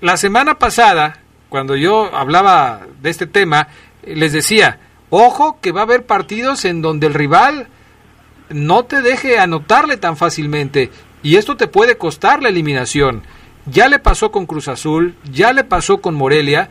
la 0.00 0.16
semana 0.16 0.58
pasada, 0.58 1.18
cuando 1.50 1.76
yo 1.76 2.14
hablaba 2.14 2.86
de 3.02 3.10
este 3.10 3.26
tema, 3.26 3.68
les 4.02 4.32
decía, 4.32 4.78
ojo 5.10 5.58
que 5.60 5.72
va 5.72 5.80
a 5.80 5.84
haber 5.84 6.06
partidos 6.06 6.64
en 6.64 6.80
donde 6.80 7.06
el 7.06 7.14
rival 7.14 7.68
no 8.48 8.84
te 8.86 9.02
deje 9.02 9.38
anotarle 9.38 9.98
tan 9.98 10.16
fácilmente 10.16 10.90
y 11.22 11.36
esto 11.36 11.58
te 11.58 11.66
puede 11.66 11.98
costar 11.98 12.42
la 12.42 12.48
eliminación. 12.48 13.24
Ya 13.66 13.88
le 13.88 13.98
pasó 13.98 14.30
con 14.30 14.46
Cruz 14.46 14.68
Azul, 14.68 15.14
ya 15.30 15.52
le 15.52 15.64
pasó 15.64 15.98
con 15.98 16.14
Morelia. 16.14 16.70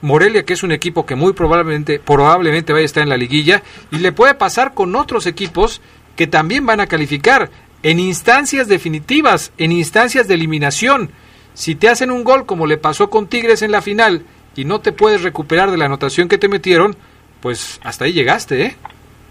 Morelia, 0.00 0.44
que 0.44 0.54
es 0.54 0.62
un 0.62 0.72
equipo 0.72 1.04
que 1.04 1.14
muy 1.14 1.34
probablemente, 1.34 1.98
probablemente 1.98 2.72
vaya 2.72 2.84
a 2.84 2.86
estar 2.86 3.02
en 3.02 3.10
la 3.10 3.18
liguilla, 3.18 3.62
y 3.90 3.98
le 3.98 4.12
puede 4.12 4.34
pasar 4.34 4.72
con 4.72 4.96
otros 4.96 5.26
equipos 5.26 5.82
que 6.16 6.26
también 6.26 6.64
van 6.64 6.80
a 6.80 6.86
calificar 6.86 7.50
en 7.82 7.98
instancias 7.98 8.68
definitivas, 8.68 9.52
en 9.58 9.72
instancias 9.72 10.28
de 10.28 10.34
eliminación. 10.34 11.10
Si 11.54 11.74
te 11.74 11.88
hacen 11.88 12.10
un 12.10 12.24
gol 12.24 12.46
como 12.46 12.66
le 12.66 12.78
pasó 12.78 13.10
con 13.10 13.26
Tigres 13.26 13.62
en 13.62 13.72
la 13.72 13.82
final 13.82 14.24
y 14.56 14.64
no 14.64 14.80
te 14.80 14.92
puedes 14.92 15.22
recuperar 15.22 15.70
de 15.70 15.76
la 15.76 15.86
anotación 15.86 16.28
que 16.28 16.38
te 16.38 16.48
metieron, 16.48 16.96
pues 17.40 17.80
hasta 17.82 18.04
ahí 18.04 18.12
llegaste, 18.12 18.62
¿eh? 18.62 18.76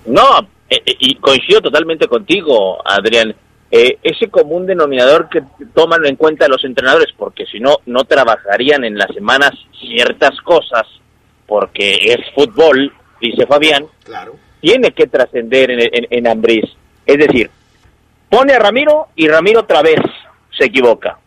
No, 0.06 0.40
eh, 0.70 0.82
eh, 0.86 0.96
y 1.00 1.16
coincido 1.16 1.62
totalmente 1.62 2.08
contigo, 2.08 2.78
Adrián. 2.86 3.36
Eh, 3.72 4.00
ese 4.02 4.30
común 4.30 4.66
denominador 4.66 5.30
que 5.30 5.44
toman 5.76 6.06
en 6.06 6.16
cuenta 6.16 6.48
los 6.48 6.64
entrenadores, 6.66 7.14
porque 7.16 7.46
si 7.46 7.60
no, 7.60 7.78
no 7.86 8.04
trabajarían 8.04 8.84
en 8.84 8.98
las 8.98 9.14
semanas 9.14 9.52
ciertas 9.80 10.40
cosas, 10.42 10.88
porque 11.46 11.92
es 12.02 12.18
fútbol, 12.34 12.92
dice 13.22 13.46
Fabián, 13.46 13.86
Claro. 14.04 14.36
tiene 14.60 14.92
que 14.92 15.06
trascender 15.08 15.70
en, 15.72 15.80
en, 15.82 16.08
en 16.10 16.28
Ambriz. 16.28 16.66
Es 17.06 17.18
decir, 17.18 17.50
pone 18.30 18.54
a 18.54 18.60
Ramiro 18.60 19.08
y 19.16 19.28
Ramiro 19.28 19.60
otra 19.62 19.82
vez 19.84 20.00
se 20.58 20.66
equivoca. 20.66 21.20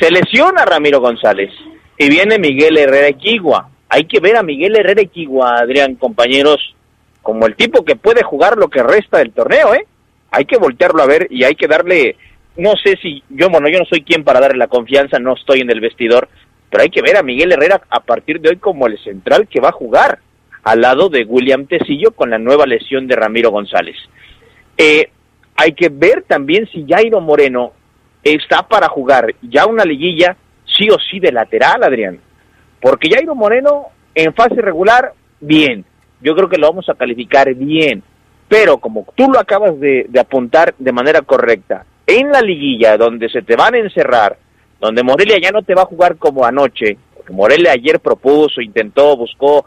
Se 0.00 0.10
lesiona 0.10 0.64
Ramiro 0.64 1.00
González 1.00 1.52
y 1.98 2.08
viene 2.08 2.38
Miguel 2.38 2.76
Herrera 2.78 3.08
Equigua. 3.08 3.68
Hay 3.88 4.06
que 4.06 4.18
ver 4.18 4.36
a 4.36 4.42
Miguel 4.42 4.74
Herrera 4.76 5.02
Equigua, 5.02 5.56
Adrián, 5.58 5.94
compañeros, 5.94 6.74
como 7.22 7.46
el 7.46 7.54
tipo 7.54 7.84
que 7.84 7.94
puede 7.94 8.24
jugar 8.24 8.56
lo 8.58 8.68
que 8.68 8.82
resta 8.82 9.18
del 9.18 9.32
torneo, 9.32 9.72
¿eh? 9.74 9.86
Hay 10.34 10.46
que 10.46 10.56
voltearlo 10.56 11.02
a 11.02 11.06
ver 11.06 11.28
y 11.30 11.44
hay 11.44 11.54
que 11.54 11.68
darle, 11.68 12.16
no 12.56 12.72
sé 12.82 12.96
si, 13.00 13.22
yo, 13.28 13.48
bueno, 13.50 13.68
yo 13.68 13.78
no 13.78 13.84
soy 13.84 14.02
quien 14.02 14.24
para 14.24 14.40
darle 14.40 14.58
la 14.58 14.66
confianza, 14.66 15.18
no 15.20 15.34
estoy 15.34 15.60
en 15.60 15.70
el 15.70 15.80
vestidor, 15.80 16.28
pero 16.70 16.82
hay 16.82 16.90
que 16.90 17.02
ver 17.02 17.16
a 17.16 17.22
Miguel 17.22 17.52
Herrera 17.52 17.82
a 17.88 18.00
partir 18.00 18.40
de 18.40 18.48
hoy 18.48 18.56
como 18.56 18.88
el 18.88 18.98
central 18.98 19.46
que 19.46 19.60
va 19.60 19.68
a 19.68 19.72
jugar 19.72 20.18
al 20.64 20.80
lado 20.80 21.08
de 21.08 21.24
William 21.24 21.66
Tecillo 21.66 22.10
con 22.10 22.30
la 22.30 22.38
nueva 22.38 22.66
lesión 22.66 23.06
de 23.06 23.14
Ramiro 23.14 23.50
González. 23.50 23.96
Eh, 24.76 25.08
hay 25.54 25.72
que 25.74 25.88
ver 25.88 26.24
también 26.26 26.66
si 26.72 26.84
Jairo 26.88 27.20
Moreno 27.20 27.72
está 28.24 28.66
para 28.66 28.88
jugar 28.88 29.34
ya 29.42 29.66
una 29.66 29.84
liguilla 29.84 30.36
sí 30.66 30.88
o 30.90 30.96
sí 30.98 31.20
de 31.20 31.30
lateral, 31.30 31.84
Adrián. 31.84 32.18
Porque 32.80 33.08
Jairo 33.08 33.36
Moreno 33.36 33.86
en 34.14 34.34
fase 34.34 34.60
regular, 34.60 35.12
bien. 35.40 35.84
Yo 36.20 36.34
creo 36.34 36.48
que 36.48 36.58
lo 36.58 36.68
vamos 36.68 36.88
a 36.88 36.94
calificar 36.94 37.54
bien. 37.54 38.02
Pero 38.54 38.78
como 38.78 39.04
tú 39.16 39.28
lo 39.28 39.40
acabas 39.40 39.80
de, 39.80 40.08
apuntar 40.16 40.76
de 40.78 40.92
manera 40.92 41.22
correcta, 41.22 41.84
en 42.06 42.30
la 42.30 42.40
liguilla 42.40 42.96
donde 42.96 43.28
se 43.28 43.42
te 43.42 43.56
van 43.56 43.74
a 43.74 43.78
encerrar, 43.78 44.38
donde 44.78 45.02
Morelia 45.02 45.40
ya 45.42 45.50
no 45.50 45.62
te 45.62 45.74
va 45.74 45.82
a 45.82 45.86
jugar 45.86 46.18
como 46.18 46.44
anoche, 46.44 46.96
porque 47.16 47.32
Morelia 47.32 47.72
ayer 47.72 47.98
propuso, 47.98 48.60
intentó, 48.60 49.16
buscó, 49.16 49.66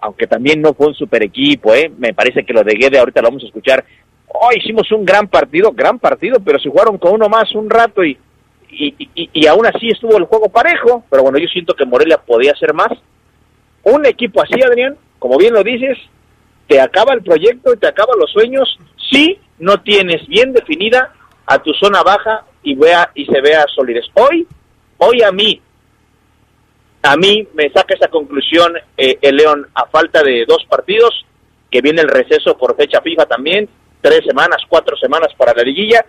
aunque 0.00 0.28
también 0.28 0.62
no 0.62 0.72
fue 0.72 0.86
un 0.86 0.94
super 0.94 1.20
equipo, 1.24 1.74
¿eh? 1.74 1.90
me 1.98 2.14
parece 2.14 2.44
que 2.44 2.52
lo 2.52 2.62
de 2.62 2.76
Guede 2.76 3.00
ahorita 3.00 3.22
lo 3.22 3.26
vamos 3.26 3.42
a 3.42 3.46
escuchar. 3.48 3.84
Hoy 4.28 4.58
hicimos 4.58 4.92
un 4.92 5.04
gran 5.04 5.26
partido, 5.26 5.72
gran 5.72 5.98
partido, 5.98 6.38
pero 6.38 6.60
se 6.60 6.70
jugaron 6.70 6.96
con 6.96 7.14
uno 7.14 7.28
más 7.28 7.52
un 7.56 7.68
rato 7.68 8.04
y, 8.04 8.16
y, 8.70 8.94
y, 9.16 9.30
y 9.32 9.46
aún 9.48 9.66
así 9.66 9.88
estuvo 9.88 10.16
el 10.16 10.26
juego 10.26 10.48
parejo, 10.48 11.02
pero 11.10 11.24
bueno, 11.24 11.38
yo 11.38 11.48
siento 11.48 11.74
que 11.74 11.84
Morelia 11.84 12.18
podía 12.18 12.52
hacer 12.52 12.72
más. 12.72 12.92
Un 13.82 14.06
equipo 14.06 14.40
así, 14.40 14.62
Adrián, 14.62 14.96
como 15.18 15.38
bien 15.38 15.54
lo 15.54 15.64
dices, 15.64 15.98
te 16.68 16.80
acaba 16.80 17.14
el 17.14 17.22
proyecto 17.22 17.72
y 17.72 17.78
te 17.78 17.88
acaba 17.88 18.14
los 18.16 18.30
sueños 18.30 18.78
si 19.10 19.40
no 19.58 19.80
tienes 19.80 20.26
bien 20.28 20.52
definida 20.52 21.12
a 21.46 21.58
tu 21.58 21.72
zona 21.72 22.02
baja 22.02 22.44
y 22.62 22.74
vea 22.74 23.10
y 23.14 23.24
se 23.24 23.40
vea 23.40 23.64
solidez. 23.74 24.04
Hoy, 24.14 24.46
hoy 24.98 25.22
a 25.22 25.32
mí, 25.32 25.60
a 27.02 27.16
mí 27.16 27.48
me 27.54 27.70
saca 27.70 27.94
esa 27.94 28.08
conclusión 28.08 28.74
eh, 28.96 29.18
el 29.22 29.36
León 29.36 29.66
a 29.74 29.86
falta 29.86 30.22
de 30.22 30.44
dos 30.46 30.64
partidos, 30.68 31.24
que 31.70 31.80
viene 31.80 32.02
el 32.02 32.08
receso 32.08 32.56
por 32.56 32.76
fecha 32.76 33.00
fija 33.00 33.24
también, 33.24 33.68
tres 34.02 34.20
semanas, 34.26 34.62
cuatro 34.68 34.96
semanas 34.96 35.28
para 35.36 35.54
la 35.54 35.62
liguilla. 35.62 36.04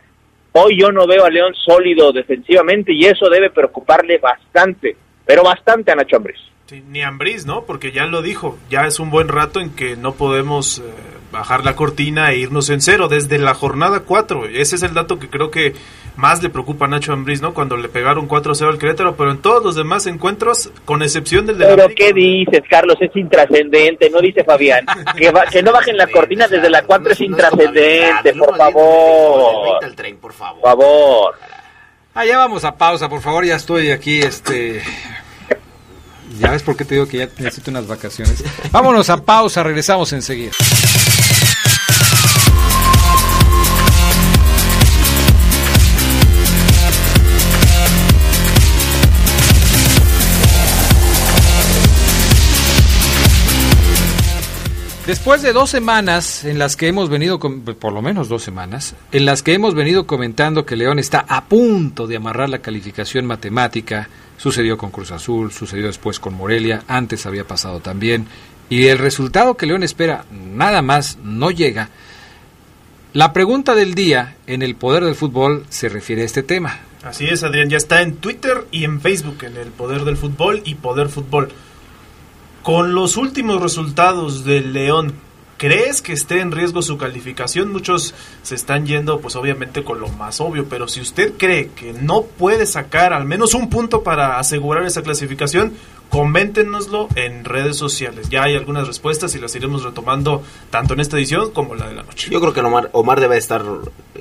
Hoy 0.51 0.80
yo 0.80 0.91
no 0.91 1.07
veo 1.07 1.24
a 1.24 1.30
León 1.30 1.53
sólido 1.55 2.12
defensivamente 2.12 2.91
y 2.91 3.05
eso 3.05 3.30
debe 3.30 3.49
preocuparle 3.49 4.18
bastante, 4.18 4.97
pero 5.26 5.43
bastante 5.43 5.91
a 5.91 5.95
Nacho 5.95 6.18
Ambriz. 6.18 6.39
Sí, 6.70 6.84
ni 6.88 7.01
Ambriz, 7.01 7.47
¿no? 7.47 7.63
Porque 7.63 7.91
ya 7.91 8.05
lo 8.05 8.22
dijo, 8.22 8.55
ya 8.70 8.86
es 8.86 8.99
un 8.99 9.09
buen 9.09 9.28
rato 9.28 9.59
en 9.59 9.72
que 9.72 9.95
no 9.97 10.13
podemos 10.13 10.78
eh, 10.78 10.84
bajar 11.32 11.65
la 11.65 11.76
cortina 11.76 12.30
e 12.32 12.38
irnos 12.38 12.70
en 12.70 12.80
cero 12.80 13.07
desde 13.07 13.39
la 13.39 13.55
jornada 13.55 14.01
4. 14.01 14.45
Ese 14.45 14.76
es 14.76 14.84
el 14.84 14.93
dato 14.93 15.17
que 15.17 15.30
creo 15.30 15.49
que 15.49 15.74
más 16.15 16.43
le 16.43 16.49
preocupa 16.51 16.86
a 16.86 16.88
Nacho 16.88 17.11
Ambriz, 17.11 17.41
¿no? 17.41 17.55
Cuando 17.55 17.76
le 17.76 17.89
pegaron 17.89 18.28
4-0 18.30 18.67
al 18.70 18.78
Querétaro, 18.78 19.15
pero 19.15 19.32
en 19.32 19.39
todos 19.39 19.63
los 19.63 19.74
demás 19.76 20.05
encuentros, 20.05 20.70
con 20.86 21.01
excepción 21.01 21.47
del 21.47 21.57
de 21.57 21.63
la 21.63 21.70
Pero 21.72 21.84
América, 21.86 22.05
¿qué 22.05 22.13
dices, 22.13 22.61
Carlos? 22.70 22.97
Es 22.99 23.15
intrascendente, 23.15 24.07
no 24.11 24.20
dice 24.22 24.43
Fabián. 24.43 24.86
Que, 25.17 25.32
va- 25.32 25.45
que 25.47 25.63
no 25.63 25.72
bajen 25.72 25.97
la 25.97 26.05
cortina 26.05 26.47
desde 26.47 26.70
la 26.70 26.84
4 26.84 27.13
es 27.13 27.20
No 27.20 27.26
intrascendente, 27.26 28.34
no 28.36 28.45
por 28.45 28.57
favor. 28.57 29.84
al 29.84 29.95
tren, 29.95 30.17
por 30.17 30.34
favor. 30.34 30.61
Por 30.61 30.70
favor. 30.70 31.36
Ah, 32.13 32.26
ya 32.26 32.38
vamos 32.38 32.63
a 32.63 32.76
pausa, 32.78 33.09
por 33.09 33.22
favor, 33.22 33.43
ya 33.43 33.55
estoy 33.55 33.89
aquí, 33.89 34.20
este... 34.20 34.84
Ya 36.38 36.51
ves 36.51 36.61
por 36.63 36.75
qué 36.77 36.86
te 36.86 36.95
digo 36.95 37.07
que 37.07 37.17
ya 37.17 37.30
necesito 37.39 37.71
unas 37.71 37.88
vacaciones. 37.88 38.43
Vámonos 38.71 39.09
a 39.09 39.23
pausa, 39.23 39.63
regresamos 39.63 40.13
enseguida. 40.13 40.51
Después 55.05 55.41
de 55.41 55.53
dos 55.53 55.71
semanas 55.71 56.45
en 56.45 56.59
las 56.59 56.75
que 56.75 56.88
hemos 56.88 57.09
venido, 57.09 57.39
com- 57.39 57.61
por 57.61 57.93
lo 57.93 58.01
menos 58.03 58.30
dos 58.30 58.43
semanas, 58.43 58.93
en 59.11 59.25
las 59.25 59.41
que 59.41 59.53
hemos 59.53 59.73
venido 59.73 60.05
comentando 60.05 60.67
que 60.67 60.75
León 60.75 60.99
está 60.99 61.25
a 61.27 61.45
punto 61.45 62.05
de 62.05 62.17
amarrar 62.17 62.47
la 62.49 62.59
calificación 62.59 63.25
matemática, 63.25 64.07
sucedió 64.39 64.77
con 64.77 64.89
Cruz 64.89 65.11
Azul, 65.11 65.51
sucedió 65.51 65.87
después 65.87 66.19
con 66.19 66.33
Morelia, 66.33 66.83
antes 66.87 67.25
había 67.25 67.45
pasado 67.45 67.81
también, 67.81 68.25
y 68.69 68.87
el 68.87 68.97
resultado 68.97 69.57
que 69.57 69.65
León 69.65 69.83
espera 69.83 70.25
nada 70.31 70.81
más 70.81 71.17
no 71.23 71.51
llega. 71.51 71.89
La 73.11 73.33
pregunta 73.33 73.75
del 73.75 73.95
día 73.95 74.37
en 74.47 74.61
el 74.61 74.75
poder 74.75 75.03
del 75.03 75.15
fútbol 75.15 75.65
se 75.69 75.89
refiere 75.89 76.21
a 76.21 76.25
este 76.25 76.43
tema. 76.43 76.79
Así 77.03 77.25
es, 77.25 77.43
Adrián, 77.43 77.69
ya 77.69 77.77
está 77.77 78.01
en 78.01 78.15
Twitter 78.15 78.65
y 78.71 78.85
en 78.85 79.01
Facebook, 79.01 79.43
en 79.43 79.57
el 79.57 79.69
Poder 79.69 80.03
del 80.03 80.17
Fútbol 80.17 80.61
y 80.65 80.75
Poder 80.75 81.09
Fútbol. 81.09 81.49
Con 82.61 82.93
los 82.93 83.17
últimos 83.17 83.61
resultados 83.61 84.43
del 84.43 84.73
León, 84.73 85.13
¿Crees 85.60 86.01
que 86.01 86.14
esté 86.14 86.39
en 86.39 86.53
riesgo 86.53 86.82
su 86.82 86.97
calificación? 86.97 87.74
Muchos 87.74 88.16
se 88.43 88.55
están 88.55 88.86
yendo, 88.86 89.20
pues 89.20 89.36
obviamente 89.36 89.84
con 89.84 89.99
lo 89.99 90.07
más 90.07 90.39
obvio, 90.39 90.70
pero 90.70 90.88
si 90.88 91.01
usted 91.01 91.34
cree 91.38 91.72
que 91.76 91.91
no 91.91 92.24
puede 92.24 92.66
sacar 92.66 93.12
al 93.12 93.26
menos 93.26 93.53
un 93.53 93.70
punto 93.70 94.01
para 94.01 94.39
asegurar 94.39 94.86
esa 94.86 95.01
clasificación, 95.01 95.74
coméntenoslo 96.07 97.10
en 97.16 97.43
redes 97.43 97.76
sociales. 97.76 98.30
Ya 98.30 98.43
hay 98.43 98.55
algunas 98.55 98.88
respuestas 98.88 99.36
y 99.36 99.39
las 99.39 99.53
iremos 99.53 99.84
retomando 99.84 100.43
tanto 100.70 100.93
en 100.93 101.01
esta 101.01 101.18
edición 101.18 101.51
como 101.51 101.76
la 101.76 101.89
de 101.89 101.95
la 101.95 102.03
noche. 102.03 102.30
Yo 102.32 102.39
creo 102.39 102.53
que 102.53 102.62
Omar, 102.62 102.89
Omar 102.93 103.20
debe 103.20 103.36
estar 103.36 103.66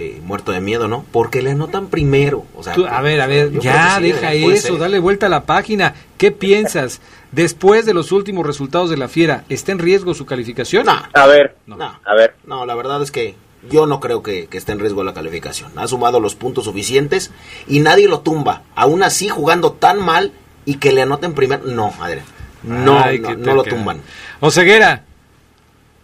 eh, 0.01 0.21
muerto 0.25 0.53
de 0.53 0.61
miedo, 0.61 0.87
¿no? 0.89 1.05
Porque 1.11 1.43
le 1.43 1.51
anotan 1.51 1.89
primero. 1.89 2.45
O 2.55 2.63
sea, 2.63 2.75
Tú, 2.75 2.87
a 2.87 3.01
ver, 3.01 3.21
a 3.21 3.27
ver, 3.27 3.51
ya 3.59 3.97
sí, 3.97 4.05
deja 4.05 4.33
eso, 4.33 4.69
ser. 4.69 4.79
dale 4.79 4.99
vuelta 5.01 5.27
a 5.27 5.29
la 5.29 5.45
página. 5.45 5.95
¿Qué 6.17 6.31
piensas? 6.31 7.01
Después 7.33 7.85
de 7.85 7.95
los 7.95 8.13
últimos 8.13 8.47
resultados 8.47 8.89
de 8.91 8.97
la 8.97 9.09
Fiera, 9.09 9.45
¿está 9.49 9.73
en 9.73 9.79
riesgo 9.81 10.15
su 10.15 10.25
calificación? 10.25 10.87
No, 10.87 11.03
A 11.13 11.27
ver, 11.27 11.57
no, 11.67 11.77
a 11.83 12.15
ver. 12.15 12.35
no, 12.47 12.65
la 12.65 12.75
verdad 12.75 13.03
es 13.03 13.11
que 13.11 13.35
yo 13.71 13.87
no 13.87 13.99
creo 14.01 14.23
que, 14.23 14.47
que 14.47 14.57
esté 14.57 14.73
en 14.73 14.79
riesgo 14.79 15.05
la 15.05 15.13
calificación. 15.13 15.73
Ha 15.77 15.87
sumado 15.89 16.21
los 16.21 16.35
puntos 16.37 16.65
suficientes 16.65 17.31
y 17.67 17.81
nadie 17.81 18.09
lo 18.09 18.21
tumba. 18.21 18.63
Aún 18.77 19.03
así, 19.03 19.29
jugando 19.29 19.73
tan 19.73 20.01
mal 20.01 20.33
y 20.65 20.77
que 20.77 20.93
le 20.93 21.03
anoten 21.03 21.35
primero. 21.35 21.65
No, 21.67 21.93
Adrián. 22.01 22.25
No, 22.63 22.99
Ay, 22.99 23.19
no, 23.19 23.35
no 23.35 23.55
lo 23.55 23.63
tumban. 23.65 24.01
Oseguera, 24.41 25.05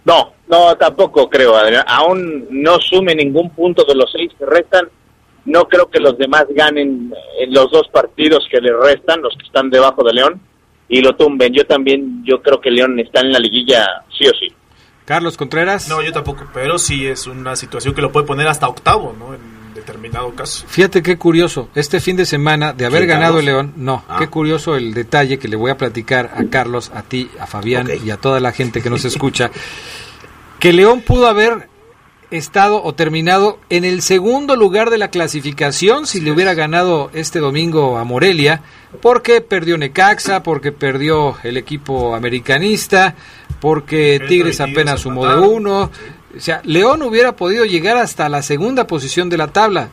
No, 0.04 0.33
no, 0.54 0.76
tampoco 0.76 1.28
creo, 1.28 1.56
Adrián. 1.56 1.84
Aún 1.86 2.46
no 2.50 2.78
sume 2.80 3.14
ningún 3.14 3.50
punto 3.50 3.84
de 3.84 3.94
los 3.94 4.10
seis 4.12 4.30
que 4.38 4.46
restan. 4.46 4.88
No 5.46 5.64
creo 5.64 5.90
que 5.90 6.00
los 6.00 6.16
demás 6.16 6.46
ganen 6.50 7.12
en 7.38 7.52
los 7.52 7.70
dos 7.70 7.88
partidos 7.92 8.46
que 8.50 8.60
le 8.60 8.72
restan, 8.76 9.20
los 9.20 9.34
que 9.36 9.44
están 9.46 9.68
debajo 9.68 10.02
de 10.02 10.14
León, 10.14 10.40
y 10.88 11.00
lo 11.02 11.14
tumben. 11.16 11.52
Yo 11.52 11.66
también, 11.66 12.22
yo 12.24 12.40
creo 12.40 12.60
que 12.60 12.70
León 12.70 12.98
está 12.98 13.20
en 13.20 13.32
la 13.32 13.38
liguilla 13.38 13.86
sí 14.18 14.26
o 14.26 14.30
sí. 14.30 14.48
Carlos 15.04 15.36
Contreras. 15.36 15.88
No, 15.88 16.00
yo 16.02 16.12
tampoco, 16.12 16.46
pero 16.54 16.78
sí 16.78 17.06
es 17.06 17.26
una 17.26 17.56
situación 17.56 17.94
que 17.94 18.00
lo 18.00 18.10
puede 18.10 18.26
poner 18.26 18.48
hasta 18.48 18.68
octavo, 18.68 19.14
¿no? 19.18 19.34
En 19.34 19.74
determinado 19.74 20.34
caso. 20.34 20.64
Fíjate 20.66 21.02
qué 21.02 21.18
curioso, 21.18 21.68
este 21.74 22.00
fin 22.00 22.16
de 22.16 22.24
semana 22.24 22.72
de 22.72 22.86
haber 22.86 23.00
¿Quién, 23.00 23.10
ganado 23.18 23.38
el 23.38 23.44
León, 23.44 23.74
no, 23.76 24.02
Ah. 24.08 24.16
qué 24.18 24.28
curioso 24.28 24.76
el 24.76 24.94
detalle 24.94 25.38
que 25.38 25.48
le 25.48 25.56
voy 25.56 25.70
a 25.70 25.76
platicar 25.76 26.30
a 26.34 26.44
Carlos, 26.48 26.90
a 26.94 27.02
ti, 27.02 27.28
a 27.38 27.46
Fabián 27.46 27.88
y 28.02 28.08
a 28.10 28.16
toda 28.16 28.40
la 28.40 28.52
gente 28.52 28.80
que 28.80 28.88
nos 28.88 29.04
escucha, 29.04 29.50
que 30.64 30.72
León 30.72 31.02
pudo 31.02 31.26
haber 31.26 31.68
estado 32.30 32.82
o 32.82 32.94
terminado 32.94 33.58
en 33.68 33.84
el 33.84 34.00
segundo 34.00 34.56
lugar 34.56 34.88
de 34.88 34.96
la 34.96 35.10
clasificación 35.10 36.06
si 36.06 36.22
le 36.22 36.30
hubiera 36.30 36.54
ganado 36.54 37.10
este 37.12 37.38
domingo 37.38 37.98
a 37.98 38.04
Morelia, 38.04 38.62
porque 39.02 39.42
perdió 39.42 39.76
Necaxa, 39.76 40.42
porque 40.42 40.72
perdió 40.72 41.36
el 41.42 41.58
equipo 41.58 42.14
americanista, 42.14 43.14
porque 43.60 44.18
Tigres 44.26 44.62
apenas 44.62 45.02
sumó 45.02 45.26
de 45.26 45.38
uno. 45.38 45.90
O 46.34 46.40
sea, 46.40 46.62
León 46.64 47.02
hubiera 47.02 47.36
podido 47.36 47.66
llegar 47.66 47.98
hasta 47.98 48.30
la 48.30 48.40
segunda 48.40 48.86
posición 48.86 49.28
de 49.28 49.36
la 49.36 49.48
tabla 49.48 49.90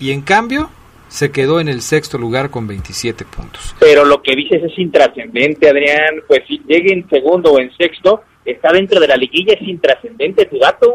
y 0.00 0.10
en 0.10 0.22
cambio 0.22 0.68
se 1.06 1.30
quedó 1.30 1.60
en 1.60 1.68
el 1.68 1.80
sexto 1.80 2.18
lugar 2.18 2.50
con 2.50 2.66
27 2.66 3.24
puntos. 3.24 3.76
Pero 3.78 4.04
lo 4.04 4.20
que 4.20 4.34
dices 4.34 4.64
es 4.64 4.76
intrascendente, 4.80 5.68
Adrián. 5.68 6.22
Pues 6.26 6.40
si 6.48 6.60
llegue 6.66 6.92
en 6.92 7.08
segundo 7.08 7.52
o 7.52 7.60
en 7.60 7.70
sexto, 7.76 8.24
está 8.44 8.72
dentro 8.72 9.00
de 9.00 9.08
la 9.08 9.16
liguilla, 9.16 9.54
es 9.54 9.62
intrascendente 9.62 10.46
tu 10.46 10.58
dato. 10.58 10.94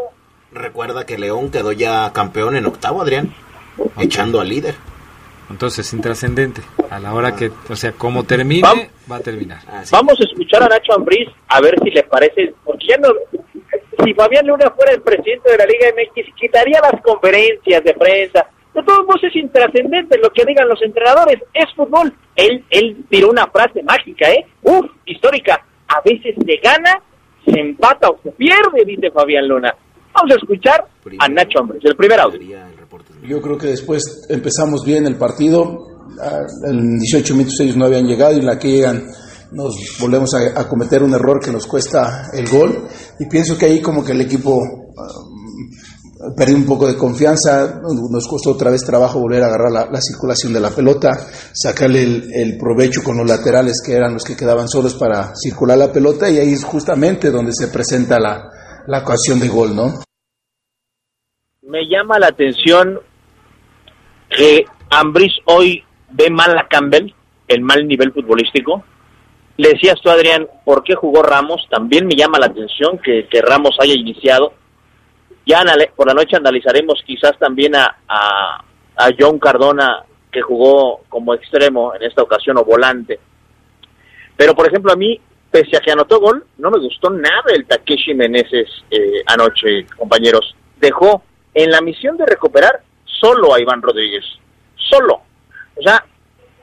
Recuerda 0.51 1.05
que 1.05 1.17
León 1.17 1.51
quedó 1.51 1.71
ya 1.71 2.11
campeón 2.13 2.55
en 2.55 2.65
octavo, 2.65 3.01
Adrián. 3.01 3.33
Echando 3.99 4.39
al 4.41 4.49
líder. 4.49 4.75
Entonces, 5.49 5.91
intrascendente. 5.93 6.61
A 6.89 6.99
la 6.99 7.13
hora 7.13 7.35
que, 7.35 7.51
o 7.69 7.75
sea, 7.75 7.91
como 7.93 8.23
termine, 8.25 8.67
Vam- 8.67 8.89
va 9.09 9.17
a 9.17 9.19
terminar. 9.21 9.59
Así. 9.67 9.91
Vamos 9.93 10.19
a 10.19 10.23
escuchar 10.25 10.63
a 10.63 10.67
Nacho 10.67 10.93
Ambriz 10.93 11.29
a 11.47 11.61
ver 11.61 11.75
si 11.83 11.89
le 11.91 12.03
parece, 12.03 12.53
porque 12.65 12.87
ya 12.87 12.97
no, 12.97 13.09
si 14.03 14.13
Fabián 14.13 14.45
Luna 14.47 14.71
fuera 14.75 14.91
el 14.91 15.01
presidente 15.01 15.51
de 15.51 15.57
la 15.57 15.65
Liga 15.65 15.87
MX, 15.95 16.33
quitaría 16.35 16.79
las 16.81 17.01
conferencias 17.01 17.83
de 17.83 17.93
prensa. 17.93 18.47
De 18.73 18.83
todos 18.83 19.05
modos 19.07 19.23
es 19.23 19.35
intrascendente 19.35 20.17
lo 20.19 20.29
que 20.31 20.43
digan 20.45 20.67
los 20.67 20.81
entrenadores, 20.81 21.41
es 21.53 21.65
fútbol. 21.75 22.13
Él, 22.35 22.63
él 22.69 22.97
tiró 23.09 23.29
una 23.29 23.47
frase 23.47 23.81
mágica, 23.83 24.29
¿eh? 24.29 24.45
Uf, 24.63 24.85
histórica. 25.05 25.65
A 25.87 26.01
veces 26.01 26.35
se 26.45 26.57
gana, 26.57 27.01
se 27.51 27.59
empata 27.59 28.09
o 28.09 28.17
se 28.21 28.31
pierde, 28.31 28.83
dice 28.85 29.09
Fabián 29.11 29.47
Luna. 29.47 29.73
Vamos 30.13 30.31
a 30.31 30.35
escuchar 30.35 30.83
a 31.19 31.27
Nacho 31.29 31.59
Ambriz, 31.59 31.81
el 31.85 31.95
primer 31.95 32.19
audio. 32.19 32.39
Yo 33.23 33.41
creo 33.41 33.57
que 33.57 33.67
después 33.67 34.25
empezamos 34.29 34.83
bien 34.85 35.05
el 35.05 35.15
partido. 35.17 35.77
Ah, 36.21 36.41
En 36.69 36.97
18 36.97 37.35
minutos 37.35 37.59
ellos 37.61 37.77
no 37.77 37.85
habían 37.85 38.05
llegado 38.07 38.33
y 38.35 38.39
en 38.39 38.45
la 38.45 38.57
que 38.57 38.69
llegan 38.69 39.03
nos 39.51 39.75
volvemos 40.01 40.33
a, 40.33 40.59
a 40.59 40.67
cometer 40.67 41.03
un 41.03 41.13
error 41.13 41.39
que 41.43 41.51
nos 41.51 41.65
cuesta 41.67 42.23
el 42.33 42.49
gol. 42.49 42.87
Y 43.19 43.27
pienso 43.29 43.57
que 43.57 43.65
ahí 43.65 43.81
como 43.81 44.03
que 44.03 44.11
el 44.13 44.21
equipo 44.21 44.59
perdió 46.35 46.55
un 46.55 46.65
poco 46.65 46.87
de 46.87 46.97
confianza. 46.97 47.79
Nos 47.81 48.27
costó 48.27 48.51
otra 48.51 48.71
vez 48.71 48.83
trabajo 48.83 49.19
volver 49.19 49.43
a 49.43 49.47
agarrar 49.47 49.71
la, 49.71 49.85
la 49.91 50.01
circulación 50.01 50.53
de 50.53 50.59
la 50.59 50.69
pelota, 50.69 51.11
sacarle 51.53 52.03
el, 52.03 52.57
provecho 52.57 53.03
con 53.03 53.17
los 53.17 53.27
laterales 53.27 53.81
que 53.85 53.93
eran 53.93 54.13
los 54.13 54.23
que 54.23 54.35
quedaban 54.35 54.67
solos 54.67 54.95
para 54.95 55.33
circular 55.35 55.77
la 55.77 55.91
pelota. 55.91 56.29
Y 56.29 56.37
ahí 56.37 56.53
es 56.53 56.63
justamente 56.63 57.31
donde 57.31 57.53
se 57.53 57.67
presenta 57.67 58.19
la, 58.19 58.49
la 58.87 58.99
ocasión 58.99 59.39
de 59.39 59.47
gol, 59.47 59.75
¿no? 59.75 60.07
me 61.67 61.85
llama 61.85 62.17
la 62.17 62.27
atención 62.27 62.99
que 64.29 64.65
Ambris 64.89 65.33
hoy 65.45 65.83
ve 66.11 66.29
mal 66.29 66.57
a 66.57 66.67
Campbell, 66.69 67.13
el 67.47 67.61
mal 67.61 67.85
nivel 67.85 68.13
futbolístico. 68.13 68.83
Le 69.57 69.69
decías 69.69 69.99
tú, 70.01 70.09
Adrián, 70.09 70.47
¿por 70.63 70.83
qué 70.83 70.95
jugó 70.95 71.23
Ramos? 71.23 71.67
También 71.69 72.07
me 72.07 72.15
llama 72.15 72.39
la 72.39 72.45
atención 72.45 72.99
que 72.99 73.41
Ramos 73.41 73.75
haya 73.81 73.95
iniciado. 73.95 74.53
Ya 75.47 75.63
por 75.95 76.07
la 76.07 76.13
noche 76.13 76.35
analizaremos 76.35 77.01
quizás 77.05 77.39
también 77.39 77.73
a, 77.73 77.95
a, 78.09 79.09
John 79.17 79.39
Cardona, 79.39 80.03
que 80.29 80.41
jugó 80.41 81.03
como 81.07 81.33
extremo 81.33 81.95
en 81.95 82.03
esta 82.03 82.21
ocasión 82.21 82.57
o 82.57 82.65
volante. 82.65 83.17
Pero, 84.35 84.53
por 84.53 84.67
ejemplo, 84.67 84.91
a 84.91 84.97
mí, 84.97 85.17
pese 85.49 85.77
a 85.77 85.79
que 85.79 85.93
anotó 85.93 86.19
gol, 86.19 86.45
no 86.57 86.69
me 86.69 86.79
gustó 86.79 87.09
nada 87.09 87.53
el 87.55 87.65
Takeshi 87.65 88.13
Meneses 88.13 88.67
eh, 88.91 89.23
anoche, 89.25 89.85
compañeros. 89.97 90.53
Dejó 90.81 91.23
en 91.53 91.71
la 91.71 91.79
misión 91.79 92.17
de 92.17 92.25
recuperar 92.25 92.81
solo 93.05 93.53
a 93.53 93.61
Iván 93.61 93.81
Rodríguez. 93.81 94.25
Solo. 94.75 95.21
O 95.77 95.81
sea, 95.81 96.03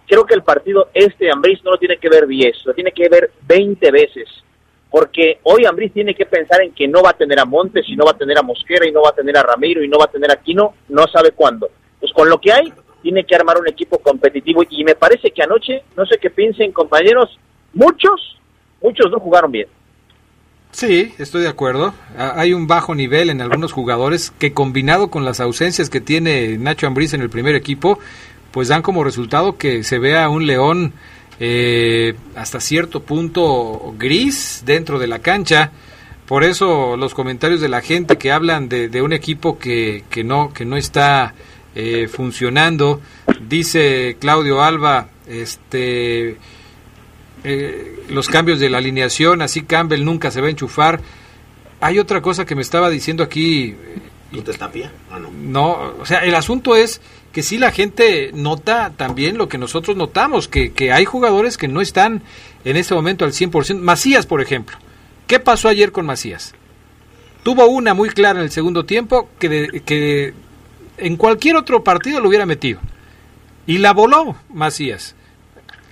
creo 0.07 0.27
que 0.27 0.35
el 0.35 0.43
partido 0.43 0.91
este 0.93 1.33
Ambriz 1.33 1.65
no 1.65 1.71
lo 1.71 1.79
tiene 1.79 1.97
que 1.97 2.11
ver 2.11 2.27
10, 2.27 2.67
lo 2.67 2.75
tiene 2.75 2.93
que 2.93 3.09
ver 3.09 3.31
20 3.47 3.91
veces. 3.91 4.29
Porque 4.95 5.41
hoy 5.43 5.67
Ambriz 5.67 5.93
tiene 5.93 6.15
que 6.15 6.25
pensar 6.25 6.63
en 6.63 6.73
que 6.73 6.87
no 6.87 7.03
va 7.03 7.11
a 7.11 7.15
tener 7.15 7.41
a 7.41 7.45
Montes 7.45 7.85
y 7.89 7.97
no 7.97 8.05
va 8.05 8.13
a 8.13 8.17
tener 8.17 8.39
a 8.39 8.43
Mosquera 8.43 8.87
y 8.89 8.93
no 8.93 9.03
va 9.03 9.09
a 9.09 9.13
tener 9.13 9.37
a 9.37 9.43
Ramiro 9.43 9.83
y 9.83 9.89
no 9.89 9.99
va 9.99 10.05
a 10.05 10.11
tener 10.13 10.31
a 10.31 10.37
Quino, 10.37 10.73
no 10.89 11.09
sabe 11.09 11.33
cuándo. 11.33 11.69
Pues 11.99 12.13
con 12.13 12.29
lo 12.29 12.41
que 12.41 12.53
hay, 12.53 12.73
tiene 13.03 13.25
que 13.25 13.35
armar 13.35 13.59
un 13.59 13.67
equipo 13.67 13.99
competitivo 13.99 14.63
y 14.71 14.85
me 14.85 14.95
parece 14.95 15.33
que 15.33 15.43
anoche, 15.43 15.83
no 15.97 16.07
sé 16.07 16.17
qué 16.23 16.31
piensen 16.31 16.71
compañeros, 16.71 17.37
muchos, 17.73 18.39
muchos 18.81 19.11
no 19.11 19.19
jugaron 19.19 19.51
bien. 19.51 19.67
Sí, 20.71 21.13
estoy 21.19 21.43
de 21.43 21.49
acuerdo. 21.49 21.93
Ah, 22.17 22.35
Hay 22.37 22.53
un 22.53 22.69
bajo 22.69 22.95
nivel 22.95 23.31
en 23.31 23.41
algunos 23.41 23.73
jugadores 23.73 24.31
que 24.31 24.53
combinado 24.53 25.11
con 25.11 25.25
las 25.25 25.41
ausencias 25.41 25.91
que 25.91 26.01
tiene 26.01 26.57
Nacho 26.57 26.87
Ambriz 26.87 27.15
en 27.15 27.21
el 27.21 27.31
primer 27.31 27.57
equipo, 27.57 27.99
pues 28.53 28.69
dan 28.69 28.83
como 28.83 29.03
resultado 29.03 29.59
que 29.59 29.83
se 29.83 29.99
vea 29.99 30.29
un 30.29 30.47
León 30.47 30.93
eh, 31.41 32.15
hasta 32.37 32.61
cierto 32.61 33.03
punto 33.03 33.95
gris 33.99 34.63
dentro 34.65 34.99
de 34.99 35.07
la 35.07 35.19
cancha. 35.19 35.73
Por 36.27 36.43
eso 36.45 36.97
los 36.97 37.13
comentarios 37.13 37.61
de 37.61 37.69
la 37.69 37.83
gente 37.83 38.17
que 38.17 38.33
hablan 38.33 38.69
de, 38.69 38.89
de 38.89 39.03
un 39.03 39.13
equipo 39.13 39.59
que, 39.59 40.05
que 40.11 40.25
no 40.25 40.53
que 40.53 40.65
no 40.65 40.77
está 40.77 41.35
eh, 41.75 42.09
funcionando, 42.09 43.01
dice 43.49 44.17
Claudio 44.21 44.63
Alba, 44.63 45.09
este 45.27 46.39
eh, 47.43 48.05
los 48.09 48.29
cambios 48.29 48.59
de 48.59 48.71
la 48.71 48.79
alineación, 48.79 49.43
así 49.43 49.63
Campbell 49.65 50.05
nunca 50.05 50.31
se 50.31 50.41
va 50.41 50.47
a 50.47 50.51
enchufar. 50.51 51.01
Hay 51.81 51.99
otra 51.99 52.23
cosa 52.23 52.47
que 52.47 52.55
me 52.55 52.63
estaba 52.63 52.89
diciendo 52.89 53.23
aquí, 53.23 53.77
¿Tú 54.33 54.43
te 54.43 54.53
tapia? 54.55 54.91
Ah, 55.11 55.19
no. 55.19 55.31
no, 55.31 55.95
o 56.01 56.07
sea, 56.07 56.21
el 56.25 56.35
asunto 56.35 56.75
es 56.75 57.01
que 57.35 57.43
sí 57.43 57.59
la 57.59 57.71
gente 57.73 58.31
nota 58.33 58.93
también 58.97 59.37
lo 59.37 59.49
que 59.49 59.59
nosotros 59.59 59.97
notamos, 59.97 60.49
que, 60.49 60.73
que 60.73 60.93
hay 60.93 61.05
jugadores 61.05 61.59
que 61.59 61.69
no 61.69 61.81
están 61.83 62.23
en 62.65 62.77
este 62.77 62.95
momento 62.95 63.25
al 63.27 63.33
100%. 63.33 63.79
Macías, 63.81 64.25
por 64.25 64.41
ejemplo. 64.41 64.79
¿Qué 65.27 65.41
pasó 65.41 65.69
ayer 65.69 65.93
con 65.93 66.07
Macías? 66.07 66.55
Tuvo 67.43 67.67
una 67.67 67.93
muy 67.93 68.09
clara 68.09 68.39
en 68.39 68.45
el 68.45 68.51
segundo 68.51 68.85
tiempo 68.87 69.29
que, 69.39 69.49
de- 69.49 69.81
que 69.85 70.33
en 70.97 71.17
cualquier 71.17 71.57
otro 71.57 71.83
partido 71.85 72.21
lo 72.21 72.29
hubiera 72.29 72.47
metido. 72.47 72.81
Y 73.67 73.79
la 73.79 73.93
voló 73.93 74.37
Macías. 74.51 75.15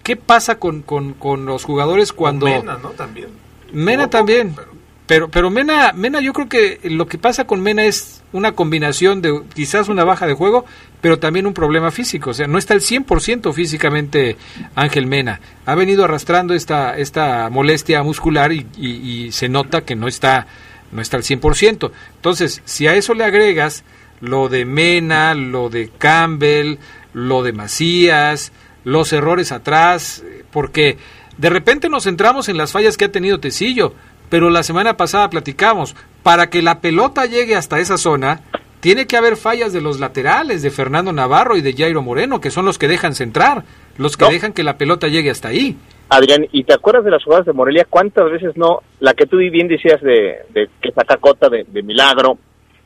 ¿Qué 0.03 0.17
pasa 0.17 0.59
con, 0.59 0.83
con, 0.83 1.13
con 1.15 1.45
los 1.45 1.65
jugadores 1.65 2.13
cuando... 2.13 2.47
Mena, 2.47 2.79
¿no? 2.83 2.91
También. 2.91 3.29
Mena 3.73 4.09
también. 4.11 4.55
pero- 4.55 4.72
Pero, 5.07 5.29
pero 5.29 5.51
Mena, 5.51 5.93
Mena, 5.93 6.21
yo 6.21 6.33
creo 6.33 6.49
que 6.49 6.81
lo 6.85 7.07
que 7.07 7.19
pasa 7.19 7.45
con 7.45 7.61
Mena 7.61 7.85
es 7.85 8.23
una 8.33 8.53
combinación 8.53 9.21
de 9.21 9.43
quizás 9.55 9.89
una 9.89 10.05
baja 10.05 10.27
de 10.27 10.35
juego, 10.35 10.65
pero 11.01 11.19
también 11.19 11.47
un 11.47 11.55
problema 11.55 11.91
físico. 11.91 12.31
O 12.31 12.35
sea, 12.35 12.47
no 12.47 12.57
está 12.57 12.75
al 12.75 12.81
100% 12.81 13.53
físicamente 13.53 14.37
Ángel 14.75 15.07
Mena. 15.07 15.41
Ha 15.67 15.75
venido 15.75 16.05
arrastrando 16.05 16.55
esta, 16.55 16.97
esta 16.97 17.51
molestia 17.51 18.03
muscular 18.03 18.53
y, 18.53 19.31
se 19.33 19.49
nota 19.49 19.83
que 19.83 19.97
no 19.97 20.09
está 20.09 20.47
no 20.93 21.01
está 21.01 21.17
al 21.17 21.23
100%. 21.23 21.91
Entonces, 22.17 22.61
si 22.65 22.87
a 22.87 22.95
eso 22.95 23.15
le 23.15 23.25
agregas 23.25 23.83
lo 24.21 24.49
de 24.49 24.67
Mena, 24.67 25.35
lo 25.35 25.71
de 25.71 25.89
Campbell, 25.89 26.77
lo 27.15 27.43
de 27.43 27.53
Macías, 27.53 28.53
los 28.85 29.13
errores 29.13 29.53
atrás, 29.53 30.23
porque 30.51 30.99
de 31.39 31.51
repente 31.51 31.89
nos 31.89 32.05
centramos 32.05 32.49
en 32.49 32.59
las 32.59 32.73
fallas 32.73 32.99
que 32.99 33.07
ha 33.07 33.13
tenido 33.13 33.41
Tecillo, 33.41 33.95
pero 34.33 34.49
la 34.49 34.63
semana 34.63 34.97
pasada 34.97 35.29
platicamos, 35.29 35.95
para 36.23 36.49
que 36.49 36.63
la 36.63 36.81
pelota 36.81 37.27
llegue 37.27 37.55
hasta 37.55 37.81
esa 37.81 37.99
zona, 37.99 38.41
tiene 38.81 39.07
que 39.07 39.19
haber 39.19 39.37
fallas 39.37 39.75
de 39.75 39.83
los 39.83 40.01
laterales, 40.01 40.63
de 40.63 40.71
Fernando 40.71 41.13
Navarro 41.13 41.55
y 41.59 41.61
de 41.61 41.75
Jairo 41.75 42.01
Moreno, 42.01 42.41
que 42.41 42.51
son 42.51 42.65
los 42.65 42.79
que 42.79 42.89
dejan 42.89 43.15
centrar, 43.15 43.65
los 43.99 44.17
que 44.17 44.25
dejan 44.25 44.55
que 44.55 44.63
la 44.63 44.79
pelota 44.79 45.09
llegue 45.09 45.29
hasta 45.29 45.49
ahí. 45.49 45.77
Adrián, 46.09 46.47
¿y 46.51 46.65
te 46.65 46.73
acuerdas 46.73 47.05
de 47.05 47.11
las 47.11 47.23
jugadas 47.23 47.45
de 47.45 47.53
Morelia? 47.53 47.85
¿Cuántas 47.85 48.31
veces 48.31 48.57
no? 48.57 48.79
La 49.01 49.13
que 49.13 49.27
tú 49.27 49.37
bien 49.37 49.69
decías 49.69 50.01
de, 50.01 50.39
de 50.49 50.71
que 50.81 50.93
saca 50.93 51.19
cota 51.19 51.51
de, 51.51 51.83
milagro, 51.83 52.39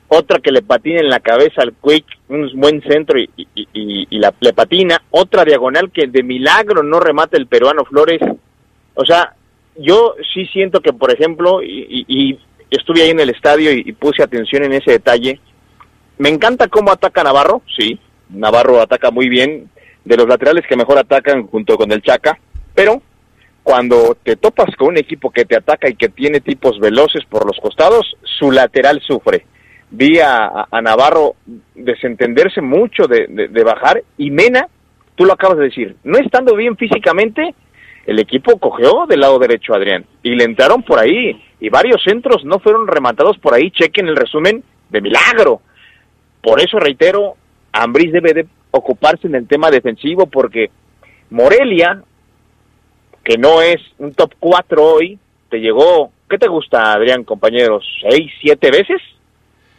otra 0.09 0.41
que 0.41 0.51
le 0.51 0.63
patina 0.63 0.99
en 0.99 1.09
la 1.09 1.21
cabeza 1.21 1.63
al 1.63 1.75
Quick, 1.75 2.07
un 2.29 2.51
buen 2.57 2.83
centro 2.83 3.21
y, 3.21 3.31
y, 3.55 4.19
la, 4.19 4.35
le 4.41 4.53
patina, 4.53 5.01
otra 5.13 5.45
diagonal 5.45 5.93
que 5.93 6.09
de 6.09 6.25
milagro 6.25 6.83
no 6.83 6.99
remata 6.99 7.37
el 7.37 7.47
peruano 7.47 7.85
Flores. 7.85 8.21
O 8.97 9.05
sea, 9.05 9.36
yo 9.79 10.15
sí 10.33 10.47
siento 10.47 10.81
que, 10.81 10.93
por 10.93 11.13
ejemplo, 11.13 11.63
y, 11.63 12.39
estuve 12.71 13.03
ahí 13.03 13.11
en 13.11 13.21
el 13.21 13.31
estadio 13.31 13.73
y, 13.73 13.93
puse 13.93 14.23
atención 14.23 14.65
en 14.65 14.73
ese 14.73 14.93
detalle, 14.93 15.41
me 16.19 16.29
encanta 16.29 16.69
cómo 16.69 16.91
ataca 16.91 17.23
Navarro, 17.23 17.63
sí, 17.77 17.99
Navarro 18.31 18.81
ataca 18.81 19.11
muy 19.11 19.29
bien, 19.29 19.71
de 20.05 20.17
los 20.17 20.29
laterales 20.29 20.65
que 20.69 20.77
mejor 20.77 20.99
atacan 20.99 21.47
junto 21.47 21.77
con 21.77 21.91
el 21.93 22.03
Chaca, 22.03 22.39
pero 22.75 23.03
cuando 23.67 24.17
te 24.23 24.37
topas 24.37 24.75
con 24.77 24.89
un 24.91 24.99
equipo 24.99 25.31
que 25.31 25.45
te 25.45 25.57
ataca 25.57 25.89
y 25.89 25.97
que 25.97 26.09
tiene 26.09 26.41
tipos 26.41 26.79
veloces 26.79 27.25
por 27.29 27.45
los 27.45 27.59
costados, 27.59 28.07
su 28.23 28.53
lateral 28.53 29.01
sufre. 29.05 29.45
Vi 29.91 30.21
a, 30.21 30.69
Navarro 30.83 31.35
desentenderse 31.75 32.61
mucho 32.61 33.09
de, 33.09 33.49
bajar 33.65 34.05
y 34.19 34.31
Mena, 34.31 34.69
tú 35.17 35.25
lo 35.25 35.33
acabas 35.33 35.59
de 35.59 35.65
decir, 35.65 35.97
no 36.05 36.17
estando 36.17 36.55
bien 36.55 36.77
físicamente, 36.77 37.57
el 38.07 38.19
equipo 38.19 38.59
cogió 38.59 39.07
del 39.07 39.21
lado 39.21 39.39
derecho 39.39 39.75
a 39.75 39.77
Adrián 39.77 40.05
y 40.23 40.35
le 40.35 40.45
entraron 40.45 40.83
por 40.83 40.99
ahí 40.99 41.43
y 41.61 41.69
varios 41.69 42.03
centros 42.03 42.45
no 42.45 42.59
fueron 42.61 42.87
rematados 42.87 43.37
por 43.39 43.55
ahí, 43.55 43.71
chequen 43.71 44.09
el 44.09 44.17
resumen 44.17 44.63
de 44.91 45.01
milagro. 45.01 45.61
Por 46.41 46.61
eso 46.61 46.79
reitero, 46.79 47.35
Ambris 47.73 48.13
debe 48.13 48.33
de 48.33 48.47
ocuparse 48.71 49.27
en 49.27 49.35
el 49.35 49.49
tema 49.49 49.71
defensivo 49.71 50.27
porque 50.27 50.71
Morelia 51.31 52.03
que 53.27 53.37
no 53.39 53.61
es 53.61 53.79
un 53.99 54.15
top 54.15 54.35
4 54.39 54.85
hoy, 54.85 55.19
te 55.51 55.59
llegó, 55.59 56.13
¿qué 56.31 56.39
te 56.39 56.47
gusta, 56.47 56.93
Adrián, 56.93 57.25
compañeros? 57.25 57.85
¿Seis, 58.09 58.31
siete 58.41 58.71
veces? 58.71 59.03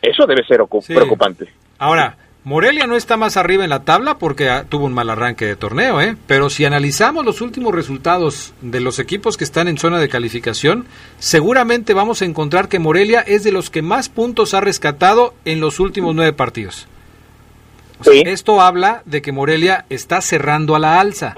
Eso 0.02 0.26
debe 0.26 0.46
ser 0.46 0.60
preocupante. 0.86 1.48
Ahora, 1.78 2.18
Morelia 2.48 2.88
no 2.88 2.96
está 2.96 3.18
más 3.18 3.36
arriba 3.36 3.66
en 3.66 3.70
la 3.70 3.84
tabla 3.84 4.20
porque 4.20 4.50
ah, 4.50 4.64
tuvo 4.70 4.86
un 4.86 4.94
mal 4.94 5.10
arranque 5.10 5.44
de 5.44 5.58
torneo, 5.58 6.00
¿eh? 6.00 6.16
Pero 6.28 6.50
si 6.50 6.64
analizamos 6.64 7.26
los 7.26 7.42
últimos 7.42 7.76
resultados 7.76 8.54
de 8.62 8.80
los 8.80 9.00
equipos 9.00 9.36
que 9.36 9.44
están 9.44 9.68
en 9.68 9.78
zona 9.78 10.00
de 10.00 10.08
calificación, 10.08 10.86
seguramente 11.20 11.94
vamos 11.94 12.22
a 12.22 12.26
encontrar 12.26 12.70
que 12.70 12.80
Morelia 12.80 13.20
es 13.20 13.44
de 13.44 13.52
los 13.52 13.70
que 13.70 13.82
más 13.82 14.08
puntos 14.08 14.54
ha 14.54 14.62
rescatado 14.62 15.34
en 15.44 15.60
los 15.60 15.82
últimos 15.82 16.16
nueve 16.16 16.32
partidos. 16.32 16.88
esto 18.06 18.62
habla 18.62 19.02
de 19.04 19.22
que 19.22 19.34
Morelia 19.34 19.86
está 19.90 20.22
cerrando 20.22 20.74
a 20.74 20.80
la 20.80 21.02
alza. 21.02 21.36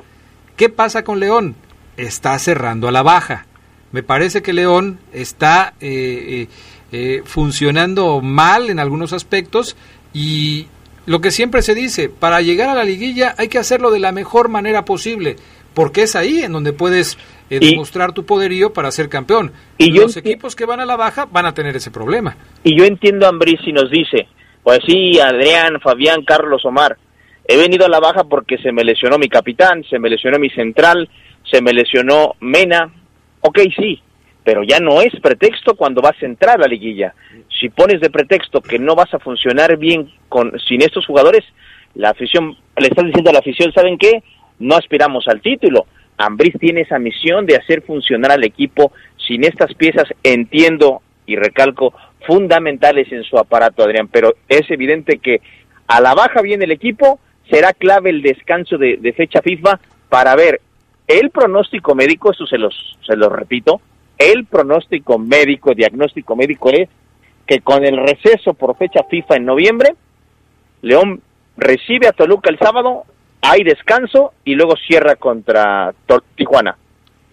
¿Qué 0.57 0.69
pasa 0.69 1.03
con 1.03 1.19
León? 1.19 1.55
está 1.97 2.37
cerrando 2.37 2.87
a 2.87 2.91
la 2.91 3.01
baja. 3.01 3.47
Me 3.91 4.03
parece 4.03 4.43
que 4.43 4.53
León 4.53 4.99
está 5.11 5.73
eh, 5.81 5.87
eh, 5.89 6.47
eh, 6.91 7.23
funcionando 7.25 8.21
mal 8.21 8.69
en 8.69 8.77
algunos 8.77 9.11
aspectos 9.11 9.75
y 10.13 10.67
lo 11.09 11.21
que 11.21 11.31
siempre 11.31 11.63
se 11.63 11.73
dice, 11.73 12.07
para 12.07 12.39
llegar 12.41 12.69
a 12.69 12.75
la 12.75 12.83
liguilla 12.83 13.33
hay 13.39 13.47
que 13.47 13.57
hacerlo 13.57 13.89
de 13.89 13.99
la 13.99 14.11
mejor 14.11 14.47
manera 14.47 14.85
posible, 14.85 15.37
porque 15.73 16.03
es 16.03 16.15
ahí 16.15 16.43
en 16.43 16.51
donde 16.51 16.71
puedes 16.71 17.17
demostrar 17.49 18.11
tu 18.13 18.27
poderío 18.27 18.73
para 18.73 18.91
ser 18.91 19.09
campeón. 19.09 19.51
Y 19.79 19.89
los 19.89 20.17
equipos 20.17 20.55
que 20.55 20.65
van 20.67 20.81
a 20.81 20.85
la 20.85 20.97
baja 20.97 21.25
van 21.25 21.47
a 21.47 21.55
tener 21.55 21.75
ese 21.75 21.89
problema. 21.89 22.37
Y 22.63 22.77
yo 22.77 22.85
entiendo 22.85 23.25
a 23.25 23.29
Ambris 23.29 23.59
si 23.65 23.73
nos 23.73 23.89
dice, 23.89 24.27
pues 24.61 24.81
sí, 24.85 25.19
Adrián, 25.19 25.79
Fabián, 25.81 26.23
Carlos, 26.23 26.63
Omar, 26.63 26.95
he 27.43 27.57
venido 27.57 27.87
a 27.87 27.89
la 27.89 27.99
baja 27.99 28.25
porque 28.25 28.59
se 28.59 28.71
me 28.71 28.83
lesionó 28.83 29.17
mi 29.17 29.29
capitán, 29.29 29.83
se 29.89 29.97
me 29.97 30.11
lesionó 30.11 30.37
mi 30.37 30.51
central, 30.51 31.09
se 31.49 31.59
me 31.59 31.73
lesionó 31.73 32.35
Mena, 32.39 32.93
ok, 33.41 33.57
sí, 33.75 33.99
pero 34.49 34.63
ya 34.63 34.79
no 34.79 34.99
es 34.99 35.13
pretexto 35.21 35.75
cuando 35.75 36.01
vas 36.01 36.15
a 36.23 36.25
entrar 36.25 36.55
a 36.55 36.61
la 36.61 36.67
liguilla. 36.67 37.13
Si 37.59 37.69
pones 37.69 38.01
de 38.01 38.09
pretexto 38.09 38.61
que 38.61 38.79
no 38.79 38.95
vas 38.95 39.13
a 39.13 39.19
funcionar 39.19 39.77
bien 39.77 40.11
con, 40.27 40.59
sin 40.67 40.81
estos 40.81 41.05
jugadores, 41.05 41.45
la 41.93 42.09
afición, 42.09 42.57
le 42.75 42.87
estás 42.87 43.05
diciendo 43.05 43.29
a 43.29 43.33
la 43.33 43.41
afición, 43.41 43.71
¿saben 43.73 43.99
qué? 43.99 44.23
No 44.57 44.75
aspiramos 44.75 45.27
al 45.27 45.41
título. 45.41 45.85
Ambris 46.17 46.55
tiene 46.59 46.81
esa 46.81 46.97
misión 46.97 47.45
de 47.45 47.57
hacer 47.57 47.83
funcionar 47.83 48.31
al 48.31 48.43
equipo 48.43 48.91
sin 49.27 49.43
estas 49.43 49.71
piezas, 49.75 50.07
entiendo 50.23 51.03
y 51.27 51.35
recalco, 51.35 51.93
fundamentales 52.25 53.11
en 53.11 53.23
su 53.25 53.37
aparato, 53.37 53.83
Adrián, 53.83 54.07
pero 54.07 54.33
es 54.47 54.67
evidente 54.71 55.19
que 55.19 55.41
a 55.85 56.01
la 56.01 56.15
baja 56.15 56.41
viene 56.41 56.65
el 56.65 56.71
equipo, 56.71 57.19
será 57.51 57.73
clave 57.73 58.09
el 58.09 58.23
descanso 58.23 58.79
de, 58.79 58.97
de 58.97 59.13
fecha 59.13 59.43
FIFA 59.43 59.79
para 60.09 60.35
ver 60.35 60.59
el 61.07 61.29
pronóstico 61.29 61.93
médico, 61.93 62.31
eso 62.31 62.47
se 62.47 62.57
los, 62.57 62.97
se 63.05 63.15
los 63.15 63.31
repito, 63.31 63.79
el 64.19 64.45
pronóstico 64.45 65.17
médico, 65.17 65.73
diagnóstico 65.73 66.35
médico 66.35 66.69
es 66.69 66.89
que 67.47 67.61
con 67.61 67.83
el 67.83 67.97
receso 67.97 68.53
por 68.53 68.77
fecha 68.77 69.03
FIFA 69.09 69.37
en 69.37 69.45
noviembre, 69.45 69.95
León 70.83 71.21
recibe 71.57 72.07
a 72.07 72.11
Toluca 72.11 72.49
el 72.49 72.59
sábado, 72.59 73.05
hay 73.41 73.63
descanso 73.63 74.33
y 74.43 74.53
luego 74.53 74.75
cierra 74.87 75.15
contra 75.15 75.95
Tijuana. 76.35 76.77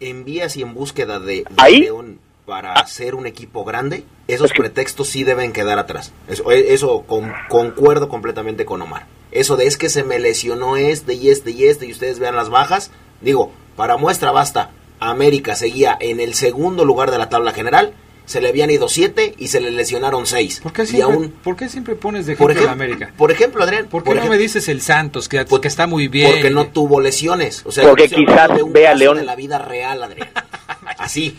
¿Envías 0.00 0.56
y 0.56 0.62
en 0.62 0.74
búsqueda 0.74 1.20
de, 1.20 1.44
León 1.68 2.18
para 2.46 2.74
hacer 2.74 3.14
un 3.14 3.26
equipo 3.26 3.64
grande? 3.64 4.04
Esos 4.28 4.52
pretextos 4.52 5.08
sí 5.08 5.24
deben 5.24 5.52
quedar 5.52 5.78
atrás. 5.78 6.14
Eso, 6.28 6.50
eso 6.50 7.04
concuerdo 7.48 8.08
completamente 8.08 8.64
con 8.64 8.80
Omar. 8.80 9.06
Eso 9.32 9.56
de 9.56 9.66
es 9.66 9.76
que 9.76 9.88
se 9.88 10.04
me 10.04 10.18
lesionó 10.18 10.76
este 10.76 11.14
y 11.14 11.30
este 11.30 11.50
y 11.50 11.64
este 11.64 11.86
y 11.86 11.92
ustedes 11.92 12.18
vean 12.20 12.36
las 12.36 12.48
bajas. 12.48 12.92
Digo, 13.20 13.52
para 13.76 13.96
muestra 13.96 14.30
basta, 14.30 14.70
América 15.10 15.54
seguía 15.54 15.96
en 16.00 16.20
el 16.20 16.34
segundo 16.34 16.84
lugar 16.84 17.10
de 17.10 17.18
la 17.18 17.28
tabla 17.28 17.52
general, 17.52 17.92
se 18.26 18.40
le 18.40 18.48
habían 18.48 18.70
ido 18.70 18.88
siete 18.88 19.34
y 19.38 19.48
se 19.48 19.60
le 19.60 19.70
lesionaron 19.70 20.26
seis. 20.26 20.60
¿Por 20.60 20.72
qué 20.72 20.84
siempre, 20.84 21.30
¿por 21.42 21.56
qué 21.56 21.68
siempre 21.68 21.94
pones 21.94 22.26
de 22.26 22.32
ejemplo, 22.32 22.68
América? 22.68 23.12
Por 23.16 23.30
ejemplo, 23.30 23.62
Adrián. 23.62 23.86
¿Por 23.86 24.02
qué 24.02 24.14
no 24.14 24.26
me 24.26 24.36
dices 24.36 24.68
el 24.68 24.82
Santos, 24.82 25.28
que, 25.28 25.44
porque 25.44 25.68
está 25.68 25.86
muy 25.86 26.08
bien? 26.08 26.32
Porque 26.32 26.50
no 26.50 26.66
tuvo 26.66 27.00
lesiones. 27.00 27.62
O 27.64 27.70
sea, 27.70 27.88
porque 27.88 28.08
quizás 28.08 28.50
vea 28.68 28.94
León. 28.94 29.18
de 29.18 29.24
la 29.24 29.36
vida 29.36 29.58
real, 29.58 30.02
Adrián. 30.02 30.30
Así 30.98 31.36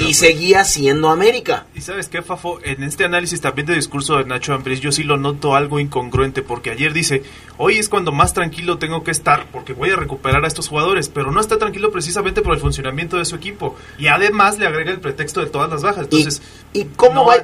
y 0.00 0.14
seguía 0.14 0.64
siendo 0.64 1.10
América. 1.10 1.66
Y 1.74 1.80
sabes 1.80 2.08
qué, 2.08 2.22
Fafo, 2.22 2.58
en 2.62 2.82
este 2.84 3.04
análisis 3.04 3.40
también 3.40 3.66
de 3.66 3.74
discurso 3.74 4.16
de 4.16 4.24
Nacho 4.24 4.54
Ambriz, 4.54 4.80
yo 4.80 4.92
sí 4.92 5.02
lo 5.02 5.16
noto 5.16 5.54
algo 5.54 5.80
incongruente, 5.80 6.42
porque 6.42 6.70
ayer 6.70 6.92
dice, 6.92 7.22
hoy 7.56 7.78
es 7.78 7.88
cuando 7.88 8.12
más 8.12 8.34
tranquilo 8.34 8.78
tengo 8.78 9.02
que 9.02 9.10
estar, 9.10 9.46
porque 9.50 9.72
voy 9.72 9.90
a 9.90 9.96
recuperar 9.96 10.44
a 10.44 10.48
estos 10.48 10.68
jugadores, 10.68 11.08
pero 11.08 11.32
no 11.32 11.40
está 11.40 11.58
tranquilo 11.58 11.90
precisamente 11.90 12.42
por 12.42 12.54
el 12.54 12.60
funcionamiento 12.60 13.16
de 13.16 13.24
su 13.24 13.36
equipo. 13.36 13.76
Y 13.98 14.06
además 14.06 14.58
le 14.58 14.66
agrega 14.66 14.92
el 14.92 15.00
pretexto 15.00 15.40
de 15.40 15.46
todas 15.46 15.70
las 15.70 15.82
bajas. 15.82 16.04
Entonces, 16.04 16.42
¿y, 16.72 16.84
cómo, 16.84 17.24
va, 17.26 17.36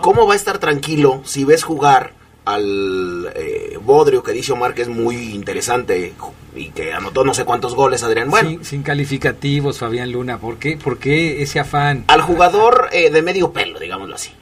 cómo 0.00 0.26
va 0.26 0.32
a 0.34 0.36
estar 0.36 0.58
tranquilo 0.58 1.22
si 1.24 1.44
ves 1.44 1.62
jugar 1.62 2.21
al 2.44 3.32
eh, 3.36 3.78
Bodrio 3.80 4.22
que 4.22 4.32
dice 4.32 4.52
Omar 4.52 4.74
que 4.74 4.82
es 4.82 4.88
muy 4.88 5.16
interesante 5.32 6.12
y 6.56 6.70
que 6.70 6.92
anotó 6.92 7.24
no 7.24 7.34
sé 7.34 7.44
cuántos 7.44 7.74
goles 7.74 8.02
Adrián 8.02 8.30
bueno 8.30 8.58
sin, 8.64 8.82
calificativos 8.82 9.78
Fabián 9.78 10.10
Luna 10.10 10.38
¿por 10.38 10.56
qué, 10.56 10.76
¿por 10.76 10.98
qué 10.98 11.42
ese 11.42 11.60
afán? 11.60 12.04
al 12.08 12.20
jugador 12.20 12.88
eh, 12.92 13.10
de 13.10 13.22
medio 13.22 13.52
pelo 13.52 13.78
digámoslo 13.78 14.16
así 14.16 14.32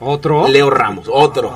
¿Otro? 0.00 0.46
Leo 0.46 0.70
Ramos, 0.70 1.08
otro. 1.10 1.52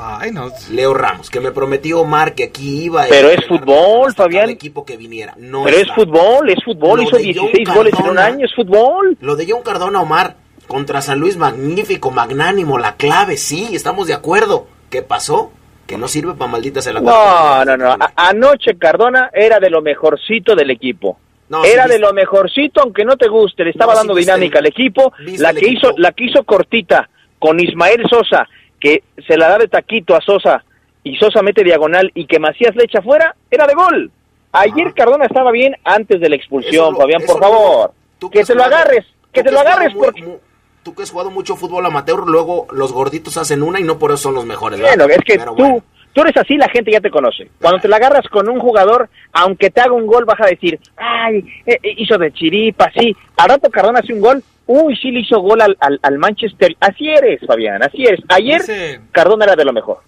Leo 0.71 0.95
Ramos, 0.95 1.31
que 1.31 1.39
me 1.39 1.53
prometió 1.53 2.01
Omar 2.01 2.35
que 2.35 2.45
aquí 2.45 2.85
iba. 2.85 3.05
Pero 3.09 3.31
es 3.31 3.47
fútbol, 3.47 4.13
Fabián. 4.15 4.51
equipo 4.51 4.85
que 4.85 4.97
viniera. 4.97 5.35
No 5.39 5.63
Pero 5.63 5.77
es 5.77 5.89
fútbol, 5.95 6.51
es 6.51 6.59
fútbol. 6.65 7.03
Hizo 7.03 7.19
16 7.19 7.69
goles 7.73 7.95
en 7.99 8.11
un 8.11 8.19
año, 8.19 8.45
es 8.45 8.55
fútbol. 8.55 9.17
Lo 9.21 9.37
de 9.37 9.47
John 9.49 9.63
Cardona, 9.63 10.01
Omar, 10.01 10.37
contra 10.67 11.03
San 11.03 11.21
Luis, 11.21 11.37
magnífico, 11.37 12.11
magnánimo, 12.11 12.79
la 12.79 12.97
clave, 12.97 13.37
sí, 13.37 13.69
estamos 13.75 14.09
de 14.09 14.15
acuerdo. 14.15 14.67
¿Qué 14.93 15.01
pasó? 15.01 15.51
Que 15.87 15.97
no 15.97 16.07
sirve 16.07 16.35
para 16.35 16.51
maldita 16.53 16.83
ser 16.83 16.93
la 16.93 17.01
No, 17.01 17.65
no, 17.65 17.77
no. 17.79 17.97
anoche 18.15 18.77
Cardona 18.77 19.31
era 19.33 19.59
de 19.59 19.71
lo 19.71 19.81
mejorcito 19.81 20.55
del 20.55 20.71
equipo. 20.71 21.19
era 21.65 21.87
de 21.87 21.99
lo 21.99 22.13
mejorcito, 22.13 22.83
aunque 22.83 23.03
no 23.05 23.17
te 23.17 23.27
guste, 23.29 23.65
le 23.65 23.71
estaba 23.71 23.95
dando 23.95 24.15
dinámica 24.15 24.59
al 24.59 24.67
equipo. 24.67 25.15
La 25.39 25.55
que, 25.55 25.67
hizo, 25.67 25.95
la 25.97 26.13
que 26.13 26.25
hizo 26.25 26.45
cortita 26.45 27.09
con 27.39 27.59
Ismael 27.59 28.03
Sosa, 28.09 28.47
que 28.79 29.03
se 29.27 29.39
la 29.39 29.49
da 29.49 29.59
de 29.59 29.69
taquito 29.69 30.15
a 30.15 30.21
Sosa 30.21 30.63
y 31.03 31.17
Sosa 31.17 31.43
mete 31.43 31.65
diagonal 31.65 32.13
y 32.15 32.27
que 32.27 32.39
Macías 32.39 32.77
le 32.77 32.85
echa 32.85 33.01
fuera, 33.01 33.35
era 33.51 33.67
de 33.67 33.75
gol. 33.75 34.11
Ayer 34.53 34.93
Cardona 34.93 35.25
estaba 35.25 35.51
bien 35.53 35.75
antes 35.85 36.21
de 36.21 36.29
la 36.29 36.37
expulsión, 36.37 36.95
Fabián, 36.97 37.23
por 37.27 37.41
favor. 37.41 37.93
que 38.31 38.45
te 38.45 38.55
lo 38.55 38.63
agarres, 38.63 39.07
que 39.33 39.43
te 39.43 39.51
lo 39.51 39.61
agarres 39.61 39.95
porque 39.95 40.39
tú 40.83 40.95
que 40.95 41.03
has 41.05 41.11
jugado 41.11 41.31
mucho 41.31 41.57
fútbol 41.57 41.87
amateur, 41.87 42.27
luego 42.27 42.67
los 42.73 42.93
gorditos 42.93 43.37
hacen 43.37 43.63
una 43.63 43.81
y 43.81 43.85
no 43.85 43.99
por 43.99 44.11
eso 44.11 44.25
son 44.25 44.35
los 44.35 44.45
mejores. 44.47 44.81
Bueno, 44.81 45.05
es 45.07 45.19
que 45.25 45.39
Pero 45.39 45.55
tú, 45.55 45.63
bueno. 45.63 45.85
tú 46.13 46.21
eres 46.23 46.37
así, 46.37 46.57
la 46.57 46.69
gente 46.69 46.91
ya 46.93 47.01
te 47.01 47.11
conoce. 47.11 47.51
Cuando 47.61 47.81
te 47.81 47.89
la 47.89 47.97
agarras 47.97 48.27
con 48.29 48.49
un 48.49 48.59
jugador, 48.61 49.09
aunque 49.33 49.71
te 49.71 49.81
haga 49.81 49.93
un 49.93 50.07
gol, 50.07 50.25
vas 50.25 50.41
a 50.41 50.47
decir, 50.47 50.79
ay, 50.97 51.39
eh, 51.67 51.79
eh, 51.83 51.95
hizo 51.99 52.19
de 52.19 52.33
chiripa, 52.33 52.91
sí. 52.99 53.17
Al 53.37 53.49
rato 53.51 53.71
Cardona 53.71 54.01
hace 54.01 54.13
un 54.13 54.21
gol, 54.21 54.43
uy, 54.67 54.97
sí 54.97 55.11
le 55.11 55.21
hizo 55.21 55.41
gol 55.41 55.61
al, 55.61 55.77
al, 55.81 55.99
al 56.03 56.19
Manchester. 56.19 56.75
Así 56.81 57.09
eres, 57.09 57.41
Fabián, 57.47 57.83
así 57.83 58.05
eres. 58.05 58.21
Ayer 58.29 58.61
Dice- 58.61 59.01
Cardona 59.13 59.45
era 59.45 59.57
de 59.57 59.65
lo 59.65 59.73
mejor. 59.73 59.99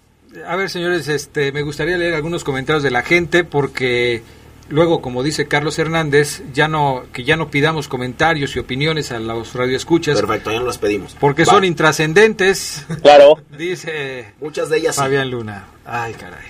A 0.47 0.57
ver, 0.57 0.69
señores, 0.69 1.07
este, 1.07 1.53
me 1.53 1.61
gustaría 1.61 1.97
leer 1.97 2.13
algunos 2.13 2.43
comentarios 2.43 2.83
de 2.83 2.91
la 2.91 3.03
gente 3.03 3.45
porque 3.45 4.21
luego, 4.69 5.01
como 5.01 5.23
dice 5.23 5.47
Carlos 5.47 5.77
Hernández, 5.79 6.43
ya 6.53 6.67
no 6.67 7.03
que 7.13 7.23
ya 7.23 7.37
no 7.37 7.49
pidamos 7.51 7.87
comentarios 7.87 8.55
y 8.55 8.59
opiniones 8.59 9.11
a 9.11 9.19
los 9.19 9.53
radioescuchas 9.53 10.19
Perfecto, 10.19 10.51
ya 10.51 10.59
no 10.59 10.65
las 10.65 10.77
pedimos. 10.77 11.15
porque 11.19 11.43
Va. 11.43 11.53
son 11.53 11.63
intrascendentes, 11.65 12.85
Claro. 13.01 13.35
dice 13.57 14.33
Muchas 14.41 14.69
de 14.69 14.77
ellas 14.77 14.95
sí. 14.95 15.01
Fabián 15.01 15.29
Luna. 15.29 15.65
Ay, 15.85 16.13
caray. 16.13 16.45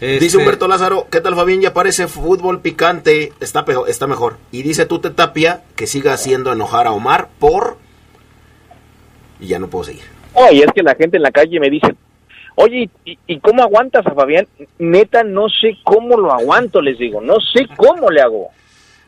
Dice 0.00 0.26
Este, 0.26 0.38
Humberto 0.38 0.68
Lázaro, 0.68 1.06
¿qué 1.10 1.20
tal 1.20 1.34
Fabián? 1.34 1.60
Ya 1.62 1.72
parece 1.72 2.08
fútbol 2.08 2.60
picante, 2.60 3.32
está, 3.40 3.64
peor, 3.64 3.88
está 3.88 4.06
mejor. 4.06 4.36
Y 4.50 4.62
dice 4.62 4.84
Tute 4.86 5.10
Tapia 5.10 5.62
que 5.76 5.86
siga 5.86 6.12
haciendo 6.12 6.52
enojar 6.52 6.86
a 6.86 6.92
Omar 6.92 7.30
por... 7.38 7.78
Y 9.40 9.46
ya 9.46 9.58
no 9.58 9.68
puedo 9.68 9.84
seguir. 9.84 10.02
Oye, 10.34 10.64
es 10.64 10.72
que 10.74 10.82
la 10.82 10.94
gente 10.94 11.16
en 11.16 11.22
la 11.22 11.30
calle 11.30 11.58
me 11.60 11.70
dice, 11.70 11.94
oye, 12.56 12.88
¿y, 13.04 13.18
y 13.26 13.40
cómo 13.40 13.62
aguantas 13.62 14.06
a 14.06 14.14
Fabián? 14.14 14.46
Neta, 14.78 15.22
no 15.24 15.48
sé 15.48 15.76
cómo 15.84 16.16
lo 16.16 16.32
aguanto, 16.32 16.80
les 16.80 16.98
digo, 16.98 17.20
no 17.20 17.36
sé 17.40 17.66
cómo 17.76 18.10
le 18.10 18.20
hago. 18.20 18.50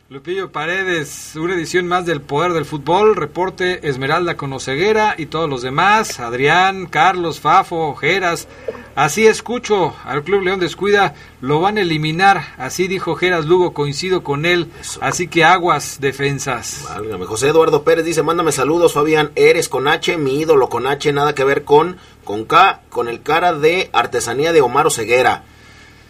Lupillo 0.09 0.53
Paredes, 0.53 1.34
una 1.34 1.55
edición 1.55 1.88
más 1.88 2.07
del 2.07 2.20
Poder 2.20 2.53
del 2.53 2.64
Fútbol, 2.64 3.16
reporte 3.16 3.88
Esmeralda 3.88 4.36
con 4.36 4.53
Oceguera 4.53 5.16
y 5.18 5.26
todos 5.26 5.51
los 5.51 5.62
demás, 5.62 6.20
Adrián, 6.20 6.86
Carlos, 6.86 7.40
Fafo, 7.40 7.97
Geras. 7.97 8.47
Así 8.94 9.26
escucho 9.26 9.97
al 10.05 10.22
Club 10.22 10.42
León 10.42 10.61
Descuida, 10.61 11.14
lo 11.40 11.61
van 11.61 11.76
a 11.76 11.80
eliminar, 11.80 12.55
así 12.57 12.86
dijo 12.86 13.16
Geras 13.16 13.47
Lugo, 13.47 13.72
coincido 13.72 14.22
con 14.22 14.47
él, 14.47 14.68
así 15.01 15.26
que 15.26 15.42
aguas 15.42 16.01
defensas. 16.01 16.86
Válgame. 16.88 17.26
José 17.26 17.49
Eduardo 17.49 17.82
Pérez 17.82 18.05
dice, 18.05 18.22
mándame 18.22 18.53
saludos 18.53 18.92
Fabián, 18.92 19.32
eres 19.34 19.68
con 19.68 19.88
H, 19.88 20.16
mi 20.18 20.38
ídolo 20.38 20.68
con 20.68 20.86
H, 20.86 21.12
nada 21.12 21.34
que 21.34 21.42
ver 21.42 21.64
con, 21.64 21.97
con 22.26 22.44
K, 22.44 22.82
con 22.90 23.08
el 23.08 23.22
cara 23.22 23.54
de 23.54 23.88
artesanía 23.94 24.52
de 24.52 24.60
Omar 24.60 24.86
Oceguera. 24.86 25.44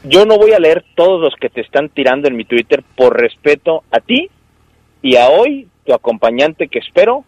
Yo 0.03 0.25
no 0.25 0.39
voy 0.39 0.53
a 0.53 0.59
leer 0.59 0.85
todos 0.97 1.21
los 1.21 1.35
que 1.39 1.51
te 1.51 1.61
están 1.61 1.91
tirando 1.91 2.27
en 2.27 2.37
mi 2.37 2.45
Twitter 2.45 2.83
por 2.97 3.21
respeto 3.21 3.85
a 3.93 4.01
ti 4.01 4.31
y 5.03 5.17
a 5.17 5.29
hoy 5.29 5.69
tu 5.85 5.93
acompañante 5.93 6.69
que 6.69 6.79
espero, 6.79 7.25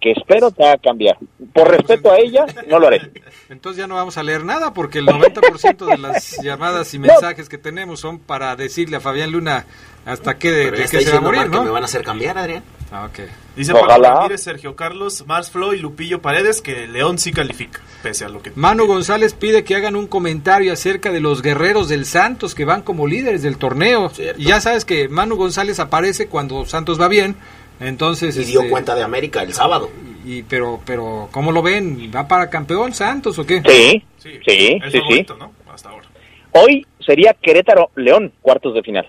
que 0.00 0.10
espero 0.10 0.50
te 0.50 0.64
haga 0.64 0.78
cambiar. 0.78 1.16
Por 1.54 1.70
respeto 1.70 2.10
a 2.10 2.18
ella, 2.18 2.44
no 2.68 2.80
lo 2.80 2.88
haré. 2.88 3.12
Entonces 3.48 3.78
ya 3.78 3.86
no 3.86 3.94
vamos 3.94 4.18
a 4.18 4.22
leer 4.24 4.44
nada 4.44 4.74
porque 4.74 4.98
el 4.98 5.06
90% 5.06 5.86
de 5.86 5.98
las 5.98 6.42
llamadas 6.42 6.92
y 6.94 6.98
mensajes 6.98 7.48
que 7.48 7.56
tenemos 7.56 8.00
son 8.00 8.18
para 8.18 8.56
decirle 8.56 8.96
a 8.96 9.00
Fabián 9.00 9.30
Luna 9.30 9.64
hasta 10.04 10.38
qué 10.38 10.50
de, 10.50 10.72
qué 10.72 10.88
se 10.88 11.12
va 11.12 11.18
a 11.18 11.20
morir, 11.20 11.40
Omar 11.42 11.50
que 11.50 11.56
¿no? 11.56 11.64
me 11.64 11.70
van 11.70 11.82
a 11.82 11.86
hacer 11.86 12.02
cambiar, 12.02 12.36
Adrián. 12.36 12.64
Ah, 12.90 13.04
ok. 13.04 13.20
Dice 13.54 13.72
Ojalá. 13.72 13.88
Pablo 13.88 14.08
Ramírez, 14.20 14.42
Sergio 14.42 14.74
Carlos, 14.74 15.24
Mars 15.26 15.50
Flo 15.50 15.74
y 15.74 15.78
Lupillo 15.78 16.22
Paredes 16.22 16.62
que 16.62 16.86
León 16.86 17.18
sí 17.18 17.32
califica, 17.32 17.80
pese 18.02 18.24
a 18.24 18.28
lo 18.28 18.40
que... 18.40 18.50
Manu 18.54 18.86
González 18.86 19.34
pide 19.34 19.62
que 19.64 19.74
hagan 19.76 19.94
un 19.94 20.06
comentario 20.06 20.72
acerca 20.72 21.12
de 21.12 21.20
los 21.20 21.42
guerreros 21.42 21.88
del 21.88 22.06
Santos 22.06 22.54
que 22.54 22.64
van 22.64 22.80
como 22.82 23.06
líderes 23.06 23.42
del 23.42 23.58
torneo. 23.58 24.08
Cierto. 24.08 24.40
Y 24.40 24.44
ya 24.46 24.60
sabes 24.60 24.84
que 24.86 25.08
Manu 25.08 25.36
González 25.36 25.80
aparece 25.80 26.28
cuando 26.28 26.64
Santos 26.64 27.00
va 27.00 27.08
bien. 27.08 27.36
Entonces, 27.80 28.36
Y 28.36 28.44
dio 28.44 28.60
este, 28.60 28.70
cuenta 28.70 28.94
de 28.94 29.02
América 29.04 29.42
el 29.42 29.52
sábado. 29.52 29.90
Y, 30.24 30.42
pero, 30.42 30.80
pero, 30.84 31.28
¿cómo 31.30 31.52
lo 31.52 31.62
ven? 31.62 32.10
¿Va 32.14 32.26
para 32.26 32.50
campeón 32.50 32.92
Santos 32.92 33.38
o 33.38 33.46
qué? 33.46 33.60
Sí, 33.64 34.02
Sí, 34.18 34.30
sí, 34.32 34.40
sí, 34.46 34.80
sí. 34.90 34.98
favorito, 34.98 35.36
¿no? 35.36 35.52
Hasta 35.72 35.90
ahora. 35.90 36.06
Hoy 36.52 36.86
sería 37.06 37.34
Querétaro-León, 37.34 38.32
cuartos 38.42 38.74
de 38.74 38.82
final. 38.82 39.06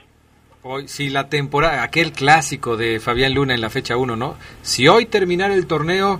Hoy, 0.62 0.88
si 0.89 1.10
la 1.10 1.30
temporada, 1.30 1.84
aquel 1.84 2.12
clásico 2.12 2.76
de 2.76 2.99
Fabián 2.99 3.34
Luna 3.34 3.53
en 3.53 3.62
la 3.62 3.70
fecha 3.70 3.95
1, 3.95 4.16
¿no? 4.18 4.36
Si 4.62 4.88
hoy 4.88 5.05
terminara 5.05 5.53
el 5.53 5.68
torneo, 5.68 6.20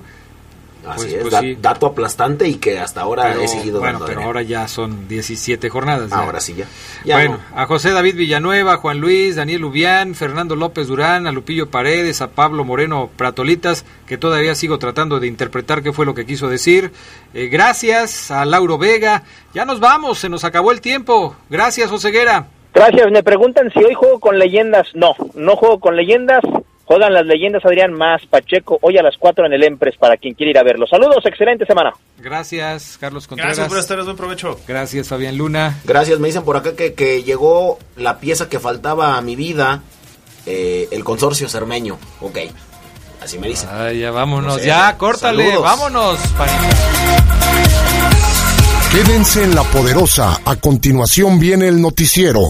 Así 0.88 1.02
Pues- 1.02 1.14
es, 1.14 1.20
pues 1.24 1.32
da- 1.34 1.42
sí. 1.42 1.58
dato 1.62 1.86
aplastante 1.88 2.48
y 2.48 2.56
que 2.56 2.80
hasta 2.80 3.02
ahora 3.02 3.24
pero, 3.24 3.42
he 3.42 3.50
seguido 3.50 3.80
bueno, 3.82 4.00
dando. 4.00 4.06
pero 4.06 4.22
ahora 4.24 4.44
ya 4.44 4.66
son 4.70 5.10
17 5.10 5.68
jornadas. 5.70 6.10
ya. 6.10 6.16
Ahora 6.20 6.40
sí 6.40 6.54
ya. 6.56 6.68
Ya 7.04 7.16
bueno, 7.18 7.38
no. 7.52 7.62
a 7.62 7.66
José 7.66 7.90
David 7.92 8.16
Villanueva, 8.16 8.76
a 8.76 8.78
Juan 8.78 8.98
Luis, 9.02 9.36
Daniel 9.36 9.60
Lubián, 9.60 10.16
Fernando 10.16 10.56
López 10.56 10.88
Durán, 10.88 11.28
a 11.28 11.34
Lupillo 11.34 11.70
Paredes, 11.70 12.22
a 12.22 12.30
Pablo 12.32 12.64
Moreno 12.64 13.10
Pratolitas, 13.18 13.84
que 14.08 14.18
todavía 14.18 14.56
sigo 14.56 14.80
tratando 14.80 15.20
de 15.20 15.28
interpretar 15.28 15.84
qué 15.84 15.92
fue 15.92 16.06
lo 16.06 16.16
que 16.16 16.26
quiso 16.26 16.48
decir. 16.48 16.94
Eh, 17.34 17.50
gracias 17.50 18.32
a 18.32 18.46
Lauro 18.46 18.78
Vega. 18.78 19.24
Ya 19.54 19.66
nos 19.66 19.82
vamos, 19.82 20.20
se 20.20 20.30
nos 20.30 20.46
acabó 20.46 20.72
el 20.72 20.80
tiempo. 20.80 21.36
Gracias, 21.50 21.92
Oseguera. 21.92 22.48
Gracias, 22.80 23.12
me 23.12 23.24
preguntan 23.24 23.70
si 23.74 23.80
hoy 23.84 23.94
juego 23.94 24.22
con 24.22 24.40
leyendas. 24.40 24.88
No, 24.94 25.14
no 25.36 25.58
juego 25.58 25.82
con 25.82 25.98
leyendas. 25.98 26.40
Juegan 26.86 27.12
las 27.14 27.26
leyendas 27.26 27.64
Adrián 27.66 27.92
más 27.92 28.26
Pacheco 28.26 28.80
hoy 28.82 28.98
a 28.98 29.04
las 29.04 29.16
4 29.18 29.46
en 29.48 29.52
el 29.54 29.64
Empres 29.66 29.98
para 29.98 30.16
quien 30.16 30.34
quiera 30.34 30.52
ir 30.52 30.58
a 30.58 30.64
verlo. 30.64 30.88
Saludos, 30.88 31.24
excelente 31.26 31.66
semana. 31.66 31.92
Gracias, 32.20 32.98
Carlos 32.98 33.28
Contreras. 33.28 33.58
Gracias, 33.58 33.68
buenas 33.68 33.88
tardes, 33.88 34.06
buen 34.06 34.16
provecho. 34.16 34.58
Gracias, 34.66 35.10
Fabián 35.10 35.38
Luna. 35.38 35.78
Gracias, 35.84 36.20
me 36.20 36.30
dicen 36.30 36.44
por 36.44 36.56
acá 36.56 36.74
que, 36.78 36.94
que 36.94 37.22
llegó 37.24 37.78
la 37.98 38.20
pieza 38.20 38.48
que 38.48 38.60
faltaba 38.60 39.18
a 39.18 39.22
mi 39.22 39.36
vida, 39.36 39.82
eh, 40.46 40.88
el 40.92 41.04
consorcio 41.04 41.50
cermeño. 41.50 41.98
Ok, 42.22 42.38
así 43.22 43.38
me 43.40 43.50
dicen. 43.50 43.70
Ay, 43.74 44.00
ya 44.00 44.12
vámonos, 44.12 44.54
No 44.54 44.60
sé. 44.60 44.68
ya, 44.68 44.98
córtale, 44.98 45.44
Saludos. 45.48 45.64
vámonos. 45.64 46.18
panita. 46.38 46.70
Quédense 48.92 49.44
en 49.44 49.54
la 49.54 49.64
poderosa. 49.64 50.40
A 50.46 50.56
continuación 50.56 51.40
viene 51.40 51.68
el 51.68 51.80
noticiero. 51.80 52.50